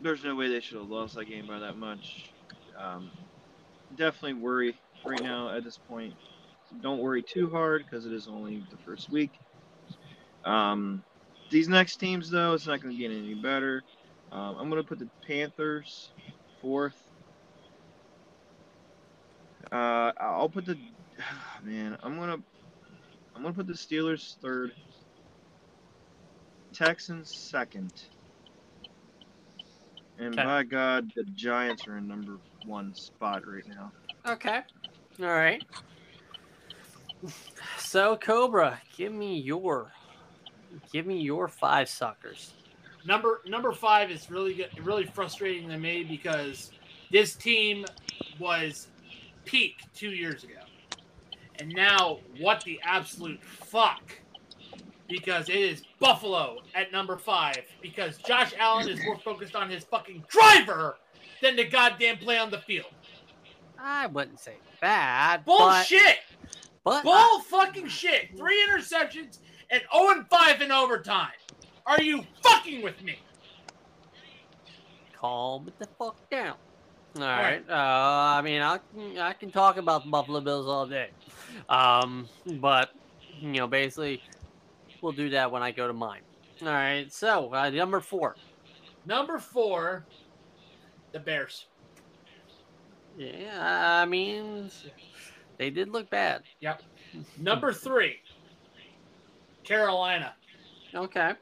there's 0.00 0.24
no 0.24 0.34
way 0.34 0.48
they 0.48 0.60
should 0.60 0.78
have 0.78 0.88
lost 0.88 1.16
that 1.16 1.26
game 1.26 1.46
by 1.46 1.58
that 1.58 1.76
much. 1.76 2.30
Um, 2.78 3.10
definitely 3.96 4.34
worry 4.34 4.74
right 5.04 5.22
now 5.22 5.54
at 5.54 5.64
this 5.64 5.76
point. 5.76 6.14
Don't 6.80 7.00
worry 7.00 7.22
too 7.22 7.50
hard 7.50 7.84
because 7.84 8.06
it 8.06 8.12
is 8.12 8.26
only 8.26 8.64
the 8.70 8.78
first 8.78 9.10
week. 9.10 9.32
Um, 10.46 11.02
these 11.50 11.68
next 11.68 11.96
teams, 11.96 12.30
though, 12.30 12.54
it's 12.54 12.66
not 12.66 12.80
going 12.80 12.96
to 12.96 12.98
get 12.98 13.10
any 13.10 13.34
better. 13.34 13.82
Um, 14.32 14.56
I'm 14.58 14.70
going 14.70 14.82
to 14.82 14.88
put 14.88 14.98
the 14.98 15.08
Panthers 15.26 16.10
fourth. 16.62 17.09
Uh, 19.72 20.12
I'll 20.18 20.48
put 20.48 20.64
the 20.66 20.78
man. 21.62 21.96
I'm 22.02 22.18
gonna 22.18 22.38
I'm 23.34 23.42
gonna 23.42 23.54
put 23.54 23.66
the 23.66 23.72
Steelers 23.72 24.36
third. 24.40 24.72
Texans 26.72 27.34
second. 27.34 27.92
And 30.18 30.34
Okay. 30.34 30.44
by 30.44 30.62
God, 30.62 31.10
the 31.16 31.24
Giants 31.34 31.88
are 31.88 31.96
in 31.96 32.06
number 32.06 32.36
one 32.66 32.94
spot 32.94 33.46
right 33.46 33.66
now. 33.66 33.90
Okay. 34.26 34.60
All 35.20 35.26
right. 35.26 35.62
So, 37.78 38.16
Cobra, 38.16 38.80
give 38.96 39.12
me 39.12 39.38
your, 39.38 39.90
give 40.92 41.06
me 41.06 41.20
your 41.20 41.48
five 41.48 41.88
suckers. 41.88 42.52
Number 43.06 43.40
number 43.46 43.72
five 43.72 44.10
is 44.10 44.30
really 44.30 44.54
good, 44.54 44.68
really 44.82 45.04
frustrating 45.06 45.68
to 45.70 45.78
me 45.78 46.04
because 46.04 46.70
this 47.10 47.34
team 47.34 47.86
was 48.38 48.88
peak 49.50 49.76
two 49.94 50.10
years 50.10 50.44
ago, 50.44 50.60
and 51.58 51.68
now 51.70 52.18
what 52.38 52.62
the 52.64 52.80
absolute 52.84 53.42
fuck? 53.42 54.02
Because 55.08 55.48
it 55.48 55.56
is 55.56 55.82
Buffalo 55.98 56.58
at 56.74 56.92
number 56.92 57.16
five 57.16 57.62
because 57.82 58.18
Josh 58.18 58.52
Allen 58.58 58.88
is 58.88 59.04
more 59.04 59.18
focused 59.18 59.56
on 59.56 59.68
his 59.68 59.82
fucking 59.84 60.24
driver 60.28 60.96
than 61.42 61.56
the 61.56 61.64
goddamn 61.64 62.18
play 62.18 62.38
on 62.38 62.50
the 62.50 62.58
field. 62.58 62.92
I 63.76 64.06
wouldn't 64.06 64.38
say 64.38 64.54
bad, 64.80 65.44
Bullshit! 65.44 66.18
but, 66.84 67.02
but 67.02 67.04
Bull 67.04 67.40
fucking 67.40 67.88
shit! 67.88 68.36
Three 68.36 68.64
interceptions 68.68 69.38
and 69.70 69.82
0 69.92 70.10
and 70.10 70.28
5 70.28 70.62
in 70.62 70.70
overtime. 70.70 71.30
Are 71.86 72.00
you 72.00 72.24
fucking 72.42 72.82
with 72.82 73.02
me? 73.02 73.18
calm 75.20 75.70
the 75.78 75.86
fuck 75.98 76.16
down. 76.30 76.56
All 77.16 77.22
right. 77.22 77.62
Uh, 77.68 77.74
I 77.74 78.40
mean, 78.42 78.62
I 78.62 78.78
can, 78.78 79.18
I 79.18 79.32
can 79.32 79.50
talk 79.50 79.76
about 79.76 80.04
the 80.04 80.10
Buffalo 80.10 80.40
Bills 80.40 80.66
all 80.66 80.86
day, 80.86 81.10
um, 81.68 82.28
but 82.60 82.90
you 83.40 83.52
know, 83.52 83.66
basically, 83.66 84.22
we'll 85.02 85.12
do 85.12 85.30
that 85.30 85.50
when 85.50 85.62
I 85.62 85.72
go 85.72 85.86
to 85.86 85.92
mine. 85.92 86.22
All 86.62 86.68
right. 86.68 87.12
So 87.12 87.52
uh, 87.52 87.70
number 87.70 88.00
four. 88.00 88.36
Number 89.06 89.38
four, 89.38 90.04
the 91.12 91.18
Bears. 91.18 91.66
Yeah, 93.18 94.00
I 94.02 94.06
mean, 94.06 94.70
they 95.58 95.70
did 95.70 95.88
look 95.88 96.08
bad. 96.10 96.42
Yep. 96.60 96.82
Number 97.38 97.72
three, 97.72 98.16
Carolina. 99.64 100.34
Okay. 100.94 101.32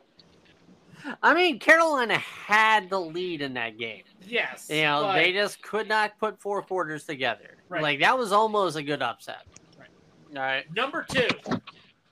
I 1.23 1.35
mean, 1.35 1.59
Carolina 1.59 2.19
had 2.19 2.91
the 2.91 3.01
lead 3.01 3.41
in 3.43 3.55
that 3.55 3.79
game. 3.79 4.03
Yes. 4.27 4.69
You 4.71 4.83
know, 4.83 5.03
but- 5.03 5.15
they 5.15 5.33
just 5.33 5.63
could 5.63 5.89
not 5.89 6.19
put 6.19 6.41
four 6.41 6.63
quarters 6.63 7.05
together. 7.05 7.57
Right. 7.69 7.83
Like 7.83 8.01
that 8.01 8.17
was 8.19 8.33
almost 8.33 8.77
a 8.77 8.83
good 8.83 9.03
upset. 9.03 9.45
Right. 9.79 9.89
All 10.37 10.43
right. 10.43 10.65
Number 10.75 11.05
two, 11.09 11.29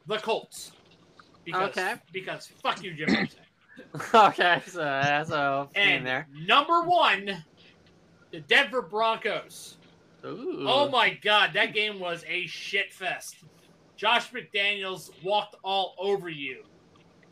the 0.07 0.18
Colts. 0.18 0.72
Because, 1.44 1.70
Okay. 1.70 1.94
Because 2.12 2.49
fuck 2.62 2.83
you, 2.83 2.92
Jim. 2.94 3.29
Okay. 4.14 4.62
So 4.66 4.79
that's 4.81 5.31
a 5.31 5.68
and 5.75 6.05
there. 6.07 6.27
number 6.35 6.83
one, 6.83 7.44
the 8.33 8.40
Denver 8.40 8.81
Broncos. 8.83 9.77
Ooh. 10.25 10.64
Oh 10.66 10.88
my 10.88 11.11
god, 11.22 11.51
that 11.55 11.72
game 11.75 12.01
was 12.01 12.25
a 12.27 12.46
shit 12.46 12.92
fest. 12.92 13.37
Josh 13.96 14.31
McDaniels 14.33 15.11
walked 15.22 15.57
all 15.62 15.94
over 15.99 16.29
you. 16.31 16.64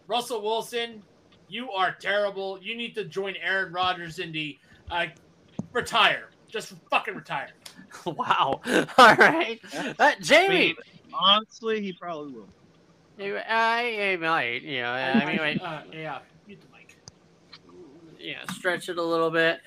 Russell 0.07 0.43
Wilson, 0.43 1.03
you 1.49 1.71
are 1.73 1.93
terrible. 1.93 2.59
You 2.63 2.77
need 2.77 2.95
to 2.95 3.05
join 3.05 3.35
Aaron 3.43 3.73
Rodgers 3.73 4.19
in 4.19 4.33
the 4.33 4.59
uh, 4.91 5.07
retire. 5.73 6.31
Just 6.49 6.75
fucking 6.91 7.15
retire. 7.15 7.49
Wow. 8.07 8.61
All 8.99 9.15
right. 9.15 9.61
Uh, 9.73 9.95
I 10.01 10.17
Jamie. 10.21 10.49
mean, 10.59 10.75
honestly, 11.13 11.81
he 11.81 11.93
probably 11.93 12.33
will. 12.33 12.49
I, 13.21 14.13
I 14.13 14.17
might. 14.17 14.63
You 14.63 14.83
know. 14.83 14.91
I 14.91 15.25
mean, 15.25 15.39
wait. 15.39 15.63
uh, 15.63 15.83
yeah, 15.93 16.19
mute 16.47 16.61
the 16.61 16.67
mic. 16.77 16.99
yeah, 18.19 18.43
stretch 18.53 18.89
it 18.89 18.99
a 18.99 19.03
little 19.03 19.31
bit. 19.31 19.61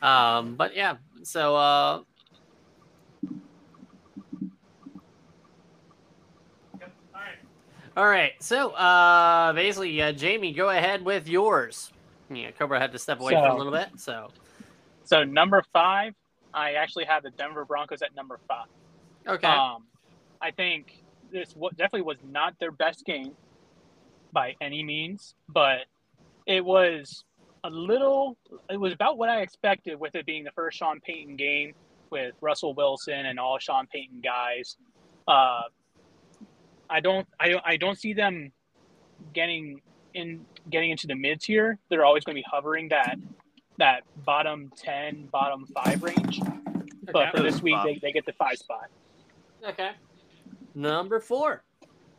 Um, 0.00 0.54
but 0.54 0.76
yeah, 0.76 0.96
so 1.24 1.56
uh, 1.56 2.02
Yep. 6.80 6.92
All 7.14 7.20
right. 7.20 7.38
All 7.96 8.06
right, 8.08 8.32
so 8.40 8.70
uh, 8.70 9.52
basically, 9.52 10.00
uh, 10.00 10.12
Jamie, 10.12 10.52
go 10.52 10.70
ahead 10.70 11.04
with 11.04 11.28
yours. 11.28 11.92
Yeah, 12.30 12.50
Cobra 12.52 12.80
had 12.80 12.92
to 12.92 12.98
step 12.98 13.20
away 13.20 13.32
for 13.32 13.46
a 13.46 13.56
little 13.56 13.72
bit, 13.72 13.88
so 13.96 14.28
So 15.04 15.24
number 15.24 15.62
five, 15.72 16.14
I 16.54 16.72
actually 16.72 17.04
have 17.04 17.22
the 17.22 17.30
Denver 17.30 17.64
Broncos 17.64 18.02
at 18.02 18.14
number 18.14 18.38
five. 18.48 18.66
okay, 19.26 19.46
Um, 19.48 19.84
I 20.40 20.50
think 20.50 21.02
this 21.30 21.54
definitely 21.76 22.02
was 22.02 22.18
not 22.30 22.58
their 22.58 22.72
best 22.72 23.04
game 23.04 23.32
by 24.32 24.54
any 24.60 24.82
means, 24.82 25.34
but 25.48 25.86
it 26.46 26.64
was 26.64 27.24
a 27.64 27.70
little. 27.70 28.36
It 28.70 28.78
was 28.78 28.92
about 28.92 29.18
what 29.18 29.28
I 29.28 29.42
expected 29.42 29.98
with 30.00 30.14
it 30.14 30.26
being 30.26 30.44
the 30.44 30.50
first 30.52 30.78
Sean 30.78 31.00
Payton 31.00 31.36
game 31.36 31.74
with 32.10 32.34
Russell 32.40 32.74
Wilson 32.74 33.26
and 33.26 33.38
all 33.38 33.58
Sean 33.58 33.86
Payton 33.86 34.20
guys. 34.20 34.76
Uh, 35.28 35.62
I 36.92 37.00
don't. 37.00 37.26
I 37.40 37.48
don't. 37.48 37.62
I 37.66 37.76
don't 37.78 37.98
see 37.98 38.12
them 38.12 38.52
getting 39.32 39.80
in 40.14 40.44
getting 40.70 40.90
into 40.90 41.06
the 41.06 41.14
mid 41.14 41.40
tier. 41.40 41.78
They're 41.88 42.04
always 42.04 42.22
going 42.22 42.36
to 42.36 42.40
be 42.40 42.46
hovering 42.48 42.88
that 42.90 43.16
that 43.78 44.02
bottom 44.24 44.70
ten, 44.76 45.26
bottom 45.32 45.66
five 45.66 46.02
range. 46.02 46.40
But 47.12 47.30
for 47.34 47.42
this 47.42 47.62
week, 47.62 47.76
they, 47.84 47.98
they 48.00 48.12
get 48.12 48.26
the 48.26 48.34
five 48.34 48.58
spot. 48.58 48.90
okay. 49.66 49.92
Number 50.74 51.18
four. 51.18 51.64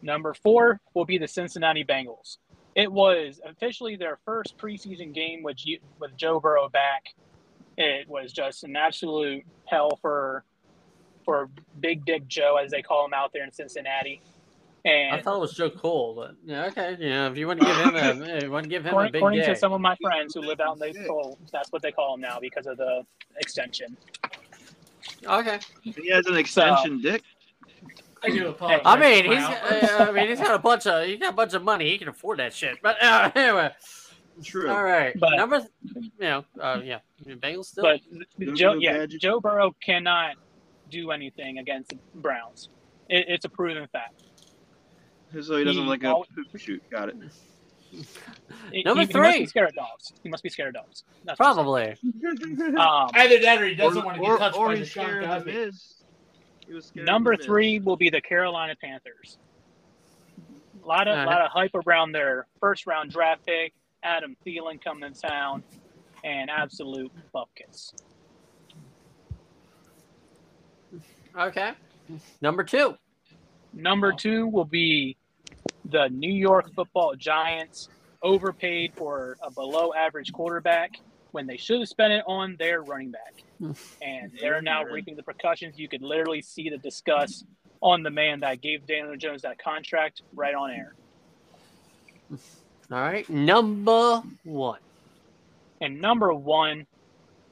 Number 0.02 0.34
four 0.34 0.82
will 0.94 1.06
be 1.06 1.18
the 1.18 1.28
Cincinnati 1.28 1.86
Bengals. 1.86 2.38
It 2.76 2.92
was 2.92 3.40
officially 3.46 3.96
their 3.96 4.20
first 4.26 4.58
preseason 4.58 5.14
game 5.14 5.44
with 5.44 5.66
you, 5.66 5.80
with 6.00 6.18
Joe 6.18 6.40
Burrow 6.40 6.68
back. 6.68 7.04
It 7.78 8.10
was 8.10 8.34
just 8.34 8.64
an 8.64 8.76
absolute 8.76 9.44
hell 9.66 9.98
for 10.02 10.44
for 11.24 11.50
Big 11.80 12.06
Dick 12.06 12.28
Joe, 12.28 12.58
as 12.62 12.72
they 12.72 12.82
call 12.82 13.06
him 13.06 13.14
out 13.14 13.32
there 13.34 13.46
in 13.46 13.52
Cincinnati. 13.52 14.22
I 14.86 15.22
thought 15.24 15.38
it 15.38 15.40
was 15.40 15.54
Joe 15.54 15.70
Cole, 15.70 16.14
but 16.16 16.36
yeah, 16.46 16.66
okay. 16.66 16.98
Yeah, 17.00 17.30
if 17.30 17.38
you 17.38 17.48
want 17.48 17.62
to 17.62 17.66
give 17.66 17.78
him 17.78 17.96
a, 17.96 18.36
if 18.36 18.44
you 18.44 18.52
want 18.52 18.64
to 18.64 18.70
give 18.70 18.84
him 18.84 18.88
a 18.88 18.90
according, 18.90 19.12
big 19.14 19.20
according 19.20 19.40
day. 19.40 19.46
to 19.48 19.56
some 19.56 19.72
of 19.72 19.80
my 19.80 19.96
friends 20.02 20.34
who 20.34 20.42
live 20.42 20.60
out 20.60 20.74
in 20.82 20.94
the 20.94 21.08
cold, 21.08 21.38
that's 21.52 21.72
what 21.72 21.82
they 21.82 21.92
call 21.92 22.16
him 22.16 22.22
now 22.22 22.40
because 22.40 22.68
of 22.68 22.78
the 22.78 23.06
extension. 23.38 23.96
Okay. 25.26 25.60
He 25.82 26.10
has 26.10 26.26
an 26.28 26.36
extension 26.36 27.02
dick. 27.02 27.24
I 28.24 28.30
do 28.30 28.48
apologize. 28.50 28.82
I 28.86 29.00
mean, 29.00 29.26
he's 29.26 29.44
uh, 29.44 30.08
I 30.10 30.12
mean, 30.12 30.30
he's 30.30 30.40
got 30.40 30.56
a 30.56 30.60
bunch 30.60 30.88
of 30.88 31.06
he 31.06 31.18
got 31.18 31.34
a 31.34 31.36
bunch 31.36 31.54
of 31.54 31.64
money. 31.64 31.90
He 31.90 31.98
can 31.98 32.08
afford 32.08 32.40
that 32.40 32.54
shit. 32.54 32.78
But 32.82 33.02
uh, 33.02 33.32
anyway, 33.36 33.72
True. 34.44 34.70
all 34.70 34.84
right. 34.84 35.14
But- 35.20 35.36
Number, 35.36 35.62
you 35.94 36.12
know, 36.20 36.46
uh, 36.60 36.80
yeah, 36.84 37.00
Bengals 37.26 37.66
still. 37.66 37.84
But 37.84 38.00
Joe, 38.56 38.74
yeah, 38.74 38.94
Gadget. 39.00 39.22
Joe 39.22 39.40
Burrow 39.40 39.76
cannot 39.84 40.36
do 40.90 41.12
anything 41.12 41.58
against 41.60 41.90
the 41.90 41.98
Browns. 42.16 42.70
It, 43.10 43.26
it's 43.28 43.46
a 43.46 43.50
proven 43.50 43.88
fact. 43.92 44.23
So 45.42 45.58
he 45.58 45.64
doesn't 45.64 45.84
He 45.84 45.90
like 45.90 46.04
a 46.04 46.14
poop 46.36 46.58
shoot. 46.60 46.82
Got 46.92 47.10
it. 47.10 47.16
Number 47.16 47.32
he, 48.72 48.82
He 48.82 48.84
must 48.84 49.12
three. 49.12 49.40
be 49.40 49.46
scared 49.46 49.70
of 49.70 49.76
dogs. 49.76 50.14
He 50.24 50.30
must 50.30 50.44
be 50.44 50.50
scared 50.50 50.76
of 50.76 50.84
dogs. 50.84 51.04
That's 51.26 51.38
Probably. 51.38 51.96
Um, 52.78 53.10
Either 53.14 53.40
that 53.40 53.62
or 53.62 53.68
he 53.68 53.76
doesn't 53.76 54.02
Or- 54.02 54.06
want 54.06 54.18
to 54.18 54.22
get 54.24 54.30
or- 54.30 54.38
touched 54.38 54.58
or 54.58 54.68
by 54.68 54.74
the 54.74 54.80
he's 54.80 54.92
scared 54.92 55.24
of 55.24 55.30
Cosby. 55.30 55.52
the 55.52 55.58
Miz. 55.66 55.94
He 56.68 56.74
was 56.74 56.86
scared 56.86 57.08
of 57.08 57.12
number 57.14 57.32
the 57.34 57.38
Miz. 57.40 57.46
three 57.46 57.80
will 57.80 57.98
be 57.98 58.10
the 58.10 58.22
Carolina 58.22 58.76
Panthers. 58.82 59.38
A 60.84 60.88
lot 60.88 61.08
of 61.08 61.14
Alright. 61.18 61.28
lot 61.28 61.42
of 61.42 61.52
hype 61.52 61.72
around 61.88 62.12
their 62.14 62.48
first 62.60 62.86
round 62.88 63.12
draft 63.12 63.46
pick, 63.46 63.74
Adam 64.04 64.36
Thielen 64.46 64.84
coming 64.84 65.04
in 65.04 65.14
town, 65.14 65.64
and 66.24 66.50
absolute 66.50 67.12
buckets. 67.32 67.94
Okay. 71.38 71.72
Number 72.42 72.64
two. 72.64 72.96
Number 73.74 74.12
two 74.14 74.48
will 74.48 74.66
be 74.66 75.18
the 75.86 76.10
New 76.10 76.32
York 76.32 76.74
Football 76.74 77.16
Giants, 77.16 77.90
overpaid 78.22 78.94
for 78.96 79.38
a 79.42 79.52
below 79.52 79.94
average 79.94 80.32
quarterback 80.32 81.00
when 81.32 81.48
they 81.48 81.58
should 81.58 81.80
have 81.80 81.90
spent 81.90 82.14
it 82.14 82.24
on 82.28 82.56
their 82.58 82.82
running 82.82 83.12
back. 83.12 83.44
And 84.02 84.32
they're 84.40 84.62
now 84.62 84.84
reaping 84.84 85.16
the 85.16 85.24
repercussions. 85.26 85.80
You 85.80 85.88
could 85.88 86.02
literally 86.02 86.42
see 86.42 86.70
the 86.70 86.78
disgust 86.78 87.46
on 87.82 88.04
the 88.04 88.10
man 88.10 88.42
that 88.42 88.62
gave 88.62 88.86
Daniel 88.86 89.16
Jones 89.16 89.42
that 89.44 89.58
contract 89.58 90.22
right 90.34 90.54
on 90.54 90.72
air. 90.72 90.96
All 92.92 93.00
right. 93.00 93.30
Number 93.30 94.22
one. 94.44 94.80
And 95.82 96.02
number 96.02 96.34
one, 96.34 96.86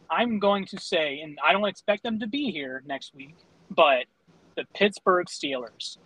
I'm 0.10 0.40
going 0.40 0.66
to 0.68 0.80
say, 0.80 1.22
and 1.22 1.38
I 1.44 1.54
don't 1.54 1.68
expect 1.68 2.04
them 2.04 2.20
to 2.20 2.28
be 2.28 2.52
here 2.52 2.84
next 2.86 3.16
week, 3.16 3.36
but 3.70 4.06
the 4.56 4.66
Pittsburgh 4.76 5.28
Steelers 5.28 5.98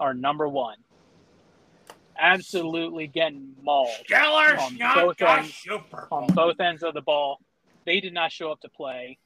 are 0.00 0.14
number 0.14 0.48
one. 0.48 0.76
Absolutely 2.18 3.06
getting 3.06 3.52
mauled 3.62 3.90
Steelers, 4.08 4.58
On 4.58 4.76
both 4.94 5.22
ends. 5.22 5.66
On 6.10 6.26
both 6.28 6.60
ends 6.60 6.82
of 6.82 6.94
the 6.94 7.02
ball. 7.02 7.40
They 7.84 8.00
did 8.00 8.12
not 8.12 8.32
show 8.32 8.50
up 8.50 8.60
to 8.62 8.68
play, 8.68 9.18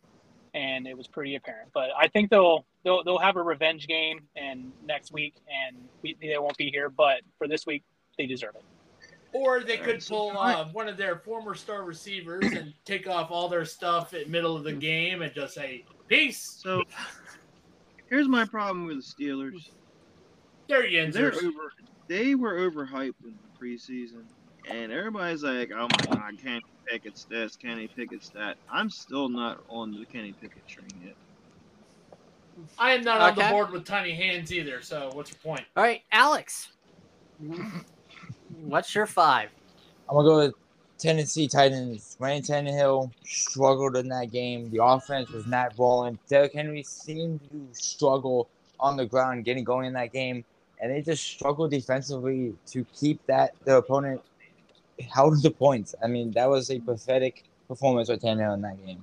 and 0.54 0.86
it 0.86 0.96
was 0.96 1.06
pretty 1.06 1.36
apparent. 1.36 1.70
But 1.72 1.90
I 1.98 2.08
think 2.08 2.30
they'll 2.30 2.64
they'll 2.84 3.02
they'll 3.04 3.18
have 3.18 3.36
a 3.36 3.42
revenge 3.42 3.86
game 3.86 4.20
and 4.36 4.72
next 4.84 5.12
week, 5.12 5.34
and 5.48 5.76
we, 6.02 6.16
they 6.20 6.36
won't 6.38 6.56
be 6.56 6.70
here. 6.70 6.90
But 6.90 7.22
for 7.38 7.48
this 7.48 7.66
week, 7.66 7.84
they 8.18 8.26
deserve 8.26 8.56
it. 8.56 8.64
Or 9.32 9.60
they 9.60 9.76
could 9.76 10.04
pull 10.04 10.36
uh, 10.36 10.66
one 10.72 10.88
of 10.88 10.96
their 10.96 11.16
former 11.16 11.54
star 11.54 11.84
receivers 11.84 12.44
and 12.52 12.74
take 12.84 13.08
off 13.08 13.30
all 13.30 13.48
their 13.48 13.64
stuff 13.64 14.12
in 14.12 14.28
middle 14.28 14.56
of 14.56 14.64
the 14.64 14.72
game 14.72 15.22
and 15.22 15.32
just 15.32 15.54
say, 15.54 15.84
peace. 16.08 16.58
So 16.60 16.82
here's 18.08 18.26
my 18.26 18.44
problem 18.44 18.86
with 18.86 18.96
the 18.96 19.24
Steelers. 19.24 19.70
There 20.68 20.84
you 20.84 21.10
They're 21.10 21.30
Yinzers. 21.30 21.52
Over. 22.10 22.22
They 22.22 22.34
were 22.34 22.54
overhyped 22.54 23.14
in 23.24 23.34
the 23.34 23.64
preseason, 23.64 24.24
and 24.68 24.92
everybody's 24.92 25.42
like, 25.42 25.70
"Oh 25.72 25.88
my 25.88 26.14
God, 26.14 26.38
Kenny 26.42 26.64
Pickett's 26.86 27.24
this, 27.24 27.56
Kenny 27.56 27.88
Pickett's 27.88 28.30
that." 28.30 28.56
I'm 28.70 28.90
still 28.90 29.28
not 29.28 29.62
on 29.68 29.92
the 29.92 30.04
Kenny 30.04 30.32
Pickett 30.32 30.66
train 30.66 30.88
yet. 31.04 31.14
I 32.78 32.92
am 32.92 33.02
not 33.02 33.20
on 33.20 33.34
the 33.36 33.50
board 33.50 33.70
with 33.70 33.84
tiny 33.84 34.12
hands 34.12 34.52
either, 34.52 34.82
so 34.82 35.10
what's 35.14 35.30
your 35.30 35.38
point? 35.38 35.66
All 35.76 35.82
right, 35.82 36.02
Alex. 36.12 36.72
What's 38.64 38.94
your 38.94 39.06
five? 39.06 39.50
I'm 40.08 40.16
gonna 40.16 40.28
go 40.28 40.38
with 40.38 40.54
Tennessee 40.98 41.48
Titans. 41.48 42.16
Ryan 42.20 42.42
Tannehill 42.42 43.10
struggled 43.24 43.96
in 43.96 44.08
that 44.08 44.30
game. 44.30 44.70
The 44.70 44.84
offense 44.84 45.30
was 45.30 45.46
not 45.46 45.72
rolling. 45.78 46.18
Derrick 46.28 46.52
Henry 46.52 46.82
seemed 46.82 47.40
to 47.50 47.68
struggle 47.72 48.48
on 48.78 48.96
the 48.96 49.06
ground 49.06 49.44
getting 49.44 49.64
going 49.64 49.86
in 49.86 49.92
that 49.94 50.12
game, 50.12 50.44
and 50.80 50.90
they 50.92 51.02
just 51.02 51.22
struggle 51.24 51.68
defensively 51.68 52.54
to 52.66 52.84
keep 52.94 53.24
that 53.26 53.54
the 53.64 53.76
opponent 53.76 54.20
held 55.08 55.42
the 55.42 55.50
points. 55.50 55.94
I 56.02 56.06
mean, 56.06 56.30
that 56.32 56.48
was 56.48 56.70
a 56.70 56.78
pathetic 56.80 57.44
performance 57.68 58.08
by 58.08 58.16
Tannehill 58.16 58.54
in 58.54 58.60
that 58.62 58.84
game. 58.84 59.02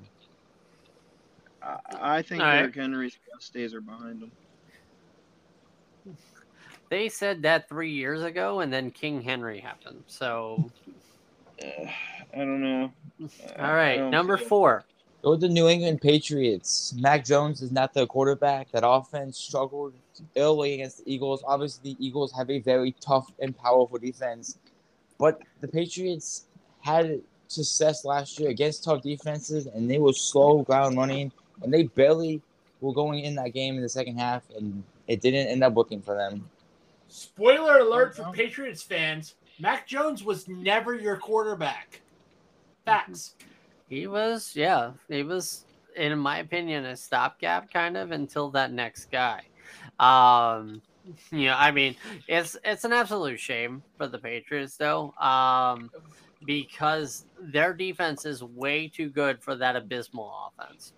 I, 1.61 1.77
I 2.17 2.21
think 2.21 2.41
All 2.41 2.47
right. 2.47 2.59
Derrick 2.59 2.75
Henry's 2.75 3.17
best 3.33 3.53
days 3.53 3.73
are 3.73 3.81
behind 3.81 4.23
him. 4.23 4.31
They 6.89 7.09
said 7.09 7.41
that 7.41 7.67
three 7.67 7.91
years 7.91 8.23
ago, 8.23 8.61
and 8.61 8.71
then 8.71 8.91
King 8.91 9.21
Henry 9.21 9.59
happened. 9.59 10.03
So, 10.07 10.71
Uh, 11.61 11.65
I 12.33 12.37
don't 12.37 12.61
know. 12.61 12.91
all 13.21 13.29
I 13.65 13.73
right, 13.75 13.97
don't 13.97 14.11
number 14.11 14.37
feel- 14.37 14.47
four. 14.47 14.85
Go 15.23 15.31
with 15.31 15.41
the 15.41 15.49
New 15.49 15.67
England 15.67 16.01
Patriots. 16.01 16.93
Mac 16.97 17.25
Jones 17.25 17.61
is 17.61 17.71
not 17.71 17.93
the 17.93 18.05
quarterback. 18.05 18.71
That 18.71 18.87
offense 18.87 19.37
struggled 19.37 19.93
early 20.35 20.75
against 20.75 21.03
the 21.03 21.11
Eagles. 21.11 21.43
Obviously, 21.45 21.93
the 21.93 22.05
Eagles 22.05 22.31
have 22.33 22.49
a 22.49 22.59
very 22.59 22.93
tough 23.01 23.31
and 23.39 23.57
powerful 23.57 23.97
defense, 23.97 24.59
but 25.17 25.41
the 25.61 25.67
Patriots 25.67 26.45
had 26.81 27.19
success 27.47 28.05
last 28.05 28.39
year 28.39 28.49
against 28.49 28.83
tough 28.83 29.01
defenses, 29.01 29.65
and 29.65 29.89
they 29.89 29.97
were 29.97 30.13
slow 30.13 30.61
ground 30.61 30.97
running, 30.97 31.31
and 31.63 31.73
they 31.73 31.83
barely 31.83 32.41
were 32.81 32.93
going 32.93 33.23
in 33.23 33.35
that 33.35 33.53
game 33.53 33.75
in 33.75 33.81
the 33.81 33.89
second 33.89 34.17
half, 34.17 34.43
and 34.55 34.83
it 35.07 35.21
didn't 35.21 35.47
end 35.47 35.63
up 35.63 35.73
working 35.73 36.01
for 36.01 36.13
them. 36.15 36.47
Spoiler 37.07 37.79
alert 37.79 38.15
for. 38.15 38.31
Patriots 38.33 38.83
fans: 38.83 39.33
Mac 39.59 39.87
Jones 39.87 40.23
was 40.23 40.47
never 40.47 40.93
your 40.93 41.17
quarterback. 41.17 42.01
Facts. 42.85 43.33
He 43.89 44.07
was, 44.07 44.53
yeah, 44.55 44.91
he 45.07 45.23
was, 45.23 45.65
in 45.95 46.17
my 46.19 46.39
opinion, 46.39 46.85
a 46.85 46.95
stopgap 46.95 47.71
kind 47.71 47.95
of 47.95 48.11
until 48.11 48.49
that 48.51 48.71
next 48.71 49.09
guy. 49.11 49.43
Um, 49.99 50.81
you 51.31 51.45
know, 51.45 51.55
I 51.57 51.71
mean, 51.71 51.95
it's 52.27 52.57
it's 52.65 52.83
an 52.83 52.93
absolute 52.93 53.39
shame 53.39 53.81
for 53.97 54.07
the 54.07 54.17
Patriots 54.17 54.75
though, 54.75 55.13
um, 55.13 55.89
because 56.45 57.25
their 57.39 57.73
defense 57.73 58.25
is 58.25 58.43
way 58.43 58.87
too 58.87 59.09
good 59.09 59.41
for 59.41 59.55
that 59.55 59.75
abysmal 59.75 60.51
offense. 60.59 60.93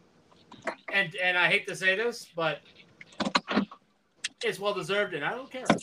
And 0.92 1.16
and 1.16 1.38
I 1.38 1.48
hate 1.48 1.68
to 1.68 1.76
say 1.76 1.96
this, 1.96 2.28
but 2.36 2.62
it's 4.44 4.60
well 4.60 4.74
deserved, 4.74 5.14
and 5.14 5.24
I 5.24 5.32
don't 5.32 5.52
care. 5.52 5.66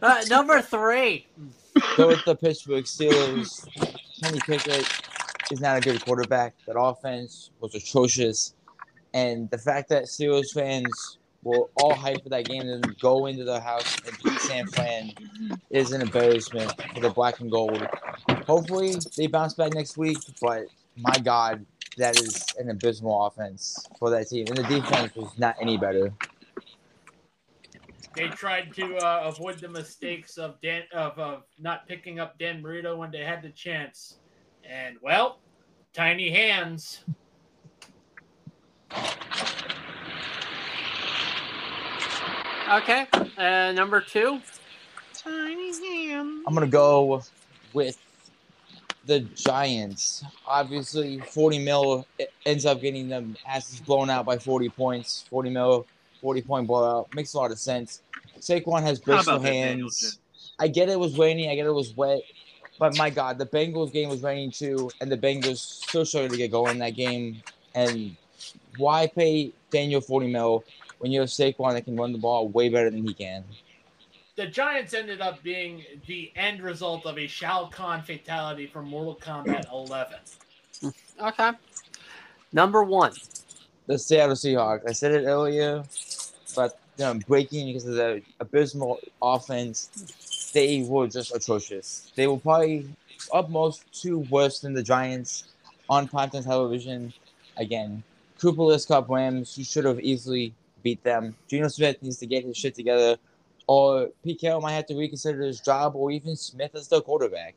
Uh, 0.00 0.22
number 0.28 0.62
three. 0.62 1.26
Go 1.96 2.06
with 2.06 2.24
the 2.24 2.36
Pittsburgh 2.36 2.84
Steelers. 2.84 3.66
Kenny 4.22 4.38
Pickett 4.38 5.09
is 5.50 5.60
not 5.60 5.78
a 5.78 5.80
good 5.80 6.04
quarterback. 6.04 6.54
That 6.66 6.78
offense 6.78 7.50
was 7.60 7.74
atrocious. 7.74 8.54
And 9.12 9.50
the 9.50 9.58
fact 9.58 9.88
that 9.88 10.04
Steelers 10.04 10.52
fans 10.52 11.18
were 11.42 11.66
all 11.76 11.94
hyped 11.94 12.22
for 12.22 12.28
that 12.28 12.44
game 12.44 12.62
and 12.62 12.98
go 13.00 13.26
into 13.26 13.44
the 13.44 13.60
house 13.60 13.96
and 14.06 14.16
beat 14.22 14.38
San 14.40 14.66
Fran 14.68 15.12
is 15.70 15.92
an 15.92 16.02
embarrassment 16.02 16.72
for 16.94 17.00
the 17.00 17.10
black 17.10 17.40
and 17.40 17.50
gold. 17.50 17.86
Hopefully 18.46 18.94
they 19.16 19.26
bounce 19.26 19.54
back 19.54 19.74
next 19.74 19.96
week, 19.96 20.18
but 20.40 20.66
my 20.96 21.14
God, 21.24 21.64
that 21.96 22.20
is 22.20 22.44
an 22.58 22.70
abysmal 22.70 23.26
offense 23.26 23.86
for 23.98 24.10
that 24.10 24.28
team. 24.28 24.46
And 24.48 24.58
the 24.58 24.62
defense 24.64 25.14
was 25.16 25.30
not 25.38 25.56
any 25.60 25.76
better. 25.76 26.12
They 28.14 28.28
tried 28.28 28.74
to 28.74 28.96
uh, 28.96 29.22
avoid 29.24 29.58
the 29.60 29.68
mistakes 29.68 30.36
of 30.36 30.60
Dan 30.60 30.82
of, 30.92 31.18
of 31.18 31.42
not 31.58 31.86
picking 31.86 32.18
up 32.18 32.38
Dan 32.38 32.60
Marino 32.60 32.96
when 32.96 33.10
they 33.10 33.24
had 33.24 33.40
the 33.40 33.50
chance, 33.50 34.16
and 34.70 34.96
well, 35.02 35.38
tiny 35.92 36.30
hands. 36.30 37.00
Okay, 42.70 43.06
uh, 43.36 43.72
number 43.72 44.00
two. 44.00 44.40
Tiny 45.12 45.72
hands. 45.72 46.44
I'm 46.46 46.54
gonna 46.54 46.68
go 46.68 47.22
with 47.72 47.98
the 49.06 49.20
Giants. 49.20 50.24
Obviously, 50.46 51.18
40 51.18 51.58
mil 51.58 52.06
it 52.18 52.32
ends 52.46 52.64
up 52.64 52.80
getting 52.80 53.08
them 53.08 53.36
asses 53.46 53.80
blown 53.80 54.08
out 54.08 54.24
by 54.24 54.38
40 54.38 54.68
points. 54.68 55.24
40 55.30 55.50
mil, 55.50 55.86
40 56.20 56.42
point 56.42 56.66
blowout 56.68 57.12
makes 57.14 57.34
a 57.34 57.38
lot 57.38 57.50
of 57.50 57.58
sense. 57.58 58.02
Saquon 58.38 58.82
has 58.82 58.98
How 59.00 59.04
bristol 59.04 59.34
about 59.34 59.42
that, 59.44 59.52
hands. 59.52 60.20
I 60.60 60.68
get 60.68 60.88
it 60.88 60.98
was 60.98 61.18
raining. 61.18 61.50
I 61.50 61.56
get 61.56 61.66
it 61.66 61.72
was 61.72 61.96
wet. 61.96 62.20
But 62.80 62.96
my 62.96 63.10
God, 63.10 63.38
the 63.38 63.44
Bengals 63.46 63.92
game 63.92 64.08
was 64.08 64.22
raining 64.22 64.50
too, 64.50 64.90
and 65.02 65.12
the 65.12 65.18
Bengals 65.18 65.58
still 65.58 66.06
struggled 66.06 66.32
to 66.32 66.38
get 66.38 66.50
going 66.50 66.72
in 66.72 66.78
that 66.78 66.96
game. 66.96 67.42
And 67.74 68.16
why 68.78 69.06
pay 69.06 69.52
Daniel 69.70 70.00
40 70.00 70.32
mil 70.32 70.64
when 70.98 71.12
you 71.12 71.20
have 71.20 71.28
Saquon 71.28 71.74
that 71.74 71.84
can 71.84 71.94
run 71.94 72.10
the 72.12 72.18
ball 72.18 72.48
way 72.48 72.70
better 72.70 72.90
than 72.90 73.06
he 73.06 73.12
can? 73.12 73.44
The 74.36 74.46
Giants 74.46 74.94
ended 74.94 75.20
up 75.20 75.42
being 75.42 75.84
the 76.06 76.32
end 76.34 76.62
result 76.62 77.04
of 77.04 77.18
a 77.18 77.26
Shao 77.26 77.66
Kahn 77.66 78.02
fatality 78.02 78.66
from 78.66 78.86
Mortal 78.88 79.16
Kombat 79.16 79.70
11. 79.70 80.16
Okay. 81.22 81.50
Number 82.52 82.82
one. 82.82 83.12
the 83.86 83.98
Seattle 83.98 84.36
Seahawks. 84.36 84.88
I 84.88 84.92
said 84.92 85.12
it 85.12 85.26
earlier, 85.26 85.82
but 86.56 86.78
you 86.96 87.04
know, 87.04 87.14
breaking 87.28 87.66
because 87.66 87.84
of 87.86 87.94
the 87.94 88.22
abysmal 88.40 89.00
offense, 89.20 89.90
they 90.52 90.82
were 90.82 91.06
just 91.06 91.34
atrocious. 91.34 92.12
They 92.14 92.26
were 92.26 92.38
probably 92.38 92.88
up 93.32 93.50
most 93.50 93.84
two 93.92 94.20
worse 94.30 94.60
than 94.60 94.72
the 94.72 94.82
Giants 94.82 95.44
on 95.88 96.08
primetime 96.08 96.44
television. 96.44 97.12
Again, 97.56 98.02
Cooper 98.40 98.76
Kupp 98.86 99.08
Rams, 99.08 99.58
you 99.58 99.64
should 99.64 99.84
have 99.84 100.00
easily 100.00 100.54
beat 100.82 101.02
them. 101.02 101.36
Geno 101.48 101.68
Smith 101.68 102.02
needs 102.02 102.18
to 102.18 102.26
get 102.26 102.44
his 102.44 102.56
shit 102.56 102.74
together, 102.74 103.16
or 103.66 104.08
Carroll 104.40 104.60
might 104.60 104.72
have 104.72 104.86
to 104.86 104.96
reconsider 104.96 105.42
his 105.42 105.60
job, 105.60 105.94
or 105.94 106.10
even 106.10 106.36
Smith 106.36 106.74
as 106.74 106.88
the 106.88 107.02
quarterback. 107.02 107.54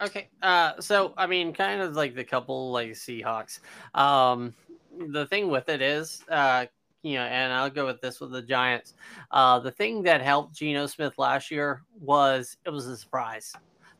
Okay. 0.00 0.28
Uh, 0.40 0.80
so 0.80 1.12
I 1.16 1.26
mean, 1.26 1.52
kind 1.52 1.82
of 1.82 1.94
like 1.94 2.14
the 2.14 2.24
couple 2.24 2.70
like 2.70 2.90
Seahawks. 2.90 3.60
Um, 3.94 4.54
the 4.96 5.26
thing 5.26 5.48
with 5.48 5.68
it 5.68 5.82
is, 5.82 6.22
uh, 6.28 6.66
you 7.02 7.14
know, 7.14 7.22
and 7.22 7.52
I'll 7.52 7.70
go 7.70 7.86
with 7.86 8.00
this 8.00 8.20
with 8.20 8.32
the 8.32 8.42
Giants. 8.42 8.94
Uh, 9.30 9.58
the 9.58 9.70
thing 9.70 10.02
that 10.02 10.20
helped 10.20 10.54
Geno 10.54 10.86
Smith 10.86 11.14
last 11.18 11.50
year 11.50 11.82
was 11.98 12.56
it 12.64 12.70
was 12.70 12.86
a 12.86 12.96
surprise. 12.96 13.52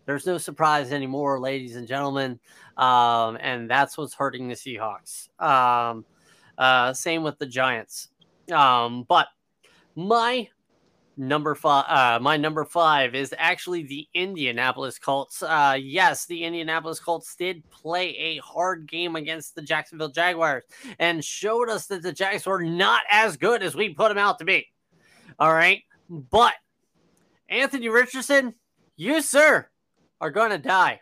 There's 0.07 0.27
no 0.27 0.39
surprise 0.39 0.93
anymore, 0.93 1.39
ladies 1.39 1.77
and 1.77 1.87
gentlemen, 1.87 2.41
um, 2.77 3.39
and 3.41 3.71
that's 3.71 3.97
what's 3.97 4.15
hurting 4.15 4.49
the 4.49 4.55
Seahawks. 4.55 5.29
Um, 5.41 6.05
uh, 6.59 6.93
same 6.93 7.23
with 7.23 7.39
the 7.39 7.47
Giants. 7.47 8.09
Um, 8.53 9.05
but 9.09 9.29
my 9.95 10.49
number 11.21 11.55
five 11.55 11.85
uh 11.89 12.19
my 12.19 12.35
number 12.35 12.65
five 12.65 13.15
is 13.15 13.35
actually 13.37 13.83
the 13.83 14.09
indianapolis 14.15 14.99
colts. 14.99 15.43
Uh 15.43 15.77
yes 15.79 16.25
the 16.25 16.43
indianapolis 16.43 16.99
colts 16.99 17.37
did 17.37 17.63
play 17.71 18.17
a 18.17 18.39
hard 18.39 18.89
game 18.89 19.17
against 19.17 19.55
the 19.55 19.61
jacksonville 19.61 20.09
jaguars 20.09 20.65
and 20.99 21.23
showed 21.23 21.69
us 21.69 21.87
that 21.87 22.03
the 22.03 22.11
jags 22.13 22.47
were 22.47 22.63
not 22.63 23.03
as 23.11 23.37
good 23.37 23.63
as 23.63 23.75
we 23.75 23.93
put 23.93 24.09
them 24.09 24.17
out 24.17 24.39
to 24.39 24.47
be. 24.47 24.67
All 25.39 25.53
right 25.53 25.83
but 26.09 26.55
anthony 27.51 27.91
richardson 27.91 28.55
you 28.97 29.21
sir 29.21 29.69
are 30.23 30.31
gonna 30.31 30.57
die 30.57 31.01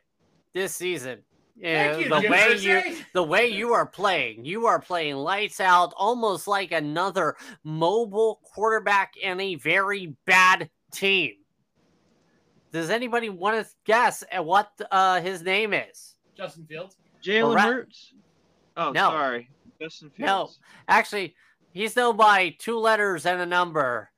this 0.53 0.75
season 0.75 1.21
yeah, 1.61 1.93
Thank 1.95 2.05
you, 2.05 2.09
the 2.11 2.21
Jim 2.21 2.31
way 2.31 2.57
you 2.57 2.71
Irsay. 2.71 3.05
the 3.13 3.23
way 3.23 3.47
you 3.49 3.73
are 3.73 3.87
playing, 3.87 4.45
you 4.45 4.67
are 4.67 4.81
playing 4.81 5.17
lights 5.17 5.61
out, 5.61 5.93
almost 5.97 6.47
like 6.47 6.73
another 6.73 7.37
mobile 7.65 8.41
quarterback 8.43 9.15
in 9.21 9.41
a 9.41 9.57
very 9.57 10.15
bad 10.25 10.71
team. 10.93 11.33
Does 12.73 12.91
anybody 12.91 13.29
want 13.31 13.65
to 13.65 13.73
guess 13.87 14.23
at 14.31 14.45
what 14.45 14.71
uh, 14.91 15.21
his 15.21 15.43
name 15.43 15.73
is? 15.73 16.15
Justin 16.37 16.67
Fields. 16.67 16.97
Jalen 17.25 17.57
Ra- 17.57 17.63
Hurts. 17.63 18.13
Oh, 18.77 18.93
No. 18.93 19.09
sorry. 19.11 19.51
Justin 19.81 20.11
Fields. 20.11 20.59
No. 20.61 20.67
Actually, 20.87 21.35
he's 21.73 21.97
known 21.97 22.17
by 22.17 22.51
two 22.59 22.79
letters 22.79 23.27
and 23.27 23.41
a 23.41 23.47
number. 23.47 24.11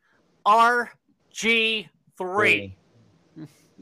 RG3. 0.46 1.88
Three. 2.18 2.76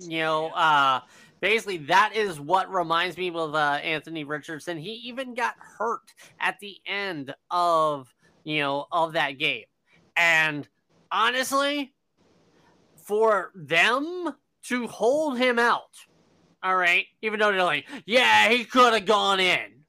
You 0.00 0.18
know, 0.20 0.46
uh, 0.50 1.00
basically 1.40 1.78
that 1.78 2.12
is 2.14 2.40
what 2.40 2.72
reminds 2.72 3.16
me 3.16 3.28
of 3.28 3.54
uh, 3.54 3.78
Anthony 3.82 4.24
Richardson. 4.24 4.78
He 4.78 4.92
even 5.04 5.34
got 5.34 5.54
hurt 5.58 6.12
at 6.40 6.58
the 6.60 6.76
end 6.86 7.34
of 7.50 8.12
you 8.44 8.60
know 8.60 8.86
of 8.92 9.12
that 9.12 9.38
game, 9.38 9.64
and 10.16 10.68
honestly, 11.10 11.92
for 12.96 13.52
them 13.54 14.34
to 14.64 14.86
hold 14.86 15.38
him 15.38 15.58
out, 15.58 15.96
all 16.62 16.76
right, 16.76 17.06
even 17.22 17.40
though 17.40 17.52
they're 17.52 17.62
like, 17.62 17.86
yeah, 18.06 18.48
he 18.48 18.64
could 18.64 18.92
have 18.92 19.06
gone 19.06 19.40
in, 19.40 19.84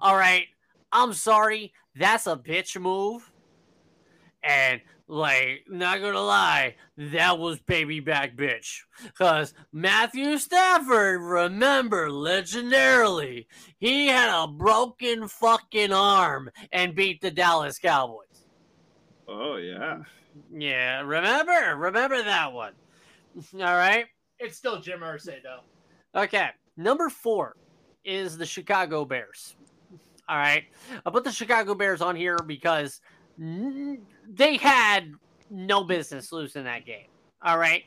all 0.00 0.16
right. 0.16 0.46
I'm 0.92 1.12
sorry, 1.12 1.72
that's 1.96 2.26
a 2.26 2.36
bitch 2.36 2.80
move, 2.80 3.30
and 4.42 4.80
like, 5.08 5.64
not 5.68 6.00
gonna 6.00 6.20
lie, 6.20 6.76
that 6.96 7.38
was 7.38 7.58
baby 7.60 8.00
back 8.00 8.36
bitch. 8.36 8.80
Cause 9.16 9.54
Matthew 9.72 10.38
Stafford, 10.38 11.20
remember, 11.20 12.08
legendarily, 12.08 13.46
he 13.78 14.06
had 14.08 14.44
a 14.44 14.48
broken 14.48 15.28
fucking 15.28 15.92
arm 15.92 16.50
and 16.72 16.94
beat 16.94 17.20
the 17.20 17.30
Dallas 17.30 17.78
Cowboys. 17.78 18.46
Oh 19.28 19.56
yeah. 19.56 20.02
Yeah, 20.52 21.00
remember, 21.00 21.76
remember 21.76 22.22
that 22.22 22.52
one. 22.52 22.72
All 23.54 23.60
right. 23.60 24.06
It's 24.38 24.56
still 24.56 24.80
Jim 24.80 25.00
Irsay 25.00 25.38
though. 25.42 26.20
Okay. 26.20 26.48
Number 26.76 27.08
four 27.08 27.56
is 28.04 28.36
the 28.36 28.46
Chicago 28.46 29.04
Bears. 29.04 29.56
All 30.28 30.36
right. 30.36 30.64
I 31.04 31.10
put 31.10 31.24
the 31.24 31.32
Chicago 31.32 31.74
Bears 31.74 32.02
on 32.02 32.16
here 32.16 32.36
because 32.46 33.00
n- 33.00 33.15
they 33.38 34.56
had 34.56 35.12
no 35.50 35.84
business 35.84 36.32
losing 36.32 36.64
that 36.64 36.84
game. 36.86 37.06
All 37.42 37.58
right. 37.58 37.84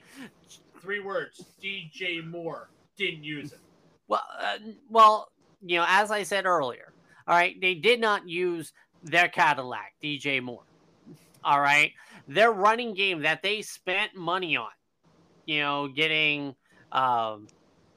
Three 0.81 0.99
words: 0.99 1.43
DJ 1.61 2.25
Moore 2.25 2.69
didn't 2.97 3.23
use 3.23 3.51
it. 3.51 3.59
Well, 4.07 4.23
uh, 4.39 4.57
well, 4.89 5.31
you 5.61 5.77
know, 5.77 5.85
as 5.87 6.11
I 6.11 6.23
said 6.23 6.45
earlier, 6.45 6.93
all 7.27 7.35
right, 7.35 7.59
they 7.59 7.75
did 7.75 7.99
not 7.99 8.27
use 8.27 8.73
their 9.03 9.27
Cadillac, 9.27 9.93
DJ 10.03 10.41
Moore. 10.41 10.63
All 11.43 11.59
right, 11.59 11.91
their 12.27 12.51
running 12.51 12.93
game 12.93 13.21
that 13.21 13.41
they 13.41 13.61
spent 13.61 14.15
money 14.15 14.55
on, 14.57 14.69
you 15.45 15.59
know, 15.59 15.87
getting. 15.87 16.55
Um, 16.91 17.47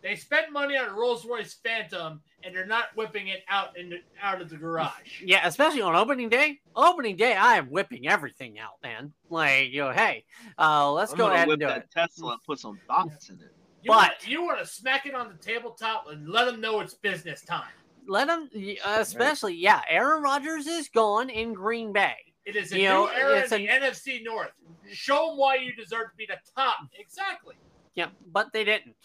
They 0.03 0.17
spent 0.17 0.53
money 0.53 0.77
on 0.77 0.95
Rolls 0.95 1.25
Royce 1.25 1.55
Phantom, 1.55 2.21
and 2.45 2.55
they're 2.55 2.67
not 2.67 2.87
whipping 2.97 3.29
it 3.29 3.43
out 3.49 3.77
in 3.77 3.91
the, 3.91 3.99
out 4.23 4.41
of 4.41 4.51
the 4.51 4.57
garage. 4.57 5.23
yeah, 5.25 5.47
especially 5.47 5.83
on 5.83 5.95
opening 5.95 6.29
day. 6.29 6.61
Opening 6.77 7.17
day, 7.17 7.35
I 7.35 7.57
am 7.57 7.67
whipping 7.71 8.09
everything 8.09 8.59
out, 8.59 8.75
man. 8.83 9.13
Like, 9.31 9.71
you 9.71 9.83
know, 9.83 9.93
hey, 9.93 10.25
uh, 10.59 10.91
let's 10.93 11.13
I'm 11.13 11.19
go 11.19 11.31
ahead 11.31 11.49
whip 11.49 11.55
and 11.55 11.61
do 11.61 11.67
that 11.69 11.77
it. 11.83 11.91
Tesla 11.91 12.33
and 12.33 12.43
put 12.43 12.59
some 12.59 12.79
thoughts 12.87 13.29
in 13.29 13.37
it. 13.37 13.55
You 13.83 13.89
But- 13.89 13.97
want, 13.97 14.29
you 14.29 14.43
want 14.45 14.59
to 14.61 14.67
smack 14.67 15.07
it 15.07 15.15
on 15.15 15.29
the 15.29 15.35
tabletop 15.45 16.07
and 16.09 16.29
let 16.29 16.45
them 16.47 16.61
know 16.61 16.81
it's 16.81 16.95
business 16.95 17.43
time. 17.43 17.65
Let 18.07 18.27
them, 18.27 18.49
especially, 18.85 19.55
yeah. 19.55 19.81
Aaron 19.89 20.23
Rodgers 20.23 20.67
is 20.67 20.89
gone 20.89 21.31
in 21.31 21.53
Green 21.53 21.93
Bay. 21.93 22.15
It 22.45 22.57
is 22.57 22.73
a 22.73 22.77
You 22.77 22.83
new 22.89 22.89
know, 22.89 23.07
era 23.07 23.37
in 23.37 23.43
it's 23.43 23.51
the 23.51 23.69
NFC 23.69 24.25
North. 24.25 24.51
Show 24.93 25.29
them 25.29 25.37
why 25.39 25.55
you 25.57 25.73
deserve 25.75 26.11
to 26.11 26.17
be 26.17 26.27
the 26.27 26.37
top. 26.57 26.79
Exactly. 26.99 27.55
Yeah, 27.95 28.09
but 28.33 28.53
they 28.53 28.65
didn't. 28.65 28.97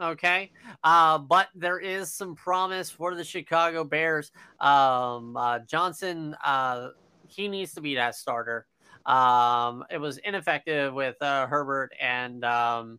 Okay. 0.00 0.50
Uh, 0.84 1.18
but 1.18 1.48
there 1.54 1.78
is 1.78 2.12
some 2.12 2.34
promise 2.34 2.90
for 2.90 3.14
the 3.14 3.24
Chicago 3.24 3.82
Bears. 3.82 4.30
Um, 4.60 5.36
uh, 5.36 5.60
Johnson, 5.60 6.36
uh, 6.44 6.88
he 7.28 7.48
needs 7.48 7.72
to 7.74 7.80
be 7.80 7.94
that 7.94 8.14
starter. 8.14 8.66
Um, 9.06 9.84
it 9.90 9.98
was 9.98 10.18
ineffective 10.18 10.92
with 10.92 11.20
uh, 11.22 11.46
Herbert 11.46 11.92
and 12.00 12.44
um, 12.44 12.98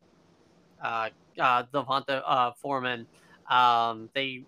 uh, 0.84 1.10
uh, 1.39 1.64
Devonta 1.74 2.24
uh, 2.26 2.52
Foreman. 2.54 3.06
Um, 3.50 4.10
they, 4.14 4.43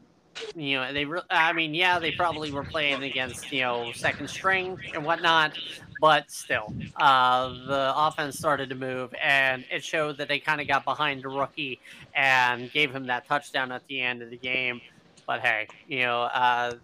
you 0.56 0.78
know, 0.78 0.94
they. 0.94 1.06
Re- 1.06 1.22
I 1.30 1.54
mean, 1.54 1.74
yeah, 1.74 2.00
they 2.00 2.12
probably 2.12 2.52
were 2.52 2.64
playing 2.64 3.04
against 3.04 3.52
you 3.52 3.62
know 3.62 3.92
second 3.94 4.30
string 4.30 4.78
and 4.94 5.04
whatnot, 5.04 5.58
but 6.00 6.32
still, 6.32 6.74
uh, 6.98 7.50
the 7.68 7.94
offense 7.96 8.38
started 8.38 8.70
to 8.70 8.76
move, 8.76 9.14
and 9.22 9.66
it 9.72 9.84
showed 9.84 10.18
that 10.18 10.28
they 10.28 10.40
kind 10.40 10.62
of 10.62 10.68
got 10.68 10.86
behind 10.86 11.24
the 11.24 11.28
rookie 11.28 11.80
and 12.16 12.72
gave 12.72 12.92
him 12.92 13.06
that 13.08 13.28
touchdown 13.28 13.72
at 13.72 13.86
the 13.88 14.02
end 14.02 14.22
of 14.22 14.30
the 14.30 14.38
game. 14.38 14.82
But 15.28 15.42
hey, 15.42 15.68
you 15.88 16.02
know, 16.02 16.24
uh, 16.24 16.76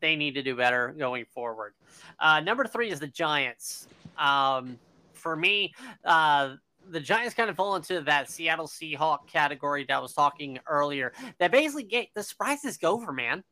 they 0.00 0.16
need 0.16 0.34
to 0.34 0.42
do 0.42 0.56
better 0.56 0.94
going 0.98 1.24
forward. 1.26 1.74
Uh, 2.18 2.40
number 2.40 2.64
three 2.64 2.90
is 2.90 3.00
the 3.00 3.06
Giants. 3.06 3.88
Um, 4.18 4.78
for 5.12 5.36
me, 5.36 5.74
uh, 6.04 6.54
the 6.90 7.00
Giants 7.00 7.34
kind 7.34 7.50
of 7.50 7.56
fall 7.56 7.76
into 7.76 8.00
that 8.02 8.30
Seattle 8.30 8.68
Seahawk 8.68 9.26
category 9.26 9.84
that 9.84 9.96
I 9.96 9.98
was 9.98 10.14
talking 10.14 10.58
earlier. 10.66 11.12
That 11.38 11.50
basically 11.50 11.82
get 11.84 12.08
the 12.14 12.22
surprises 12.22 12.76
go 12.76 12.98
for 12.98 13.12
man. 13.12 13.44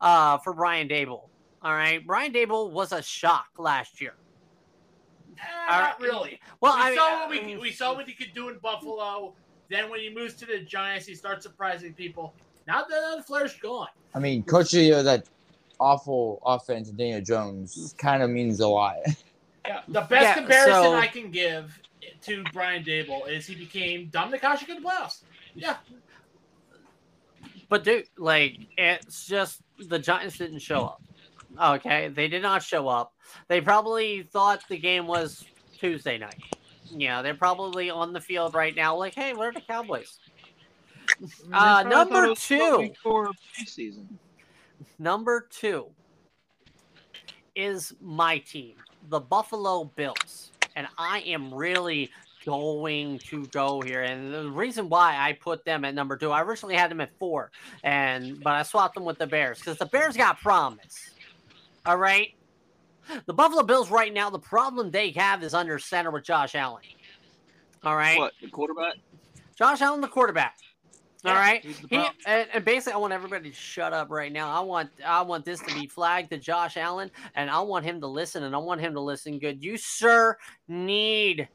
Uh, 0.00 0.36
for 0.38 0.52
Brian 0.52 0.86
Daboll. 0.86 1.28
All 1.62 1.72
right, 1.72 2.04
Brian 2.06 2.32
Daboll 2.32 2.70
was 2.72 2.92
a 2.92 3.00
shock 3.00 3.46
last 3.56 4.02
year. 4.02 4.12
Eh, 5.38 5.72
All 5.72 5.80
not 5.80 6.00
really. 6.00 6.40
Well, 6.60 6.76
we 6.76 6.82
I 6.82 6.94
saw 6.94 7.26
what 7.26 7.30
mean, 7.30 7.56
we, 7.56 7.62
we 7.62 7.72
saw 7.72 7.94
what 7.94 8.06
he 8.06 8.12
could 8.14 8.32
do 8.34 8.48
in 8.48 8.58
Buffalo. 8.58 9.34
Then 9.68 9.90
when 9.90 10.00
he 10.00 10.12
moves 10.14 10.34
to 10.34 10.46
the 10.46 10.60
Giants, 10.60 11.06
he 11.06 11.14
starts 11.14 11.44
surprising 11.44 11.94
people. 11.94 12.34
Now 12.66 12.84
that 12.84 13.16
the 13.16 13.22
flair's 13.22 13.54
gone. 13.56 13.88
I 14.14 14.18
mean, 14.18 14.42
coaching 14.42 14.92
of 14.92 15.04
that 15.04 15.26
awful 15.80 16.40
offense, 16.44 16.90
Daniel 16.90 17.20
Jones, 17.20 17.94
kind 17.98 18.22
of 18.22 18.30
means 18.30 18.60
a 18.60 18.68
lot. 18.68 18.96
Yeah. 19.66 19.80
The 19.88 20.02
best 20.02 20.24
Yeah, 20.24 20.34
comparison 20.34 20.74
so- 20.74 20.94
I 20.94 21.06
can 21.06 21.30
give 21.30 21.80
to 22.20 22.44
Brian 22.52 22.84
Daboll 22.84 23.26
is 23.26 23.46
he 23.46 23.54
became 23.54 24.08
Dominik 24.10 24.40
Hasek 24.40 24.68
in 24.68 24.82
the 24.82 24.86
playoffs. 24.86 25.22
Yeah. 25.54 25.76
But 27.70 27.82
dude, 27.82 28.08
like 28.18 28.58
it's 28.76 29.26
just 29.26 29.62
the 29.78 29.98
Giants 29.98 30.36
didn't 30.36 30.58
show 30.58 30.84
up. 30.84 31.02
Okay, 31.76 32.08
they 32.08 32.28
did 32.28 32.42
not 32.42 32.62
show 32.62 32.88
up. 32.88 33.13
They 33.48 33.60
probably 33.60 34.22
thought 34.22 34.62
the 34.68 34.78
game 34.78 35.06
was 35.06 35.44
Tuesday 35.78 36.18
night. 36.18 36.42
Yeah, 36.90 37.22
they're 37.22 37.34
probably 37.34 37.90
on 37.90 38.12
the 38.12 38.20
field 38.20 38.54
right 38.54 38.74
now, 38.74 38.96
like, 38.96 39.14
hey, 39.14 39.32
where 39.34 39.48
are 39.48 39.52
the 39.52 39.60
Cowboys? 39.60 40.18
I 41.08 41.20
mean, 41.20 41.30
they 41.50 41.56
Uh, 41.56 41.82
number 41.84 42.14
thought 42.14 42.24
it 42.24 42.28
was 42.30 42.46
two. 42.46 42.92
of 43.28 43.36
preseason. 43.58 44.06
Number 44.98 45.48
two 45.50 45.88
is 47.54 47.94
my 48.00 48.38
team, 48.38 48.76
the 49.08 49.20
Buffalo 49.20 49.84
Bills. 49.96 50.50
And 50.76 50.88
I 50.98 51.20
am 51.20 51.54
really 51.54 52.10
going 52.44 53.18
to 53.20 53.46
go 53.46 53.80
here. 53.80 54.02
And 54.02 54.32
the 54.34 54.50
reason 54.50 54.88
why 54.88 55.16
I 55.16 55.32
put 55.32 55.64
them 55.64 55.84
at 55.84 55.94
number 55.94 56.16
two, 56.16 56.30
I 56.30 56.42
originally 56.42 56.74
had 56.74 56.90
them 56.90 57.00
at 57.00 57.16
four, 57.18 57.50
and 57.84 58.42
but 58.42 58.54
I 58.54 58.62
swapped 58.62 58.94
them 58.94 59.04
with 59.04 59.18
the 59.18 59.26
Bears 59.26 59.58
because 59.58 59.78
the 59.78 59.86
Bears 59.86 60.16
got 60.16 60.40
promise. 60.40 61.10
All 61.86 61.96
right. 61.96 62.33
The 63.26 63.34
Buffalo 63.34 63.62
Bills 63.62 63.90
right 63.90 64.12
now, 64.12 64.30
the 64.30 64.38
problem 64.38 64.90
they 64.90 65.10
have 65.12 65.42
is 65.42 65.54
under 65.54 65.78
center 65.78 66.10
with 66.10 66.24
Josh 66.24 66.54
Allen. 66.54 66.82
All 67.82 67.96
right. 67.96 68.18
What 68.18 68.32
the 68.40 68.48
quarterback? 68.48 68.94
Josh 69.56 69.80
Allen, 69.82 70.00
the 70.00 70.08
quarterback. 70.08 70.56
All 71.24 71.32
Yeah, 71.32 71.38
right. 71.38 71.64
He, 71.64 72.04
and, 72.26 72.48
and 72.52 72.64
basically, 72.64 72.92
I 72.92 72.96
want 72.98 73.12
everybody 73.12 73.48
to 73.50 73.56
shut 73.56 73.94
up 73.94 74.10
right 74.10 74.30
now. 74.30 74.50
I 74.50 74.60
want 74.60 74.90
I 75.06 75.22
want 75.22 75.44
this 75.44 75.60
to 75.60 75.74
be 75.74 75.86
flagged 75.86 76.30
to 76.30 76.38
Josh 76.38 76.76
Allen, 76.76 77.10
and 77.34 77.50
I 77.50 77.60
want 77.60 77.84
him 77.84 78.00
to 78.02 78.06
listen, 78.06 78.42
and 78.42 78.54
I 78.54 78.58
want 78.58 78.80
him 78.80 78.92
to 78.94 79.00
listen 79.00 79.38
good. 79.38 79.62
You, 79.64 79.78
sir, 79.78 80.36
need 80.68 81.48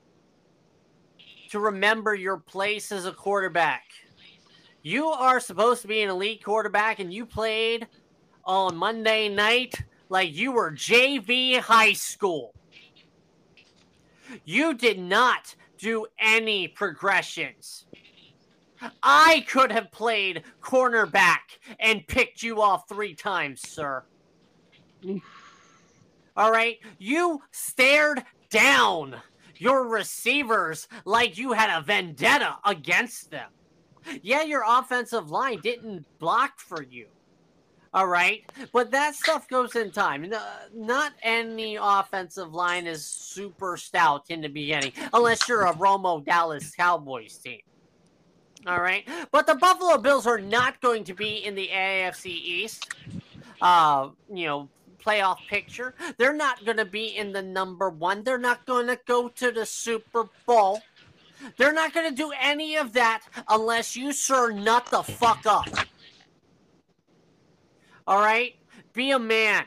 to 1.51 1.59
remember 1.59 2.15
your 2.15 2.37
place 2.37 2.91
as 2.91 3.05
a 3.05 3.11
quarterback. 3.11 3.83
You 4.81 5.07
are 5.07 5.39
supposed 5.39 5.81
to 5.83 5.87
be 5.87 6.01
an 6.01 6.09
elite 6.09 6.43
quarterback, 6.43 6.99
and 6.99 7.13
you 7.13 7.25
played 7.25 7.87
on 8.45 8.75
Monday 8.75 9.29
night 9.29 9.75
like 10.09 10.35
you 10.35 10.51
were 10.51 10.71
JV 10.71 11.59
high 11.59 11.93
school. 11.93 12.53
You 14.43 14.73
did 14.73 14.99
not 14.99 15.55
do 15.77 16.05
any 16.19 16.67
progressions. 16.67 17.85
I 19.03 19.45
could 19.47 19.71
have 19.71 19.91
played 19.91 20.43
cornerback 20.61 21.57
and 21.79 22.07
picked 22.07 22.43
you 22.43 22.61
off 22.61 22.87
three 22.87 23.13
times, 23.13 23.61
sir. 23.67 24.03
All 26.37 26.51
right. 26.51 26.77
You 26.97 27.41
stared 27.51 28.23
down 28.49 29.15
your 29.57 29.87
receivers 29.87 30.87
like 31.05 31.37
you 31.37 31.51
had 31.51 31.77
a 31.77 31.81
vendetta 31.81 32.57
against 32.65 33.29
them. 33.31 33.49
Yeah, 34.21 34.43
your 34.43 34.63
offensive 34.65 35.29
line 35.29 35.59
didn't 35.61 36.05
block 36.19 36.59
for 36.59 36.81
you. 36.81 37.07
All 37.93 38.07
right. 38.07 38.43
But 38.71 38.91
that 38.91 39.15
stuff 39.15 39.47
goes 39.47 39.75
in 39.75 39.91
time. 39.91 40.29
No- 40.29 40.41
Not 40.73 41.13
any 41.23 41.77
offensive 41.81 42.53
line 42.53 42.85
is 42.85 43.05
super 43.05 43.77
stout 43.77 44.25
in 44.29 44.41
the 44.41 44.47
beginning, 44.47 44.93
unless 45.13 45.47
you're 45.47 45.65
a 45.65 45.73
Romo 45.73 46.23
Dallas 46.23 46.75
Cowboys 46.75 47.37
team. 47.37 47.61
All 48.67 48.81
right. 48.81 49.07
But 49.31 49.47
the 49.47 49.55
Buffalo 49.55 49.97
Bills 49.97 50.27
are 50.27 50.39
not 50.39 50.81
going 50.81 51.03
to 51.05 51.13
be 51.13 51.37
in 51.45 51.55
the 51.55 51.69
AFC 51.69 52.25
East, 52.27 52.89
uh, 53.61 54.09
you 54.31 54.45
know, 54.45 54.69
playoff 55.03 55.37
picture. 55.47 55.95
They're 56.17 56.33
not 56.33 56.63
going 56.65 56.77
to 56.77 56.85
be 56.85 57.15
in 57.15 57.31
the 57.31 57.41
number 57.41 57.89
one. 57.89 58.23
They're 58.23 58.37
not 58.37 58.65
going 58.65 58.87
to 58.87 58.99
go 59.07 59.29
to 59.29 59.51
the 59.51 59.65
Super 59.65 60.25
Bowl. 60.45 60.81
They're 61.57 61.73
not 61.73 61.93
going 61.93 62.09
to 62.09 62.15
do 62.15 62.33
any 62.39 62.75
of 62.75 62.93
that 62.93 63.23
unless 63.47 63.95
you, 63.95 64.11
sir, 64.11 64.51
nut 64.51 64.87
the 64.91 65.03
fuck 65.03 65.45
up. 65.45 65.67
All 68.09 68.17
right? 68.17 68.55
Be 68.93 69.11
a 69.11 69.19
man. 69.19 69.65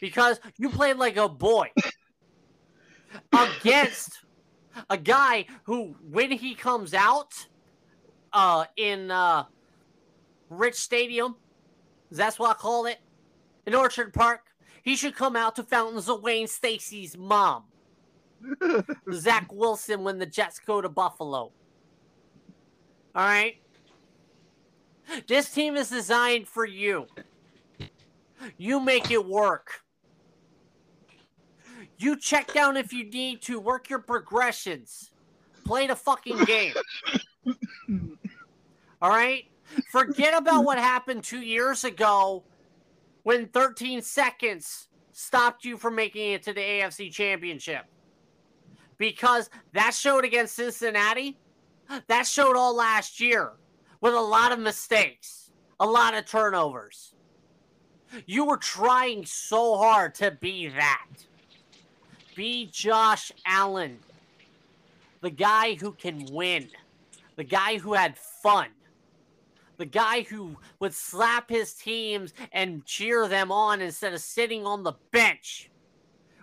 Because 0.00 0.38
you 0.56 0.70
played 0.70 0.96
like 0.96 1.16
a 1.16 1.28
boy 1.28 1.72
against 3.32 4.20
a 4.88 4.96
guy 4.96 5.46
who, 5.64 5.96
when 6.08 6.30
he 6.30 6.54
comes 6.54 6.94
out 6.94 7.34
uh, 8.32 8.66
in 8.76 9.10
uh, 9.10 9.44
Rich 10.48 10.76
Stadium, 10.76 11.34
that's 12.12 12.38
what 12.38 12.50
I 12.50 12.54
call 12.54 12.86
it, 12.86 12.98
in 13.66 13.74
Orchard 13.74 14.14
Park, 14.14 14.42
he 14.84 14.94
should 14.94 15.16
come 15.16 15.34
out 15.34 15.56
to 15.56 15.64
Fountains 15.64 16.08
of 16.08 16.22
Wayne 16.22 16.46
Stacy's 16.46 17.18
mom, 17.18 17.64
Zach 19.12 19.52
Wilson, 19.52 20.04
when 20.04 20.20
the 20.20 20.26
Jets 20.26 20.60
go 20.60 20.80
to 20.80 20.88
Buffalo. 20.88 21.50
All 23.14 23.26
right? 23.26 23.61
This 25.26 25.50
team 25.50 25.76
is 25.76 25.90
designed 25.90 26.48
for 26.48 26.64
you. 26.64 27.06
You 28.56 28.80
make 28.80 29.10
it 29.10 29.24
work. 29.24 29.82
You 31.98 32.16
check 32.16 32.52
down 32.52 32.76
if 32.76 32.92
you 32.92 33.04
need 33.04 33.42
to, 33.42 33.60
work 33.60 33.88
your 33.88 34.00
progressions, 34.00 35.12
play 35.64 35.86
the 35.86 35.94
fucking 35.94 36.44
game. 36.44 36.74
All 39.00 39.10
right? 39.10 39.44
Forget 39.90 40.34
about 40.36 40.64
what 40.64 40.78
happened 40.78 41.22
two 41.22 41.40
years 41.40 41.84
ago 41.84 42.44
when 43.22 43.46
13 43.48 44.02
seconds 44.02 44.88
stopped 45.12 45.64
you 45.64 45.76
from 45.76 45.94
making 45.94 46.32
it 46.32 46.42
to 46.42 46.52
the 46.52 46.60
AFC 46.60 47.12
Championship. 47.12 47.84
Because 48.98 49.48
that 49.72 49.94
showed 49.94 50.24
against 50.24 50.56
Cincinnati, 50.56 51.38
that 52.08 52.26
showed 52.26 52.56
all 52.56 52.74
last 52.74 53.20
year 53.20 53.52
with 54.02 54.12
a 54.12 54.20
lot 54.20 54.52
of 54.52 54.58
mistakes, 54.58 55.50
a 55.80 55.86
lot 55.86 56.12
of 56.12 56.26
turnovers. 56.26 57.14
You 58.26 58.44
were 58.44 58.58
trying 58.58 59.24
so 59.24 59.78
hard 59.78 60.14
to 60.16 60.32
be 60.32 60.68
that. 60.68 61.06
Be 62.34 62.68
Josh 62.70 63.32
Allen, 63.46 63.98
the 65.22 65.30
guy 65.30 65.74
who 65.74 65.92
can 65.92 66.26
win, 66.30 66.68
the 67.36 67.44
guy 67.44 67.78
who 67.78 67.94
had 67.94 68.18
fun, 68.18 68.68
the 69.78 69.86
guy 69.86 70.22
who 70.22 70.56
would 70.80 70.94
slap 70.94 71.48
his 71.48 71.72
teams 71.72 72.34
and 72.52 72.84
cheer 72.84 73.28
them 73.28 73.52
on 73.52 73.80
instead 73.80 74.12
of 74.12 74.20
sitting 74.20 74.66
on 74.66 74.82
the 74.82 74.94
bench 75.12 75.70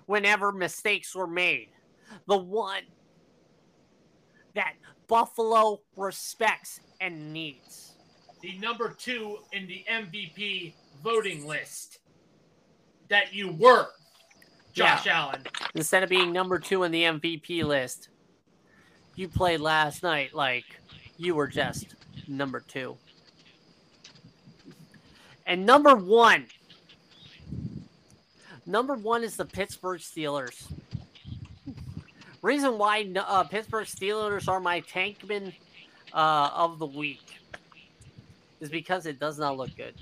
whenever 0.05 0.51
mistakes 0.51 1.13
were 1.13 1.27
made. 1.27 1.69
The 2.27 2.37
one 2.37 2.83
that 4.55 4.73
Buffalo 5.07 5.81
respects 5.95 6.79
and 6.99 7.33
needs. 7.33 7.93
The 8.41 8.57
number 8.59 8.89
two 8.97 9.39
in 9.51 9.67
the 9.67 9.83
MVP 9.89 10.73
voting 11.03 11.45
list 11.45 11.99
that 13.09 13.33
you 13.33 13.51
were, 13.51 13.87
Josh 14.73 15.07
Allen. 15.07 15.41
Instead 15.75 16.03
of 16.03 16.09
being 16.09 16.31
number 16.31 16.59
two 16.59 16.83
in 16.83 16.91
the 16.91 17.03
MVP 17.03 17.63
list, 17.63 18.09
you 19.15 19.27
played 19.27 19.59
last 19.59 20.03
night 20.03 20.33
like 20.33 20.63
you 21.17 21.35
were 21.35 21.47
just 21.47 21.95
number 22.27 22.61
two. 22.61 22.97
And 25.45 25.65
number 25.65 25.95
one, 25.95 26.45
number 28.65 28.93
one 28.93 29.23
is 29.23 29.35
the 29.35 29.45
Pittsburgh 29.45 29.99
Steelers. 29.99 30.71
Reason 32.41 32.77
why 32.77 33.11
uh, 33.15 33.43
Pittsburgh 33.43 33.87
Steelers 33.87 34.47
are 34.47 34.59
my 34.61 34.81
tankman 34.81 35.53
uh, 36.13 36.49
of 36.53 36.79
the 36.79 36.85
week 36.85 37.39
is 38.59 38.69
because 38.69 39.05
it 39.05 39.19
does 39.19 39.39
not 39.39 39.57
look 39.57 39.75
good. 39.75 39.95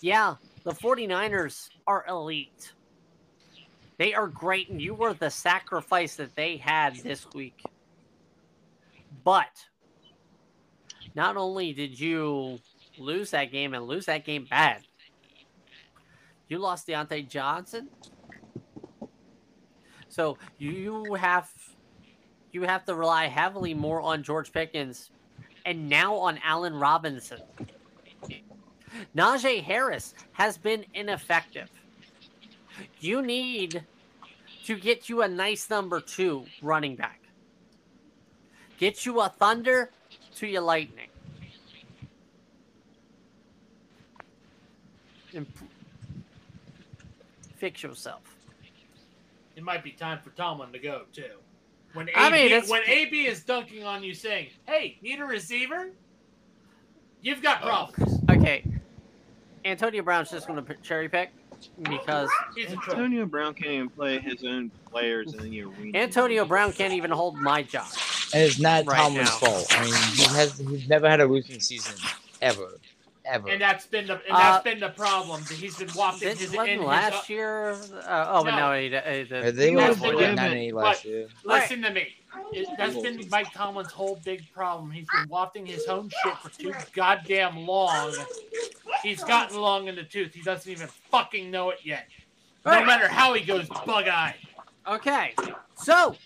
Yeah, 0.00 0.36
the 0.64 0.72
49ers 0.72 1.70
are 1.86 2.04
elite. 2.08 2.72
They 3.96 4.14
are 4.14 4.28
great, 4.28 4.70
and 4.70 4.80
you 4.80 4.94
were 4.94 5.14
the 5.14 5.30
sacrifice 5.30 6.16
that 6.16 6.34
they 6.34 6.56
had 6.56 6.96
this 6.96 7.26
week. 7.34 7.62
But 9.22 9.66
not 11.14 11.36
only 11.36 11.72
did 11.72 11.98
you 11.98 12.58
lose 12.98 13.30
that 13.30 13.52
game 13.52 13.74
and 13.74 13.86
lose 13.86 14.06
that 14.06 14.24
game 14.24 14.46
bad, 14.48 14.82
you 16.48 16.58
lost 16.58 16.86
Diontae 16.86 17.28
Johnson. 17.28 17.88
So 20.08 20.38
you 20.58 21.14
have 21.14 21.50
you 22.54 22.62
have 22.62 22.84
to 22.84 22.94
rely 22.94 23.26
heavily 23.26 23.74
more 23.74 24.00
on 24.00 24.22
George 24.22 24.52
Pickens 24.52 25.10
and 25.66 25.88
now 25.88 26.14
on 26.14 26.38
Allen 26.44 26.74
Robinson. 26.74 27.40
Najee 29.16 29.62
Harris 29.62 30.14
has 30.32 30.56
been 30.56 30.84
ineffective. 30.94 31.68
You 33.00 33.22
need 33.22 33.82
to 34.66 34.76
get 34.76 35.08
you 35.08 35.22
a 35.22 35.28
nice 35.28 35.68
number 35.68 36.00
two 36.00 36.46
running 36.62 36.94
back. 36.94 37.20
Get 38.78 39.04
you 39.04 39.20
a 39.20 39.28
Thunder 39.28 39.90
to 40.36 40.46
your 40.46 40.62
Lightning. 40.62 41.08
Fix 47.56 47.82
yourself. 47.82 48.22
It 49.56 49.64
might 49.64 49.82
be 49.82 49.90
time 49.90 50.20
for 50.22 50.30
Tomlin 50.30 50.72
to 50.72 50.78
go 50.78 51.02
too. 51.12 51.40
When 51.94 52.08
AB, 52.08 52.14
I 52.16 52.30
mean, 52.30 52.46
it's- 52.46 52.68
when 52.68 52.82
AB 52.86 53.26
is 53.26 53.42
dunking 53.44 53.84
on 53.84 54.02
you, 54.02 54.14
saying, 54.14 54.48
"Hey, 54.66 54.98
need 55.00 55.20
a 55.20 55.24
receiver?" 55.24 55.90
You've 57.22 57.40
got 57.42 57.62
Oh. 57.62 57.66
problems. 57.94 58.20
Okay. 58.30 58.64
Antonio 59.64 60.02
Brown's 60.02 60.30
just 60.30 60.46
going 60.46 60.62
to 60.62 60.74
cherry 60.82 61.08
pick 61.08 61.30
because 61.82 62.28
He's 62.54 62.66
a 62.66 62.76
troll. 62.76 62.96
Antonio 62.96 63.24
Brown 63.24 63.54
can't 63.54 63.70
even 63.70 63.88
play 63.88 64.18
his 64.18 64.44
own 64.44 64.70
players 64.90 65.32
in 65.32 65.42
the 65.50 65.62
arena. 65.62 65.96
Antonio 65.98 66.44
Brown 66.44 66.72
can't 66.74 66.92
even 66.92 67.10
hold 67.10 67.36
my 67.36 67.62
job. 67.62 67.86
And 68.34 68.42
it's 68.42 68.58
not 68.58 68.84
Right 68.86 68.96
Tomlin's 68.98 69.30
now. 69.30 69.36
fault. 69.36 69.66
I 69.70 69.84
mean, 69.84 69.94
he 70.14 70.24
has 70.34 70.58
he's 70.58 70.88
never 70.88 71.08
had 71.08 71.20
a 71.20 71.24
losing 71.26 71.60
season 71.60 71.94
ever, 72.42 72.78
ever. 73.24 73.48
And 73.48 73.60
that's 73.60 73.86
been 73.86 74.06
the 74.06 74.14
and 74.14 74.22
Uh, 74.30 74.38
that's 74.38 74.64
been 74.64 74.80
the 74.80 74.90
problem. 74.90 75.42
He's 75.44 75.76
been 75.76 75.88
wafting 75.94 76.36
his 76.36 76.50
wasn't 76.50 76.68
in 76.68 76.78
his, 76.80 76.86
last 76.86 77.28
year. 77.28 77.70
Uh, 78.06 78.26
oh, 78.28 78.42
No. 78.42 78.56
no, 78.56 78.72
he, 78.78 78.88
he, 78.88 78.94
Uh, 78.96 79.50
they 79.50 79.70
he 79.70 79.76
were 79.76 79.82
has 79.82 79.98
four 79.98 80.12
been 80.12 80.34
nine 80.34 80.36
given- 80.36 80.44
and 80.44 80.54
eight 80.54 80.74
last 80.74 81.04
year. 81.04 81.28
Listen 81.44 81.82
to 81.82 81.90
me. 81.90 82.14
It, 82.52 82.68
that's 82.76 82.96
been 83.00 83.28
Mike 83.30 83.52
Tomlin's 83.52 83.92
whole 83.92 84.20
big 84.24 84.50
problem. 84.52 84.90
He's 84.90 85.06
been 85.08 85.28
wafting 85.28 85.64
his 85.66 85.86
own 85.86 86.10
shit 86.22 86.36
for 86.38 86.48
too 86.50 86.74
goddamn 86.92 87.58
long. 87.66 88.12
He's 89.02 89.22
gotten 89.22 89.60
long 89.60 89.86
in 89.88 89.94
the 89.94 90.02
tooth. 90.02 90.34
He 90.34 90.42
doesn't 90.42 90.70
even 90.70 90.88
fucking 91.10 91.50
know 91.50 91.70
it 91.70 91.78
yet. 91.84 92.08
No 92.64 92.72
Right. 92.72 92.86
matter 92.86 93.06
how 93.08 93.34
he 93.34 93.44
goes 93.44 93.68
bug 93.86 94.08
eyed. 94.08 94.34
Okay, 94.86 95.34
so 95.76 96.16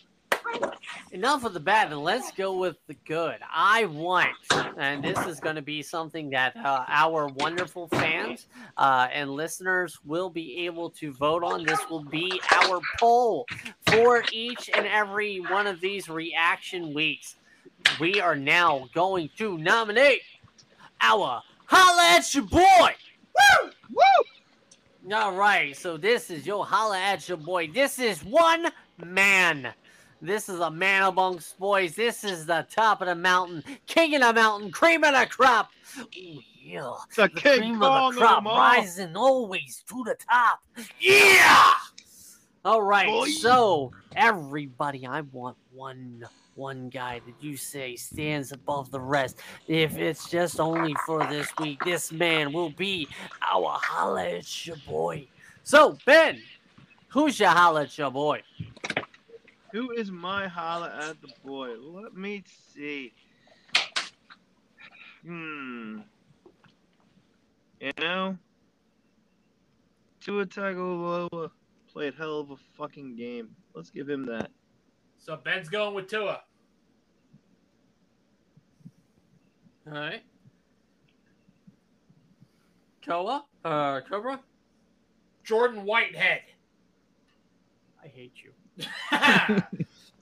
enough 1.12 1.45
of 1.45 1.55
the 1.55 1.61
bad, 1.61 1.93
and 1.93 2.03
let's 2.03 2.30
go 2.32 2.55
with 2.55 2.76
the 2.86 2.95
good. 3.07 3.36
I 3.53 3.86
want, 3.86 4.28
and 4.76 5.03
this 5.03 5.18
is 5.26 5.41
going 5.41 5.57
to 5.57 5.62
be 5.62 5.82
something 5.82 6.30
that 6.30 6.57
uh, 6.57 6.84
our 6.89 7.28
wonderful 7.28 7.89
fans 7.89 8.47
uh, 8.76 9.09
and 9.12 9.30
listeners 9.30 9.99
will 10.05 10.30
be 10.30 10.66
able 10.66 10.91
to 10.91 11.12
vote 11.12 11.43
on. 11.43 11.64
This 11.64 11.80
will 11.91 12.05
be 12.05 12.41
our 12.53 12.80
poll 12.99 13.47
for 13.86 14.24
each 14.32 14.70
and 14.74 14.86
every 14.86 15.39
one 15.39 15.66
of 15.66 15.80
these 15.80 16.09
reaction 16.09 16.95
weeks. 16.95 17.36
We 18.01 18.20
are 18.20 18.36
now 18.36 18.89
going 18.95 19.30
to 19.39 19.57
nominate 19.59 20.22
our 21.01 21.43
Holla 21.66 22.16
at 22.16 22.34
Your 22.34 22.45
Boy. 22.45 22.95
Woo! 23.34 23.70
Woo! 23.91 25.14
All 25.14 25.32
right, 25.32 25.76
so 25.76 25.97
this 25.97 26.30
is 26.30 26.47
your 26.47 26.66
Holla 26.66 26.99
at 26.99 27.28
Your 27.28 27.39
Boy. 27.39 27.68
This 27.68 27.99
is 27.99 28.24
one 28.24 28.66
man. 29.03 29.72
This 30.21 30.49
is 30.49 30.59
a 30.59 30.71
man 30.71 31.05
amongst 31.05 31.59
boys. 31.59 31.95
This 31.95 32.25
is 32.25 32.45
the 32.45 32.66
top 32.71 33.01
of 33.01 33.07
the 33.07 33.14
mountain, 33.14 33.62
king 33.87 34.14
of 34.16 34.21
the 34.23 34.33
mountain, 34.33 34.73
cream 34.73 35.05
of 35.05 35.14
the 35.14 35.27
crop. 35.27 35.71
Ooh, 35.99 36.41
yeah. 36.61 36.93
The 37.14 37.23
The 37.23 37.29
king 37.29 37.59
cream 37.59 37.83
of 37.83 38.14
the 38.14 38.21
crop 38.21 38.45
rising 38.45 39.16
always 39.16 39.85
to 39.89 40.03
the 40.05 40.16
top. 40.29 40.61
Yeah. 41.01 41.73
All 42.64 42.83
right. 42.83 43.07
Boy. 43.07 43.29
So 43.29 43.93
everybody, 44.16 45.07
I 45.07 45.21
want 45.21 45.57
one 45.73 46.25
one 46.57 46.89
guy 46.89 47.21
that 47.25 47.35
you 47.41 47.57
say 47.57 47.95
stands 47.95 48.51
above 48.51 48.91
the 48.91 49.01
rest. 49.01 49.39
If 49.69 49.97
it's 49.97 50.29
just 50.29 50.59
only 50.59 50.95
for 51.07 51.25
this 51.27 51.49
week, 51.61 51.85
this 51.85 52.11
man 52.11 52.53
will 52.53 52.71
be 52.71 53.07
our 53.41 53.79
holla 53.81 54.29
at 54.29 54.66
your 54.66 54.77
boy. 54.87 55.29
So 55.62 55.97
Ben, 56.05 56.43
who's 57.07 57.39
your 57.39 57.51
holla 57.51 57.83
at 57.83 57.97
your 57.97 58.11
boy? 58.11 58.43
Who 59.73 59.91
is 59.91 60.11
my 60.11 60.49
holla 60.49 60.93
at 61.09 61.21
the 61.21 61.29
boy? 61.45 61.75
Let 61.79 62.14
me 62.14 62.43
see. 62.75 63.12
Hmm. 65.25 66.01
You 67.81 67.93
know, 68.01 68.39
Tua 70.21 70.47
Tagovailoa 70.47 71.51
played 71.93 72.14
hell 72.14 72.41
of 72.41 72.51
a 72.51 72.57
fucking 72.77 73.16
game. 73.16 73.51
Let's 73.75 73.91
give 73.91 74.09
him 74.09 74.27
that. 74.27 74.51
So 75.19 75.37
Ben's 75.37 75.69
going 75.69 75.95
with 75.95 76.09
Tua. 76.09 76.41
All 79.87 79.93
right. 79.93 80.23
Koa? 83.07 83.45
Uh, 83.64 84.01
Cobra? 84.09 84.41
Jordan 85.45 85.85
Whitehead. 85.85 86.43
I 88.03 88.09
hate 88.09 88.35
you. 88.43 88.53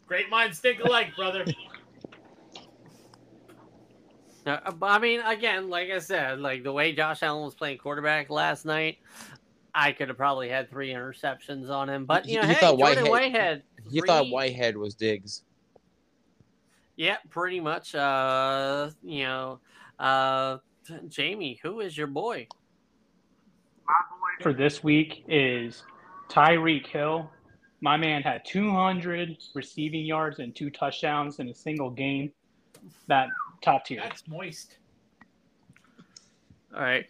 Great 0.07 0.31
minds 0.31 0.59
think 0.61 0.81
alike, 0.81 1.15
brother. 1.17 1.45
Uh, 4.47 4.71
but 4.73 4.87
I 4.87 4.99
mean, 4.99 5.21
again, 5.21 5.69
like 5.69 5.91
I 5.91 5.99
said, 5.99 6.39
like 6.41 6.63
the 6.63 6.73
way 6.73 6.93
Josh 6.93 7.23
Allen 7.23 7.45
was 7.45 7.55
playing 7.55 7.79
quarterback 7.79 8.31
last 8.31 8.65
night, 8.65 8.99
I 9.75 9.91
could 9.93 10.09
have 10.09 10.17
probably 10.17 10.49
had 10.49 10.71
three 10.71 10.91
interceptions 10.91 11.69
on 11.69 11.89
him. 11.91 12.05
But 12.07 12.27
you 12.27 12.35
You- 12.35 12.43
know, 12.43 12.49
you 12.49 12.55
hey, 12.55 12.61
thought 12.61 12.79
Jordan 12.79 13.09
Whitehead- 13.09 13.11
Whitehead. 13.11 13.63
You 13.91 14.03
thought 14.07 14.29
Whitehead 14.31 14.77
was 14.77 14.95
Diggs. 14.95 15.43
Yeah, 16.97 17.17
pretty 17.31 17.61
much. 17.61 17.95
Uh, 17.95 18.91
you 19.03 19.25
know, 19.25 19.61
uh, 19.99 20.59
Jamie, 21.09 21.59
who 21.63 21.81
is 21.81 21.97
your 21.97 22.07
boy? 22.07 22.47
My 23.87 23.95
boy? 24.11 24.43
for 24.43 24.53
this 24.53 24.83
week 24.83 25.25
is 25.29 25.83
Tyreek 26.29 26.87
Hill. 26.87 27.31
My 27.81 27.97
man 27.97 28.22
had 28.22 28.45
200 28.45 29.37
receiving 29.55 30.05
yards 30.05 30.39
and 30.39 30.55
two 30.55 30.70
touchdowns 30.70 31.39
in 31.39 31.49
a 31.49 31.55
single 31.55 31.91
game. 31.91 32.33
That 33.07 33.29
top 33.62 33.85
tier. 33.85 34.01
That's 34.03 34.27
moist. 34.29 34.79
All 36.74 36.83
right, 36.83 37.07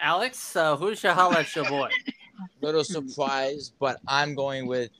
Alex, 0.00 0.56
uh, 0.56 0.76
who's 0.76 1.02
your 1.02 1.12
holla 1.12 1.40
at 1.40 1.54
your 1.54 1.64
boy? 1.64 1.88
Little 2.60 2.84
surprise, 2.84 3.72
but 3.78 4.00
I'm 4.08 4.34
going 4.34 4.66
with 4.66 4.90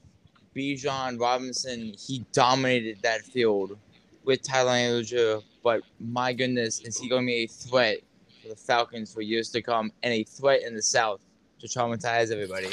Bijan 0.55 1.21
Robinson. 1.21 1.95
He 1.99 2.25
dominated 2.33 2.99
that 3.03 3.23
field 3.23 3.77
with 4.25 4.43
Tyler 4.43 4.71
Allgeier, 4.73 5.43
but 5.63 5.83
my 5.99 6.33
goodness, 6.33 6.81
is 6.81 6.99
he 6.99 7.09
going 7.09 7.25
to 7.25 7.27
be 7.27 7.45
a 7.45 7.47
threat 7.47 7.99
for 8.43 8.49
the 8.49 8.57
Falcons 8.57 9.13
for 9.13 9.21
years 9.21 9.51
to 9.51 9.63
come 9.63 9.93
and 10.03 10.15
a 10.15 10.25
threat 10.25 10.63
in 10.63 10.75
the 10.75 10.83
South 10.83 11.21
to 11.61 11.67
traumatize 11.67 12.31
everybody? 12.31 12.71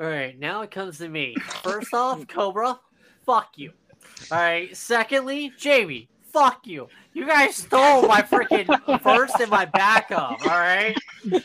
All 0.00 0.06
right, 0.06 0.38
now 0.38 0.62
it 0.62 0.70
comes 0.70 0.98
to 0.98 1.08
me. 1.08 1.34
First 1.62 1.92
off, 1.92 2.26
Cobra, 2.28 2.78
fuck 3.26 3.50
you. 3.56 3.72
All 4.30 4.38
right. 4.38 4.74
Secondly, 4.76 5.52
Jamie, 5.58 6.08
fuck 6.32 6.66
you. 6.66 6.88
You 7.14 7.26
guys 7.26 7.56
stole 7.56 8.06
my 8.08 8.22
freaking 8.22 9.00
first 9.02 9.38
and 9.38 9.50
my 9.50 9.66
backup. 9.66 10.40
All 10.42 10.58
right. 10.58 10.96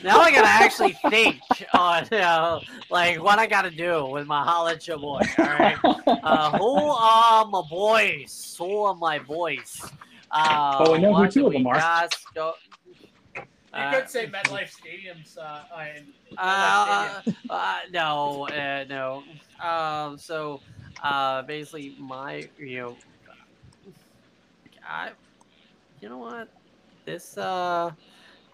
Now 0.04 0.20
I 0.22 0.32
gotta 0.32 0.48
actually 0.48 0.93
think 1.10 1.39
on 1.74 2.06
uh, 2.14 2.62
like 2.89 3.22
what 3.22 3.38
I 3.38 3.48
gotta 3.48 3.70
do 3.70 4.06
with 4.06 4.26
my 4.28 4.43
holla 4.43 4.72
at 4.74 4.88
your 4.88 4.98
boy. 4.98 5.20
All 5.38 5.45
right. 5.45 5.78
Uh, 6.08 6.58
who 6.58 6.78
are 6.89 7.45
my 7.45 7.62
boys? 7.70 8.56
Who 8.58 8.84
are 8.84 8.95
my 8.95 9.20
boys? 9.20 9.82
Uh, 10.32 10.78
Oh, 10.80 10.93
we 10.93 11.00
know 11.00 11.14
who 11.14 11.30
two 11.30 11.48
of 11.48 11.54
them 11.54 11.68
are. 11.68 12.08
Go- 12.34 12.54
You 13.78 13.84
Uh, 13.84 13.91
could 13.91 14.09
say 14.09 14.28
MetLife 14.28 14.69
Stadium's. 14.69 15.38
Uh, 15.38 15.63
uh, 15.71 15.86
Uh, 16.38 17.21
Stadium. 17.21 17.39
uh, 17.49 17.80
no, 17.91 18.47
uh, 18.47 18.86
no. 18.89 19.23
Um, 19.63 20.17
so, 20.17 20.63
uh, 21.03 21.43
basically, 21.43 21.95
my, 21.99 22.49
you 22.57 22.78
know, 22.78 22.97
I, 24.88 25.11
you 25.99 26.09
know 26.09 26.17
what, 26.17 26.49
this, 27.05 27.38
uh, 27.38 27.91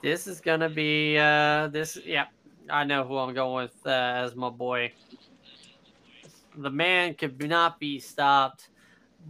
this 0.02 0.28
is 0.28 0.42
gonna 0.42 0.70
be, 0.70 1.18
uh, 1.18 1.68
this, 1.68 1.98
yeah, 2.06 2.26
I 2.70 2.84
know 2.84 3.04
who 3.06 3.18
I'm 3.18 3.34
going 3.34 3.66
with 3.66 3.76
uh, 3.86 3.90
as 3.90 4.36
my 4.36 4.50
boy. 4.50 4.94
The 6.56 6.70
man 6.72 7.16
could 7.16 7.42
not 7.42 7.80
be 7.80 8.00
stopped 8.00 8.70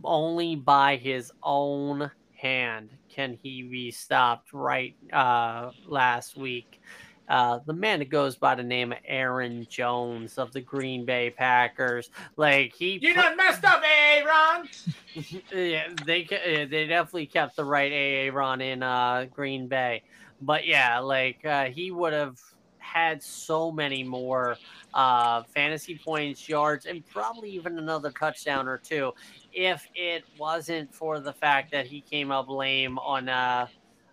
only 0.03 0.55
by 0.55 0.95
his 0.97 1.31
own 1.43 2.11
hand. 2.43 2.89
Can 3.09 3.37
he 3.41 3.63
be 3.63 3.89
stopped 3.89 4.53
right 4.53 4.95
uh, 5.11 5.71
last 5.87 6.37
week? 6.37 6.81
Uh, 7.29 7.59
the 7.65 7.73
man 7.73 7.99
that 7.99 8.09
goes 8.09 8.35
by 8.35 8.53
the 8.53 8.63
name 8.63 8.91
of 8.91 8.97
Aaron 9.05 9.65
Jones 9.69 10.37
of 10.37 10.51
the 10.51 10.59
Green 10.59 11.05
Bay 11.05 11.29
Packers. 11.29 12.09
Like 12.35 12.73
he, 12.73 12.99
You 13.01 13.13
done 13.13 13.37
messed 13.37 13.63
up, 13.63 13.81
Aaron. 13.83 14.67
yeah, 15.53 15.87
they 16.05 16.27
they 16.69 16.85
definitely 16.85 17.27
kept 17.27 17.55
the 17.55 17.63
right 17.63 17.91
Aaron 17.91 18.59
in 18.59 18.83
uh, 18.83 19.25
Green 19.33 19.67
Bay, 19.67 20.03
but 20.41 20.67
yeah, 20.67 20.99
like 20.99 21.45
uh, 21.45 21.65
he 21.65 21.91
would 21.91 22.11
have 22.11 22.37
had 22.83 23.23
so 23.23 23.71
many 23.71 24.03
more 24.03 24.57
uh, 24.93 25.43
fantasy 25.43 25.97
points, 25.97 26.47
yards, 26.47 26.85
and 26.85 27.05
probably 27.07 27.49
even 27.49 27.79
another 27.79 28.11
touchdown 28.11 28.67
or 28.67 28.77
two 28.77 29.11
if 29.53 29.87
it 29.95 30.23
wasn't 30.37 30.93
for 30.93 31.19
the 31.19 31.33
fact 31.33 31.71
that 31.71 31.87
he 31.87 32.01
came 32.01 32.31
up 32.31 32.49
lame 32.49 32.99
on 32.99 33.29
uh, 33.29 33.65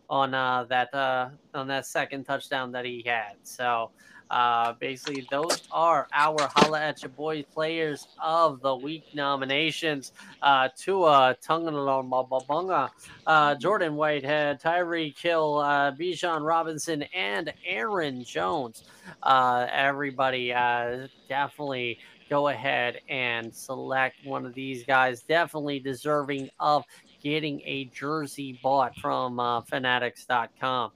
on 0.08 0.34
uh, 0.34 0.64
that 0.64 0.94
uh, 0.94 1.28
on 1.54 1.66
that 1.68 1.86
second 1.86 2.24
touchdown 2.24 2.72
that 2.72 2.84
he 2.84 3.02
had. 3.04 3.34
So. 3.42 3.90
Uh, 4.30 4.74
basically, 4.74 5.26
those 5.30 5.66
are 5.72 6.06
our 6.12 6.48
holla 6.54 6.80
at 6.80 7.02
your 7.02 7.10
boys 7.10 7.44
players 7.52 8.06
of 8.22 8.60
the 8.60 8.74
week 8.74 9.04
nominations 9.14 10.12
uh, 10.42 10.68
Tua 10.76 11.36
Tungalababunga, 11.44 12.90
uh, 13.26 13.54
Jordan 13.56 13.96
Whitehead, 13.96 14.60
Tyreek 14.60 15.18
Hill, 15.18 15.58
uh, 15.58 15.92
Bijan 15.92 16.46
Robinson, 16.46 17.02
and 17.14 17.52
Aaron 17.66 18.24
Jones. 18.24 18.84
Uh, 19.22 19.66
everybody 19.70 20.52
uh, 20.52 21.08
definitely 21.28 21.98
go 22.28 22.48
ahead 22.48 23.00
and 23.08 23.54
select 23.54 24.16
one 24.24 24.46
of 24.46 24.54
these 24.54 24.84
guys. 24.84 25.22
Definitely 25.22 25.80
deserving 25.80 26.48
of 26.60 26.84
getting 27.22 27.60
a 27.64 27.86
jersey 27.86 28.58
bought 28.62 28.96
from 28.96 29.40
uh, 29.40 29.60
Fanatics.com. 29.62 30.92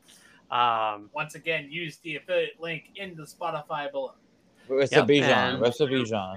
Um, 0.50 1.10
Once 1.14 1.34
again, 1.34 1.68
use 1.70 1.96
the 1.98 2.16
affiliate 2.16 2.60
link 2.60 2.90
in 2.96 3.16
the 3.16 3.24
Spotify 3.24 3.90
below. 3.90 4.12
Rest 4.68 4.92
Yep, 4.92 5.02
of 5.02 5.08
Bijan. 5.08 5.22
and- 5.54 5.60
Rest 5.60 5.80
of 5.80 5.88
Bijan. 5.90 6.36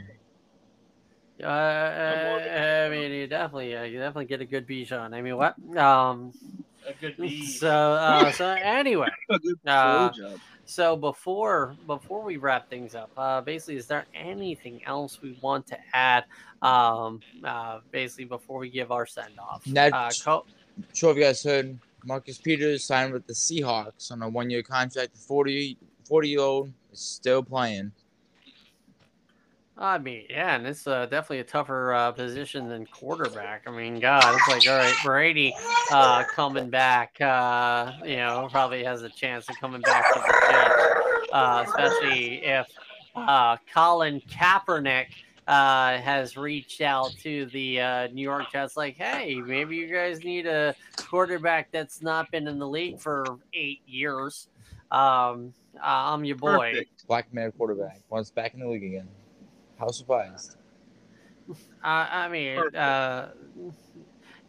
Uh, 1.43 1.45
I 1.47 2.89
mean, 2.89 3.12
you 3.12 3.28
definitely, 3.28 3.76
uh, 3.76 3.84
you 3.84 3.99
definitely 3.99 4.26
get 4.26 4.41
a 4.41 4.45
good 4.45 4.68
Bijan. 4.68 5.14
I 5.14 5.22
mean, 5.22 5.38
what? 5.38 5.55
Um, 5.78 6.34
A 6.88 6.93
good 6.99 7.16
B. 7.18 7.45
so, 7.45 7.70
uh, 7.70 8.32
so 8.32 8.47
anyway, 8.64 9.10
A 9.30 9.38
good 9.39 9.58
Uh, 9.68 10.12
so 10.66 10.95
before 10.97 11.76
before 11.86 12.24
we 12.24 12.38
wrap 12.38 12.70
things 12.70 12.95
up, 12.95 13.12
uh, 13.18 13.41
basically, 13.41 13.76
is 13.78 13.86
there 13.86 14.05
anything 14.16 14.82
else 14.86 15.22
we 15.22 15.38
want 15.41 15.68
to 15.68 15.78
add? 15.93 16.26
Um, 16.64 17.22
uh, 17.43 17.80
basically, 17.91 18.26
before 18.26 18.58
we 18.60 18.70
give 18.72 18.91
our 18.91 19.05
send 19.05 19.38
off, 19.39 19.66
Nat- 19.68 19.93
uh, 19.93 20.10
Co- 20.24 20.45
Sure, 20.93 21.12
if 21.12 21.18
you 21.18 21.24
guys 21.24 21.43
heard, 21.43 21.78
Marcus 22.08 22.38
Peters 22.38 22.86
signed 22.86 23.12
with 23.12 23.28
the 23.28 23.34
Seahawks 23.34 24.14
on 24.14 24.22
a 24.22 24.30
one 24.30 24.49
year 24.49 24.64
contract. 24.64 25.14
The 25.14 25.20
40, 25.20 25.78
40 26.08 26.30
year 26.30 26.39
old 26.39 26.72
is 26.93 27.01
still 27.01 27.43
playing. 27.43 27.91
I 29.78 29.97
mean, 29.99 30.24
yeah, 30.30 30.55
and 30.55 30.66
it's 30.66 30.88
uh, 30.88 31.05
definitely 31.05 31.41
a 31.41 31.43
tougher 31.43 31.93
uh, 31.93 32.12
position 32.14 32.68
than 32.70 32.88
quarterback. 32.88 33.66
I 33.68 33.72
mean, 33.72 33.99
God, 33.99 34.24
it's 34.24 34.47
like, 34.47 34.68
all 34.74 34.78
right, 34.78 34.95
Brady 35.03 35.53
uh, 35.91 36.24
coming 36.24 36.70
back, 36.70 37.20
uh, 37.22 37.91
you 38.03 38.16
know, 38.16 38.47
probably 38.51 38.84
has 38.86 39.03
a 39.03 39.10
chance 39.10 39.47
of 39.49 39.55
coming 39.60 39.82
back 39.82 40.12
to 40.14 40.20
the 40.20 40.47
Jets, 40.49 41.30
uh, 41.32 41.66
especially 41.68 42.43
if 42.43 42.66
uh, 43.16 43.58
Colin 43.72 44.20
Kaepernick 44.22 45.08
uh, 45.47 45.97
has 45.99 46.35
reached 46.35 46.81
out 46.81 47.11
to 47.21 47.45
the 47.47 47.79
uh, 47.79 48.07
New 48.07 48.21
York 48.21 48.51
Jets, 48.51 48.75
like, 48.75 48.97
hey, 48.97 49.35
maybe 49.35 49.77
you 49.77 49.87
guys 49.87 50.23
need 50.23 50.45
a 50.45 50.75
quarterback 50.97 51.71
that's 51.71 52.01
not 52.01 52.29
been 52.31 52.47
in 52.47 52.59
the 52.59 52.67
league 52.67 52.99
for 52.99 53.23
eight 53.53 53.81
years. 53.87 54.49
Um, 54.91 55.53
uh, 55.77 56.11
I'm 56.13 56.25
your 56.25 56.35
boy. 56.35 56.71
Perfect. 56.71 57.07
Black 57.07 57.33
man 57.33 57.51
quarterback. 57.53 58.01
Once 58.09 58.29
back 58.29 58.53
in 58.53 58.59
the 58.59 58.67
league 58.67 58.83
again. 58.83 59.07
How 59.79 59.87
surprised. 59.89 60.57
I, 61.81 62.25
I 62.25 62.27
mean, 62.27 62.57
Perfect. 62.57 62.75
uh, 62.75 63.27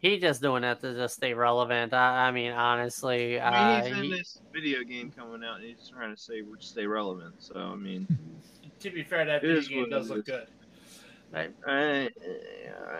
he 0.01 0.18
just 0.18 0.42
doing 0.42 0.62
that 0.62 0.80
to 0.80 0.94
just 0.94 1.14
stay 1.14 1.34
relevant. 1.34 1.92
I, 1.92 2.28
I 2.28 2.30
mean, 2.32 2.51
honestly, 2.53 3.38
I 3.38 3.49
uh, 3.49 3.82
mean, 3.82 3.84
he's 3.84 3.99
in 3.99 4.05
he- 4.05 4.18
this 4.18 4.40
video 4.53 4.82
game 4.82 5.12
coming 5.12 5.44
out, 5.44 5.61
and 5.61 5.64
he's 5.64 5.88
trying 5.88 6.14
to 6.14 6.20
say 6.20 6.42
we 6.42 6.57
stay 6.59 6.86
relevant. 6.86 7.34
So 7.38 7.55
I 7.55 7.76
mean, 7.76 8.07
to 8.80 8.90
be 8.90 9.05
fair, 9.05 9.24
that 9.26 9.42
video 9.42 9.61
game 9.61 9.90
does 9.90 10.11
look 10.11 10.26
good. 10.26 10.49
I, 11.35 11.49
I 11.66 12.11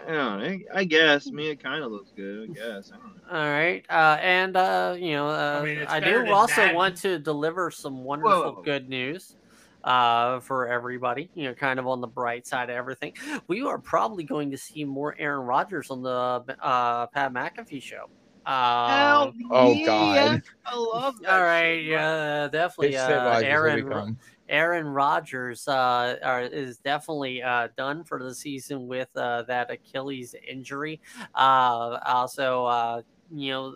don't 0.07 0.17
know. 0.41 0.45
I, 0.45 0.61
I 0.75 0.85
guess. 0.85 1.29
I 1.29 1.31
mean, 1.31 1.51
it 1.51 1.63
kind 1.63 1.83
of 1.83 1.91
looks 1.91 2.13
good. 2.15 2.51
I 2.51 2.53
guess. 2.53 2.93
I 2.93 2.97
don't 2.97 3.07
know. 3.17 3.39
all 3.39 3.47
right, 3.51 3.85
uh, 3.89 4.19
and 4.21 4.57
uh, 4.57 4.95
you 4.99 5.13
know, 5.13 5.29
uh, 5.29 5.61
I 5.63 5.65
mean, 5.65 5.79
I 5.89 6.01
do 6.01 6.31
also 6.33 6.61
Madden. 6.61 6.77
want 6.77 6.97
to 6.99 7.19
deliver 7.19 7.71
some 7.71 8.05
wonderful 8.05 8.57
Whoa. 8.57 8.63
good 8.63 8.89
news 8.89 9.37
uh, 9.85 10.41
for 10.41 10.69
everybody. 10.69 11.31
You 11.35 11.45
know, 11.45 11.55
kind 11.55 11.79
of 11.79 11.87
on 11.87 12.01
the 12.03 12.07
bright 12.07 12.47
side 12.47 12.69
of 12.69 12.77
everything. 12.77 13.15
We 13.49 13.63
are 13.63 13.79
probably 13.79 14.25
going 14.25 14.51
to 14.51 14.59
see 14.59 14.85
more 14.85 15.17
Aaron 15.19 15.47
Rodgers 15.47 15.91
on 15.91 16.03
the 16.03 16.45
uh, 16.61 17.07
Pat 17.07 17.33
McAfee 17.33 17.83
show. 17.83 18.11
Um, 18.47 19.35
Oh, 19.51 19.75
God. 19.85 20.43
I 20.65 20.77
love 20.77 21.19
that. 21.21 21.33
all 21.33 21.43
right, 21.43 21.77
shit, 21.81 21.85
yeah, 21.87 22.49
definitely. 22.51 22.89
Big 22.89 22.97
Uh, 22.97 23.09
Rodgers, 23.27 23.43
here 23.43 23.63
we 23.65 23.69
Aaron, 23.71 23.89
come. 23.89 24.19
Aaron 24.49 24.87
Rodgers 24.87 25.67
uh, 25.69 26.17
are, 26.23 26.43
is 26.43 26.79
definitely 26.79 27.43
uh, 27.43 27.69
done 27.77 28.05
for 28.05 28.23
the 28.23 28.35
season 28.35 28.87
with 28.89 29.09
uh, 29.17 29.43
that 29.43 29.71
Achilles 29.71 30.35
injury. 30.49 31.01
Uh, 31.35 31.99
also, 32.07 32.65
uh, 32.67 33.03
you 33.35 33.51
know, 33.53 33.75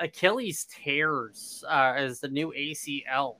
Achilles 0.00 0.66
tears 0.70 1.64
uh, 1.68 1.94
is 1.98 2.20
the 2.20 2.28
new 2.28 2.52
ACL. 2.56 3.36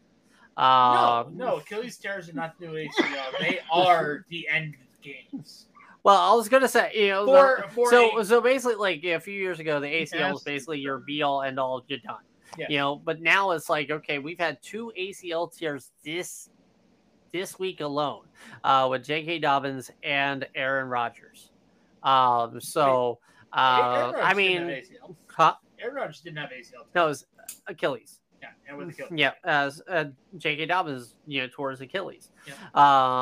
No, 0.56 1.30
no, 1.32 1.56
Achilles 1.56 1.96
tears 1.98 2.28
are 2.28 2.32
not 2.34 2.58
the 2.58 2.66
new 2.66 2.72
ACL. 3.00 3.38
They 3.40 3.58
are 3.72 4.24
the 4.28 4.48
end 4.48 4.74
of 4.74 5.02
the 5.02 5.12
games. 5.30 5.66
Well, 6.04 6.16
I 6.20 6.34
was 6.34 6.48
gonna 6.50 6.68
say, 6.68 6.92
you 6.94 7.08
know, 7.08 7.24
For- 7.26 7.64
the- 7.66 7.74
for 7.74 7.90
so 7.90 8.22
so 8.22 8.40
basically, 8.40 8.76
like 8.76 9.02
a 9.04 9.18
few 9.18 9.34
years 9.34 9.58
ago, 9.58 9.80
the 9.80 9.86
ACL 9.86 10.18
Yes. 10.18 10.32
was 10.34 10.42
basically 10.44 10.78
your 10.80 10.98
be 10.98 11.22
all 11.22 11.42
end 11.42 11.58
all. 11.58 11.82
You're 11.88 11.98
done. 12.00 12.16
Yeah. 12.58 12.66
You 12.68 12.78
know, 12.78 12.96
but 12.96 13.20
now 13.20 13.50
it's 13.52 13.68
like 13.70 13.90
okay, 13.90 14.18
we've 14.18 14.38
had 14.38 14.62
two 14.62 14.92
ACL 14.98 15.50
tears 15.52 15.90
this 16.04 16.50
this 17.34 17.58
week 17.58 17.80
alone 17.80 18.22
uh, 18.62 18.86
with 18.88 19.04
J.K. 19.04 19.40
Dobbins 19.40 19.90
and 20.04 20.46
Aaron 20.54 20.88
Rodgers. 20.88 21.50
Um, 22.04 22.60
so 22.60 23.18
uh, 23.52 24.12
Rodgers 24.14 24.20
I 24.24 24.34
mean, 24.34 24.82
huh? 25.26 25.54
Aaron 25.80 25.96
Rodgers 25.96 26.20
didn't 26.20 26.38
have 26.38 26.50
ACL. 26.50 26.84
no, 26.94 27.06
it 27.06 27.08
was 27.08 27.26
Achilles. 27.66 28.20
Yeah, 28.40 28.50
and 28.68 28.78
with 28.78 28.90
Achilles. 28.90 29.10
Yeah, 29.12 29.32
as 29.42 29.82
uh, 29.88 30.04
J.K. 30.38 30.66
Dobbins, 30.66 31.16
you 31.26 31.42
know, 31.42 31.48
towards 31.50 31.80
Achilles. 31.80 32.30
Yeah. 32.46 32.54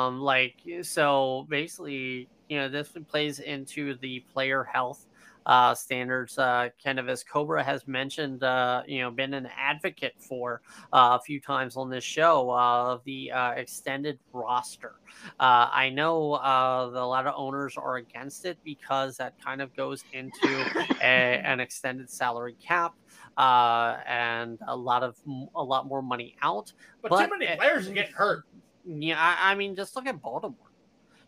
Um, 0.05 0.21
like 0.21 0.57
so, 0.83 1.47
basically, 1.49 2.29
you 2.49 2.59
know, 2.59 2.69
this 2.69 2.93
plays 3.07 3.39
into 3.39 3.95
the 3.95 4.19
player 4.31 4.63
health 4.63 5.07
uh, 5.45 5.73
standards. 5.75 6.37
Uh, 6.37 6.69
kind 6.83 6.99
of 6.99 7.09
as 7.09 7.23
Cobra 7.23 7.63
has 7.63 7.87
mentioned, 7.87 8.43
uh, 8.43 8.83
you 8.87 9.01
know, 9.01 9.11
been 9.11 9.33
an 9.33 9.47
advocate 9.57 10.13
for 10.19 10.61
uh, 10.91 11.17
a 11.19 11.23
few 11.23 11.39
times 11.39 11.75
on 11.77 11.89
this 11.89 12.03
show 12.03 12.51
of 12.57 13.03
the 13.05 13.31
uh, 13.31 13.51
extended 13.51 14.19
roster. 14.31 14.95
Uh, 15.39 15.69
I 15.71 15.89
know 15.89 16.33
uh, 16.33 16.89
a 16.93 17.05
lot 17.05 17.27
of 17.27 17.33
owners 17.37 17.77
are 17.77 17.97
against 17.97 18.45
it 18.45 18.57
because 18.63 19.17
that 19.17 19.33
kind 19.43 19.61
of 19.61 19.75
goes 19.75 20.03
into 20.13 20.65
a, 21.01 21.41
an 21.43 21.59
extended 21.59 22.09
salary 22.09 22.55
cap 22.65 22.93
uh, 23.37 23.97
and 24.07 24.59
a 24.67 24.75
lot 24.75 25.03
of 25.03 25.15
a 25.55 25.63
lot 25.63 25.87
more 25.87 26.01
money 26.01 26.35
out. 26.41 26.71
But, 27.01 27.09
But- 27.09 27.25
too 27.25 27.37
many 27.37 27.55
players 27.55 27.87
are 27.87 27.93
getting 27.93 28.13
hurt. 28.13 28.45
Yeah, 28.85 29.17
I, 29.17 29.51
I 29.51 29.55
mean, 29.55 29.77
just 29.77 29.95
look 29.95 30.07
at 30.07 30.21
Baltimore. 30.21 30.57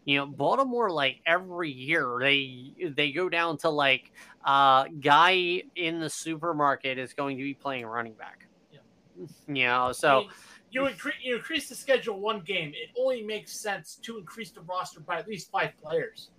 You 0.05 0.17
know, 0.19 0.27
Baltimore 0.27 0.91
like 0.91 1.21
every 1.25 1.71
year 1.71 2.17
they 2.21 2.73
they 2.95 3.11
go 3.11 3.27
down 3.29 3.57
to 3.59 3.69
like 3.69 4.11
uh 4.43 4.85
guy 5.01 5.63
in 5.75 5.99
the 5.99 6.09
supermarket 6.09 6.97
is 6.99 7.13
going 7.13 7.37
to 7.37 7.43
be 7.43 7.55
playing 7.55 7.85
running 7.87 8.13
back. 8.13 8.47
Yeah. 8.71 8.79
You 9.47 9.65
know, 9.65 9.87
I 9.87 9.91
so 9.93 10.19
mean, 10.21 10.29
you 10.71 10.85
increase 10.87 11.15
you 11.23 11.35
increase 11.37 11.69
the 11.69 11.75
schedule 11.75 12.19
one 12.19 12.41
game. 12.41 12.69
It 12.75 12.91
only 12.99 13.23
makes 13.23 13.53
sense 13.53 13.95
to 14.03 14.17
increase 14.17 14.51
the 14.51 14.61
roster 14.61 14.99
by 14.99 15.17
at 15.19 15.27
least 15.27 15.49
five 15.51 15.71
players. 15.81 16.29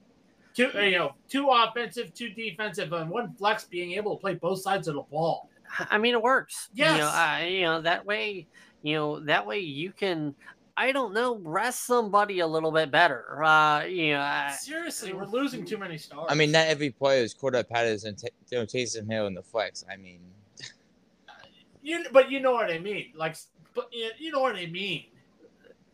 Two, 0.54 0.70
you 0.74 0.92
know, 0.92 1.14
two 1.28 1.48
offensive, 1.50 2.14
two 2.14 2.30
defensive, 2.30 2.92
and 2.92 3.10
one 3.10 3.34
flex 3.34 3.64
being 3.64 3.92
able 3.92 4.16
to 4.16 4.20
play 4.20 4.34
both 4.34 4.62
sides 4.62 4.88
of 4.88 4.94
the 4.94 5.02
ball. 5.02 5.50
I 5.78 5.98
mean, 5.98 6.14
it 6.14 6.22
works. 6.22 6.70
You 6.74 6.84
Yes. 6.84 6.98
know, 6.98 7.08
uh, 7.08 7.38
you 7.46 7.62
know 7.62 7.80
that 7.82 8.06
way. 8.06 8.48
You 8.82 8.94
know 8.94 9.20
that 9.20 9.46
way 9.46 9.58
you 9.60 9.92
can. 9.92 10.34
I 10.76 10.92
don't 10.92 11.14
know, 11.14 11.36
rest 11.38 11.86
somebody 11.86 12.40
a 12.40 12.46
little 12.46 12.70
bit 12.70 12.90
better. 12.90 13.42
Uh, 13.42 13.84
you 13.84 14.12
know, 14.12 14.20
I- 14.20 14.54
Seriously, 14.60 15.12
we're 15.14 15.24
losing 15.24 15.64
too 15.64 15.78
many 15.78 15.96
stars. 15.96 16.26
I 16.28 16.34
mean, 16.34 16.50
not 16.52 16.66
every 16.66 16.90
player 16.90 17.22
is 17.22 17.34
Cordell 17.34 17.66
Patterson, 17.68 18.14
t- 18.14 18.28
you 18.50 18.58
know, 18.58 18.66
Taysom 18.66 19.10
Hill 19.10 19.26
in 19.26 19.34
the 19.34 19.42
flex. 19.42 19.84
I 19.90 19.96
mean, 19.96 20.20
you, 21.82 22.04
but 22.12 22.30
you 22.30 22.40
know 22.40 22.52
what 22.52 22.70
I 22.70 22.78
mean. 22.78 23.12
Like, 23.14 23.36
but 23.74 23.88
you 23.92 24.10
you 24.18 24.30
know 24.32 24.40
what 24.40 24.56
I 24.56 24.66
mean. 24.66 25.06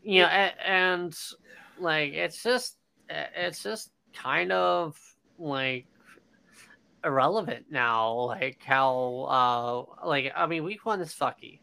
you 0.02 0.22
know, 0.22 0.28
and, 0.28 0.54
and 0.66 1.18
like 1.78 2.12
it's 2.12 2.42
just 2.42 2.76
it's 3.08 3.62
just 3.62 3.92
kind 4.14 4.50
of 4.52 4.98
like 5.38 5.86
irrelevant 7.04 7.66
now 7.70 8.12
like 8.12 8.62
how 8.62 9.86
uh 10.02 10.06
like 10.06 10.32
i 10.36 10.46
mean 10.46 10.62
week 10.62 10.84
one 10.86 11.00
is 11.00 11.12
fucky 11.12 11.58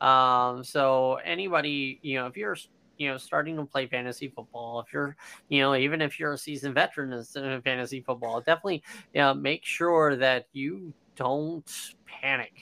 um 0.00 0.62
so 0.62 1.14
anybody 1.24 1.98
you 2.02 2.16
know 2.16 2.26
if 2.26 2.36
you're 2.36 2.56
you 2.98 3.08
know 3.08 3.16
starting 3.16 3.56
to 3.56 3.64
play 3.64 3.86
fantasy 3.86 4.28
football 4.28 4.80
if 4.80 4.92
you're 4.92 5.16
you 5.48 5.60
know 5.60 5.74
even 5.74 6.00
if 6.02 6.18
you're 6.18 6.32
a 6.32 6.38
seasoned 6.38 6.74
veteran 6.74 7.12
in 7.12 7.62
fantasy 7.62 8.00
football 8.00 8.40
definitely 8.40 8.82
you 9.14 9.20
know, 9.20 9.34
make 9.34 9.64
sure 9.64 10.16
that 10.16 10.46
you 10.52 10.92
don't 11.14 11.94
panic 12.06 12.52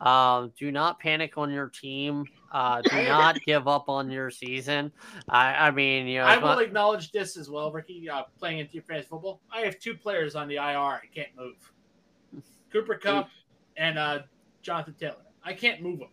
um, 0.00 0.52
do 0.58 0.70
not 0.70 0.98
panic 0.98 1.38
on 1.38 1.50
your 1.50 1.68
team. 1.68 2.24
Uh, 2.52 2.82
do 2.82 3.02
not 3.04 3.40
give 3.46 3.66
up 3.66 3.88
on 3.88 4.10
your 4.10 4.30
season. 4.30 4.92
I, 5.28 5.54
I 5.54 5.70
mean, 5.70 6.06
you 6.06 6.18
know, 6.18 6.26
I 6.26 6.36
will 6.36 6.48
not- 6.48 6.62
acknowledge 6.62 7.10
this 7.10 7.36
as 7.36 7.48
well, 7.48 7.72
Ricky. 7.72 8.08
Uh, 8.08 8.24
playing 8.38 8.58
into 8.58 8.74
your 8.74 8.82
fantasy 8.82 9.08
football, 9.08 9.40
I 9.50 9.60
have 9.60 9.78
two 9.78 9.94
players 9.94 10.34
on 10.34 10.48
the 10.48 10.56
IR. 10.56 10.60
I 10.60 11.08
can't 11.14 11.30
move. 11.36 12.42
Cooper 12.70 12.96
Kupp 12.96 13.28
and 13.76 13.98
uh, 13.98 14.20
Jonathan 14.62 14.94
Taylor. 14.94 15.16
I 15.42 15.52
can't 15.52 15.80
move 15.80 16.00
them. 16.00 16.08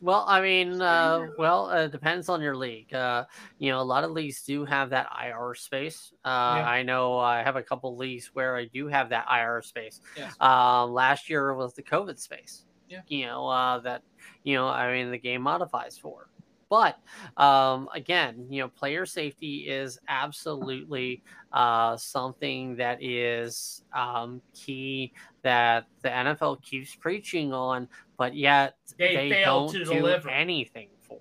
Well, 0.00 0.24
I 0.28 0.40
mean, 0.40 0.80
uh, 0.80 1.26
well, 1.38 1.70
it 1.70 1.90
depends 1.90 2.28
on 2.28 2.40
your 2.40 2.56
league. 2.56 2.92
Uh, 2.94 3.24
you 3.58 3.70
know, 3.70 3.80
a 3.80 3.82
lot 3.82 4.04
of 4.04 4.10
leagues 4.12 4.42
do 4.42 4.64
have 4.64 4.90
that 4.90 5.08
IR 5.24 5.54
space. 5.54 6.12
Uh, 6.24 6.56
Yeah. 6.58 6.68
I 6.68 6.82
know 6.82 7.18
I 7.18 7.42
have 7.42 7.56
a 7.56 7.62
couple 7.62 7.96
leagues 7.96 8.30
where 8.34 8.56
I 8.56 8.66
do 8.66 8.86
have 8.88 9.08
that 9.10 9.26
IR 9.30 9.62
space. 9.62 10.00
Yes. 10.16 10.34
Um, 10.40 10.92
last 10.92 11.28
year 11.28 11.54
was 11.54 11.74
the 11.74 11.82
COVID 11.82 12.18
space. 12.18 12.64
Yeah. 12.88 13.00
You 13.08 13.26
know, 13.26 13.48
uh, 13.48 13.80
that, 13.80 14.02
you 14.44 14.54
know, 14.54 14.68
I 14.68 14.92
mean, 14.92 15.10
the 15.10 15.18
game 15.18 15.42
modifies 15.42 15.98
for. 15.98 16.28
But 16.68 16.98
um, 17.36 17.88
again, 17.94 18.46
you 18.50 18.60
know, 18.60 18.68
player 18.68 19.06
safety 19.06 19.68
is 19.68 20.00
absolutely 20.08 21.22
uh, 21.52 21.96
something 21.96 22.74
that 22.76 22.98
is 23.00 23.84
um, 23.94 24.42
key 24.52 25.12
that 25.42 25.86
the 26.02 26.08
NFL 26.08 26.62
keeps 26.62 26.94
preaching 26.96 27.52
on, 27.52 27.88
but 28.18 28.34
yet 28.34 28.76
They 28.98 29.14
they, 29.14 29.30
failed 29.30 29.72
don't 29.72 29.80
to 29.80 29.84
do 29.84 29.94
deliver. 30.00 30.28
anything 30.30 30.88
for. 31.00 31.20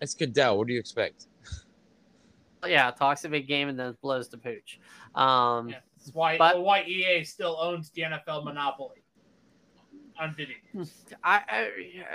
it's 0.00 0.14
Goodell. 0.14 0.58
What 0.58 0.66
do 0.66 0.72
you 0.72 0.78
expect? 0.80 1.26
Yeah, 2.66 2.90
talks 2.90 3.24
a 3.24 3.28
big 3.28 3.46
game 3.46 3.68
and 3.68 3.78
then 3.78 3.96
blows 4.02 4.28
the 4.28 4.38
pooch. 4.38 4.80
Um, 5.14 5.68
Yeah. 5.68 5.76
That's 5.98 6.14
why, 6.14 6.38
But- 6.38 6.62
why 6.62 6.84
EA 6.84 7.24
still 7.24 7.56
owns 7.60 7.90
the 7.90 8.02
NFL 8.02 8.44
monopoly 8.44 9.02
on 10.18 10.34
video. 10.34 10.56
I, 11.24 11.42
I 11.48 11.70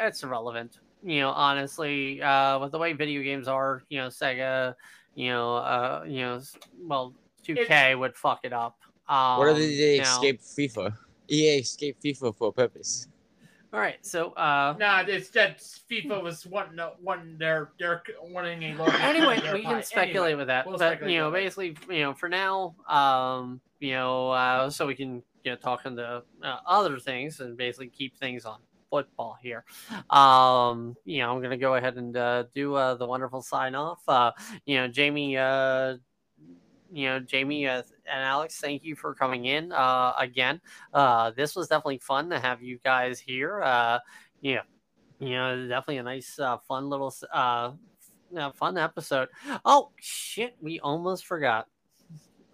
it's 0.08 0.24
irrelevant. 0.24 0.80
You 1.04 1.20
know, 1.22 1.30
honestly, 1.32 2.22
uh, 2.22 2.60
with 2.60 2.72
the 2.72 2.78
way 2.80 2.94
video 2.94 3.22
games 3.22 3.48
are, 3.50 3.84
you 3.90 4.00
know, 4.00 4.08
Sega, 4.08 4.74
you 5.16 5.30
know, 5.32 5.58
uh, 5.58 6.04
you 6.08 6.22
know, 6.22 6.40
well, 6.80 7.14
2K 7.46 7.98
would 8.00 8.16
fuck 8.16 8.40
it 8.44 8.54
up. 8.54 8.78
Um, 9.10 9.38
what 9.40 9.50
if 9.50 9.58
they 9.58 9.96
you 9.98 10.02
know. 10.02 10.04
escape 10.04 10.42
FIFA? 10.42 10.96
EA 11.30 11.60
escaped 11.60 12.02
FIFA 12.04 12.38
for 12.38 12.48
a 12.50 12.52
purpose. 12.54 13.08
All 13.74 13.80
right, 13.80 13.98
so 14.06 14.34
uh, 14.34 14.76
Nah, 14.78 15.02
it's 15.08 15.30
that 15.32 15.58
FIFA 15.58 16.22
was 16.22 16.46
wanting 16.46 16.78
to- 16.78 16.94
wanting 17.02 17.40
their 17.40 17.72
they're 17.80 18.04
wanting 18.22 18.62
a 18.64 18.68
anyway, 19.02 19.40
their 19.42 19.54
we 19.56 19.64
pie. 19.64 19.74
can 19.74 19.84
speculate 19.84 20.34
Anyway, 20.34 20.36
with 20.36 20.48
that, 20.48 20.68
we'll 20.68 20.78
but 20.78 21.10
you 21.10 21.18
know, 21.18 21.32
basically, 21.32 21.76
you 21.90 22.04
know, 22.04 22.14
for 22.14 22.30
now, 22.30 22.76
um, 22.88 23.60
you 23.80 23.94
know, 23.94 24.30
uh, 24.30 24.70
so 24.70 24.86
we 24.86 24.94
can 24.94 25.24
you 25.44 25.52
know 25.52 25.56
talk 25.56 25.88
into 25.88 26.06
uh, 26.44 26.58
other 26.68 27.00
things 27.00 27.40
and 27.40 27.58
basically 27.58 27.88
keep 27.88 28.16
things 28.16 28.46
on 28.46 28.60
football 28.92 29.40
here. 29.42 29.66
Um, 30.12 30.96
you 31.04 31.24
know, 31.24 31.34
I'm 31.36 31.42
gonna 31.42 31.58
go 31.58 31.74
ahead 31.74 31.98
and 31.98 32.16
uh, 32.16 32.44
do 32.54 32.76
uh, 32.76 32.94
the 32.94 33.08
wonderful 33.08 33.42
sign 33.42 33.74
off. 33.74 34.08
Uh, 34.08 34.34
you 34.68 34.76
know, 34.78 34.88
Jamie. 34.88 35.36
Uh, 35.36 35.98
you 36.92 37.08
know, 37.08 37.20
Jamie 37.20 37.68
uh, 37.68 37.82
and 38.12 38.24
Alex, 38.24 38.60
thank 38.60 38.84
you 38.84 38.96
for 38.96 39.14
coming 39.14 39.46
in 39.46 39.72
uh, 39.72 40.14
again. 40.18 40.62
Uh, 40.94 41.32
this 41.32 41.56
was 41.56 41.68
definitely 41.68 42.00
fun 42.00 42.30
to 42.30 42.40
have 42.40 42.62
you 42.62 42.80
guys 42.84 43.20
here. 43.20 43.62
Uh, 43.64 44.00
yeah, 44.42 44.62
you 45.20 45.32
know, 45.32 45.68
definitely 45.68 45.98
a 45.98 46.04
nice, 46.04 46.40
uh, 46.40 46.58
fun 46.68 46.90
little, 46.90 47.14
uh, 47.34 47.72
uh, 48.38 48.52
fun 48.52 48.78
episode. 48.78 49.30
Oh 49.66 49.92
shit, 50.00 50.56
we 50.62 50.80
almost 50.80 51.26
forgot. 51.26 51.68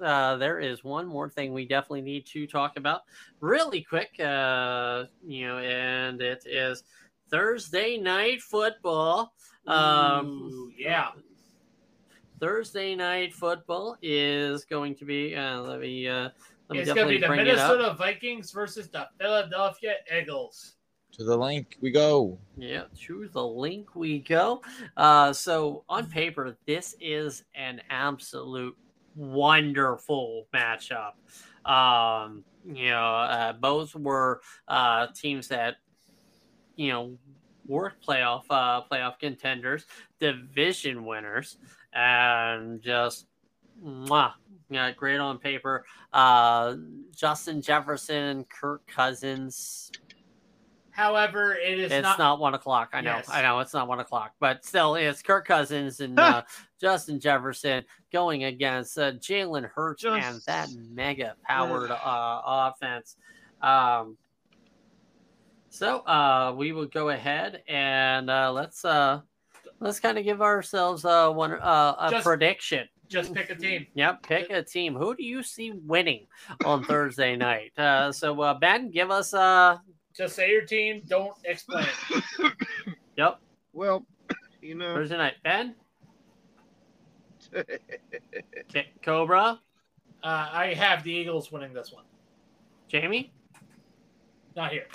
Uh, 0.01 0.37
there 0.37 0.59
is 0.59 0.83
one 0.83 1.05
more 1.05 1.29
thing 1.29 1.53
we 1.53 1.67
definitely 1.67 2.01
need 2.01 2.25
to 2.25 2.47
talk 2.47 2.77
about 2.77 3.01
really 3.41 3.83
quick. 3.83 4.11
Uh, 4.19 5.05
you 5.25 5.47
know, 5.47 5.57
and 5.57 6.21
it 6.21 6.43
is 6.45 6.83
Thursday 7.29 7.97
night 7.97 8.41
football. 8.41 9.33
Um, 9.67 10.49
Ooh, 10.51 10.71
yeah. 10.77 11.09
Thursday 12.39 12.95
night 12.95 13.33
football 13.33 13.97
is 14.01 14.65
going 14.65 14.95
to 14.95 15.05
be. 15.05 15.35
Uh, 15.35 15.61
let 15.61 15.79
me. 15.79 16.07
Uh, 16.07 16.29
let 16.69 16.75
me 16.75 16.79
It's 16.79 16.93
gonna 16.93 17.09
be 17.09 17.17
the 17.17 17.27
bring 17.27 17.39
it 17.41 17.57
up. 17.57 17.71
Minnesota 17.71 17.95
Vikings 17.97 18.51
versus 18.51 18.89
the 18.89 19.07
Philadelphia 19.19 19.95
Eagles. 20.15 20.75
To 21.13 21.23
the 21.23 21.35
link 21.35 21.77
we 21.81 21.89
go. 21.91 22.37
Yeah, 22.57 22.83
to 23.07 23.27
the 23.33 23.45
link 23.45 23.95
we 23.95 24.19
go. 24.19 24.61
Uh, 24.95 25.33
so 25.33 25.83
on 25.89 26.05
paper, 26.05 26.55
this 26.67 26.95
is 27.01 27.43
an 27.55 27.81
absolute 27.89 28.77
wonderful 29.15 30.47
matchup. 30.53 31.13
Um, 31.65 32.43
you 32.65 32.89
know, 32.89 33.03
uh, 33.03 33.53
both 33.53 33.95
were 33.95 34.41
uh, 34.67 35.07
teams 35.15 35.47
that 35.47 35.77
you 36.75 36.91
know 36.91 37.17
were 37.65 37.93
playoff 38.07 38.43
uh, 38.49 38.83
playoff 38.91 39.19
contenders, 39.19 39.85
division 40.19 41.05
winners, 41.05 41.57
and 41.93 42.81
just 42.81 43.27
mwah, 43.83 44.33
yeah, 44.69 44.91
great 44.91 45.19
on 45.19 45.39
paper. 45.39 45.85
Uh, 46.13 46.75
Justin 47.15 47.61
Jefferson, 47.61 48.45
Kirk 48.45 48.85
Cousins. 48.87 49.91
However, 50.91 51.55
it 51.55 51.79
is 51.79 51.91
It's 51.91 52.03
not, 52.03 52.19
not, 52.19 52.39
one 52.39 52.55
o'clock. 52.55 52.89
I 52.91 52.99
know. 52.99 53.15
Yes. 53.15 53.29
I 53.29 53.41
know 53.41 53.59
it's 53.59 53.73
not 53.73 53.87
one 53.87 54.01
o'clock, 54.01 54.33
but 54.39 54.65
still, 54.65 54.95
it's 54.95 55.21
Kirk 55.21 55.47
Cousins 55.47 56.01
and 56.01 56.19
uh, 56.19 56.43
Justin 56.81 57.19
Jefferson 57.21 57.85
going 58.11 58.43
against 58.43 58.97
uh, 58.97 59.13
Jalen 59.13 59.69
Hurts 59.69 60.03
and 60.03 60.41
that 60.45 60.69
mega 60.91 61.35
powered 61.43 61.91
uh, 61.91 62.41
offense. 62.43 63.15
Um, 63.61 64.17
so 65.69 65.99
uh, 65.99 66.53
we 66.57 66.71
will 66.73 66.87
go 66.87 67.09
ahead 67.09 67.63
and 67.67 68.29
uh, 68.29 68.51
let's 68.51 68.83
uh, 68.83 69.21
let's 69.79 69.99
kind 69.99 70.17
of 70.17 70.23
give 70.23 70.41
ourselves 70.41 71.05
uh, 71.05 71.29
one 71.31 71.53
uh, 71.53 71.95
a 71.99 72.09
Just- 72.11 72.25
prediction. 72.25 72.87
just 73.07 73.33
pick 73.33 73.49
a 73.49 73.55
team. 73.55 73.87
Yep, 73.95 74.23
pick 74.23 74.49
a 74.49 74.61
team. 74.63 74.95
Who 74.95 75.15
do 75.15 75.23
you 75.23 75.41
see 75.43 75.71
winning 75.71 76.27
on 76.65 76.83
Thursday 76.83 77.35
night? 77.35 77.71
Uh, 77.77 78.11
so 78.11 78.39
uh, 78.41 78.53
Ben, 78.53 78.91
give 78.91 79.09
us 79.11 79.33
a. 79.33 79.81
Just 80.15 80.35
say 80.35 80.51
your 80.51 80.61
team. 80.63 81.01
Don't 81.07 81.33
explain. 81.45 81.85
yep 83.17 83.39
Well, 83.73 84.05
you 84.61 84.75
know, 84.75 84.93
Thursday 84.95 85.17
night. 85.17 85.35
Ben, 85.43 85.75
K- 88.73 88.89
Cobra. 89.01 89.59
Uh, 90.21 90.49
I 90.51 90.73
have 90.73 91.03
the 91.03 91.11
Eagles 91.11 91.51
winning 91.51 91.73
this 91.73 91.91
one. 91.93 92.03
Jamie. 92.89 93.31
Not 94.55 94.71
here. 94.71 94.87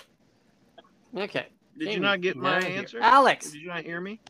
Okay. 1.17 1.47
Did 1.79 1.85
Jamie, 1.87 1.95
you 1.95 2.01
not 2.01 2.21
get 2.21 2.37
my 2.37 2.59
now 2.61 2.67
here. 2.67 2.79
answer? 2.81 2.99
Alex. 3.01 3.51
Did 3.51 3.63
you 3.63 3.69
not 3.69 3.85
hear 3.85 4.01
me? 4.01 4.21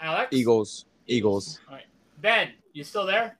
Alex. 0.00 0.28
Eagles. 0.32 0.86
Eagles. 1.06 1.60
All 1.68 1.74
right. 1.74 1.84
Ben, 2.20 2.50
you 2.72 2.84
still 2.84 3.06
there? 3.06 3.38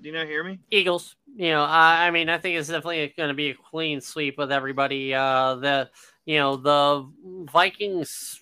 Do 0.00 0.08
you 0.08 0.12
not 0.12 0.26
hear 0.26 0.44
me? 0.44 0.58
Eagles. 0.70 1.16
You 1.36 1.50
know, 1.50 1.64
I, 1.64 2.06
I 2.06 2.10
mean, 2.10 2.28
I 2.28 2.38
think 2.38 2.58
it's 2.58 2.68
definitely 2.68 3.12
going 3.16 3.28
to 3.28 3.34
be 3.34 3.50
a 3.50 3.54
clean 3.54 4.00
sweep 4.00 4.38
with 4.38 4.52
everybody. 4.52 5.14
Uh, 5.14 5.56
the 5.56 5.90
you 6.24 6.38
know 6.38 6.56
the 6.56 7.08
Vikings 7.52 8.40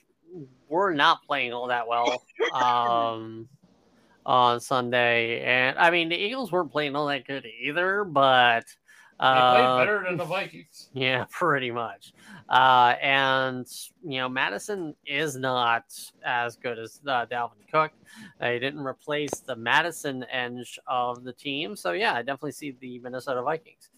were 0.69 0.93
not 0.93 1.25
playing 1.25 1.53
all 1.53 1.69
that 1.69 1.89
well 1.89 2.23
um, 2.55 3.49
on 4.25 4.61
Sunday, 4.61 5.41
and 5.43 5.79
I 5.79 5.91
mean 5.91 6.09
the 6.09 6.17
Eagles 6.17 6.53
weren't 6.53 6.71
playing 6.71 6.97
all 6.97 7.07
that 7.07 7.27
good 7.27 7.47
either. 7.63 8.05
But 8.05 8.65
They 9.21 9.27
uh, 9.27 9.77
played 9.77 9.87
better 9.87 10.05
than 10.05 10.17
the 10.17 10.25
Vikings. 10.25 10.89
Yeah, 10.95 11.25
pretty 11.31 11.71
much. 11.71 12.13
Uh, 12.49 12.95
and 13.01 13.67
you 14.03 14.19
know, 14.19 14.29
Mattison 14.29 14.97
is 15.07 15.37
not 15.37 15.85
as 16.25 16.57
good 16.57 16.79
as 16.81 17.01
uh, 17.07 17.25
Dalvin 17.27 17.71
Cook. 17.71 17.93
They 18.41 18.59
didn't 18.59 18.85
replace 18.85 19.31
the 19.41 19.55
Madison 19.55 20.25
edge 20.31 20.79
of 20.89 21.23
the 21.23 21.33
team, 21.33 21.77
so 21.77 21.93
yeah, 21.93 22.15
I 22.15 22.23
definitely 22.23 22.53
see 22.53 22.73
the 22.81 22.99
Minnesota 22.99 23.43
Vikings. 23.43 23.91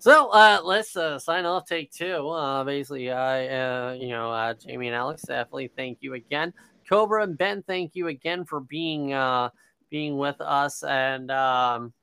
So 0.00 0.28
uh, 0.28 0.60
let's 0.62 0.94
uh, 0.96 1.18
sign 1.18 1.46
off. 1.46 1.64
Take 1.64 1.90
two. 1.90 2.28
Uh, 2.28 2.62
basically, 2.62 3.10
I, 3.10 3.46
uh, 3.46 3.92
you 3.94 4.08
know, 4.08 4.30
uh, 4.30 4.52
Jamie 4.52 4.88
and 4.88 4.96
Alex, 4.96 5.22
definitely 5.22 5.70
thank 5.76 5.98
you 6.02 6.12
again. 6.12 6.52
Cobra 6.86 7.22
and 7.22 7.38
Ben, 7.38 7.62
thank 7.62 7.94
you 7.94 8.08
again 8.08 8.44
for 8.44 8.60
being 8.60 9.14
uh, 9.14 9.48
being 9.88 10.18
with 10.18 10.40
us 10.42 10.82
and. 10.82 11.30
Um, 11.30 11.94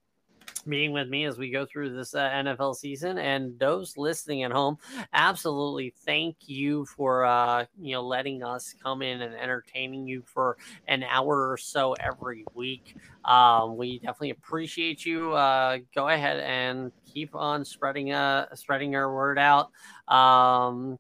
being 0.68 0.91
with 0.91 1.07
me 1.07 1.26
as 1.26 1.38
we 1.38 1.49
go 1.51 1.66
through 1.66 1.95
this 1.95 2.13
uh, 2.16 2.30
NFL 2.30 2.76
season. 2.76 3.18
And 3.18 3.57
those 3.59 3.97
listening 3.97 4.43
at 4.43 4.51
home, 4.51 4.78
absolutely 5.13 5.93
thank 6.05 6.36
you 6.47 6.86
for 6.86 7.26
uh, 7.26 7.66
you 7.80 7.93
know 7.95 8.01
letting 8.01 8.43
us 8.43 8.74
come 8.82 9.01
in 9.01 9.22
and 9.22 9.36
entertaining 9.36 10.07
you 10.07 10.24
for 10.26 10.57
an 10.88 11.03
hour 11.03 11.51
or 11.51 11.57
so 11.57 11.93
every 11.93 12.45
week. 12.53 12.95
Um, 13.24 13.78
we 13.78 13.99
definitely 13.99 14.32
appreciate 14.32 15.05
you. 15.05 15.34
Uh, 15.34 15.80
go 15.93 16.07
ahead 16.07 16.39
and 16.39 16.91
keep 17.13 17.36
on 17.36 17.63
spreading 17.66 18.11
uh 18.11 18.53
spreading 18.55 18.95
our 18.95 19.13
word 19.13 19.39
out. 19.39 19.72
Um, 20.13 20.97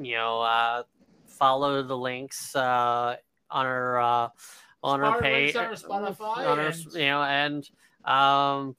you 0.00 0.14
know, 0.14 0.40
uh, 0.40 0.82
follow 1.26 1.82
the 1.82 1.96
links 1.96 2.54
uh, 2.56 3.16
on 3.50 3.66
our 3.66 4.00
uh, 4.00 4.28
on 4.82 5.00
our 5.02 5.20
page 5.20 5.56
on 5.56 5.64
our 5.66 5.72
Spotify 5.72 6.36
on 6.48 6.58
our, 6.58 6.66
and- 6.66 6.92
you 6.94 7.00
know 7.06 7.22
and 7.22 7.68
um 8.06 8.74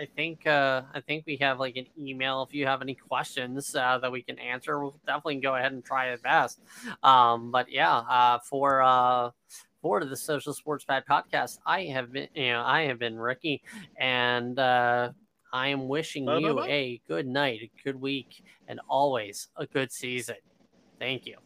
i 0.00 0.06
think 0.16 0.46
uh 0.46 0.80
i 0.94 1.00
think 1.00 1.24
we 1.26 1.36
have 1.36 1.60
like 1.60 1.76
an 1.76 1.86
email. 1.98 2.42
If 2.42 2.54
you 2.54 2.66
have 2.66 2.80
any 2.80 2.94
questions 2.94 3.74
uh, 3.74 3.98
that 3.98 4.10
we 4.10 4.22
can 4.22 4.38
answer 4.38 4.80
we'll 4.80 4.98
definitely 5.06 5.36
go 5.36 5.54
ahead 5.54 5.72
and 5.72 5.84
try 5.84 6.06
it 6.06 6.22
best. 6.22 6.60
Um 7.02 7.50
but 7.50 7.70
yeah 7.70 7.96
uh 7.96 8.38
for 8.48 8.82
uh 8.82 9.30
for 9.82 10.04
the 10.04 10.16
social 10.16 10.54
sports 10.54 10.84
pad 10.84 11.04
podcast 11.08 11.58
i 11.66 11.82
have 11.84 12.12
been 12.12 12.28
you 12.34 12.52
know 12.52 12.62
i 12.62 12.82
have 12.82 12.98
been 12.98 13.18
ricky 13.18 13.62
and 13.98 14.58
uh 14.58 15.10
i 15.52 15.68
am 15.68 15.86
wishing 15.86 16.24
you 16.24 16.54
Bye-bye-bye. 16.54 16.68
a 16.68 17.00
good 17.06 17.26
night 17.26 17.60
a 17.62 17.70
good 17.84 18.00
week 18.00 18.42
and 18.68 18.80
always 18.88 19.48
a 19.56 19.66
good 19.66 19.92
season. 19.92 20.36
Thank 20.98 21.26
you 21.26 21.45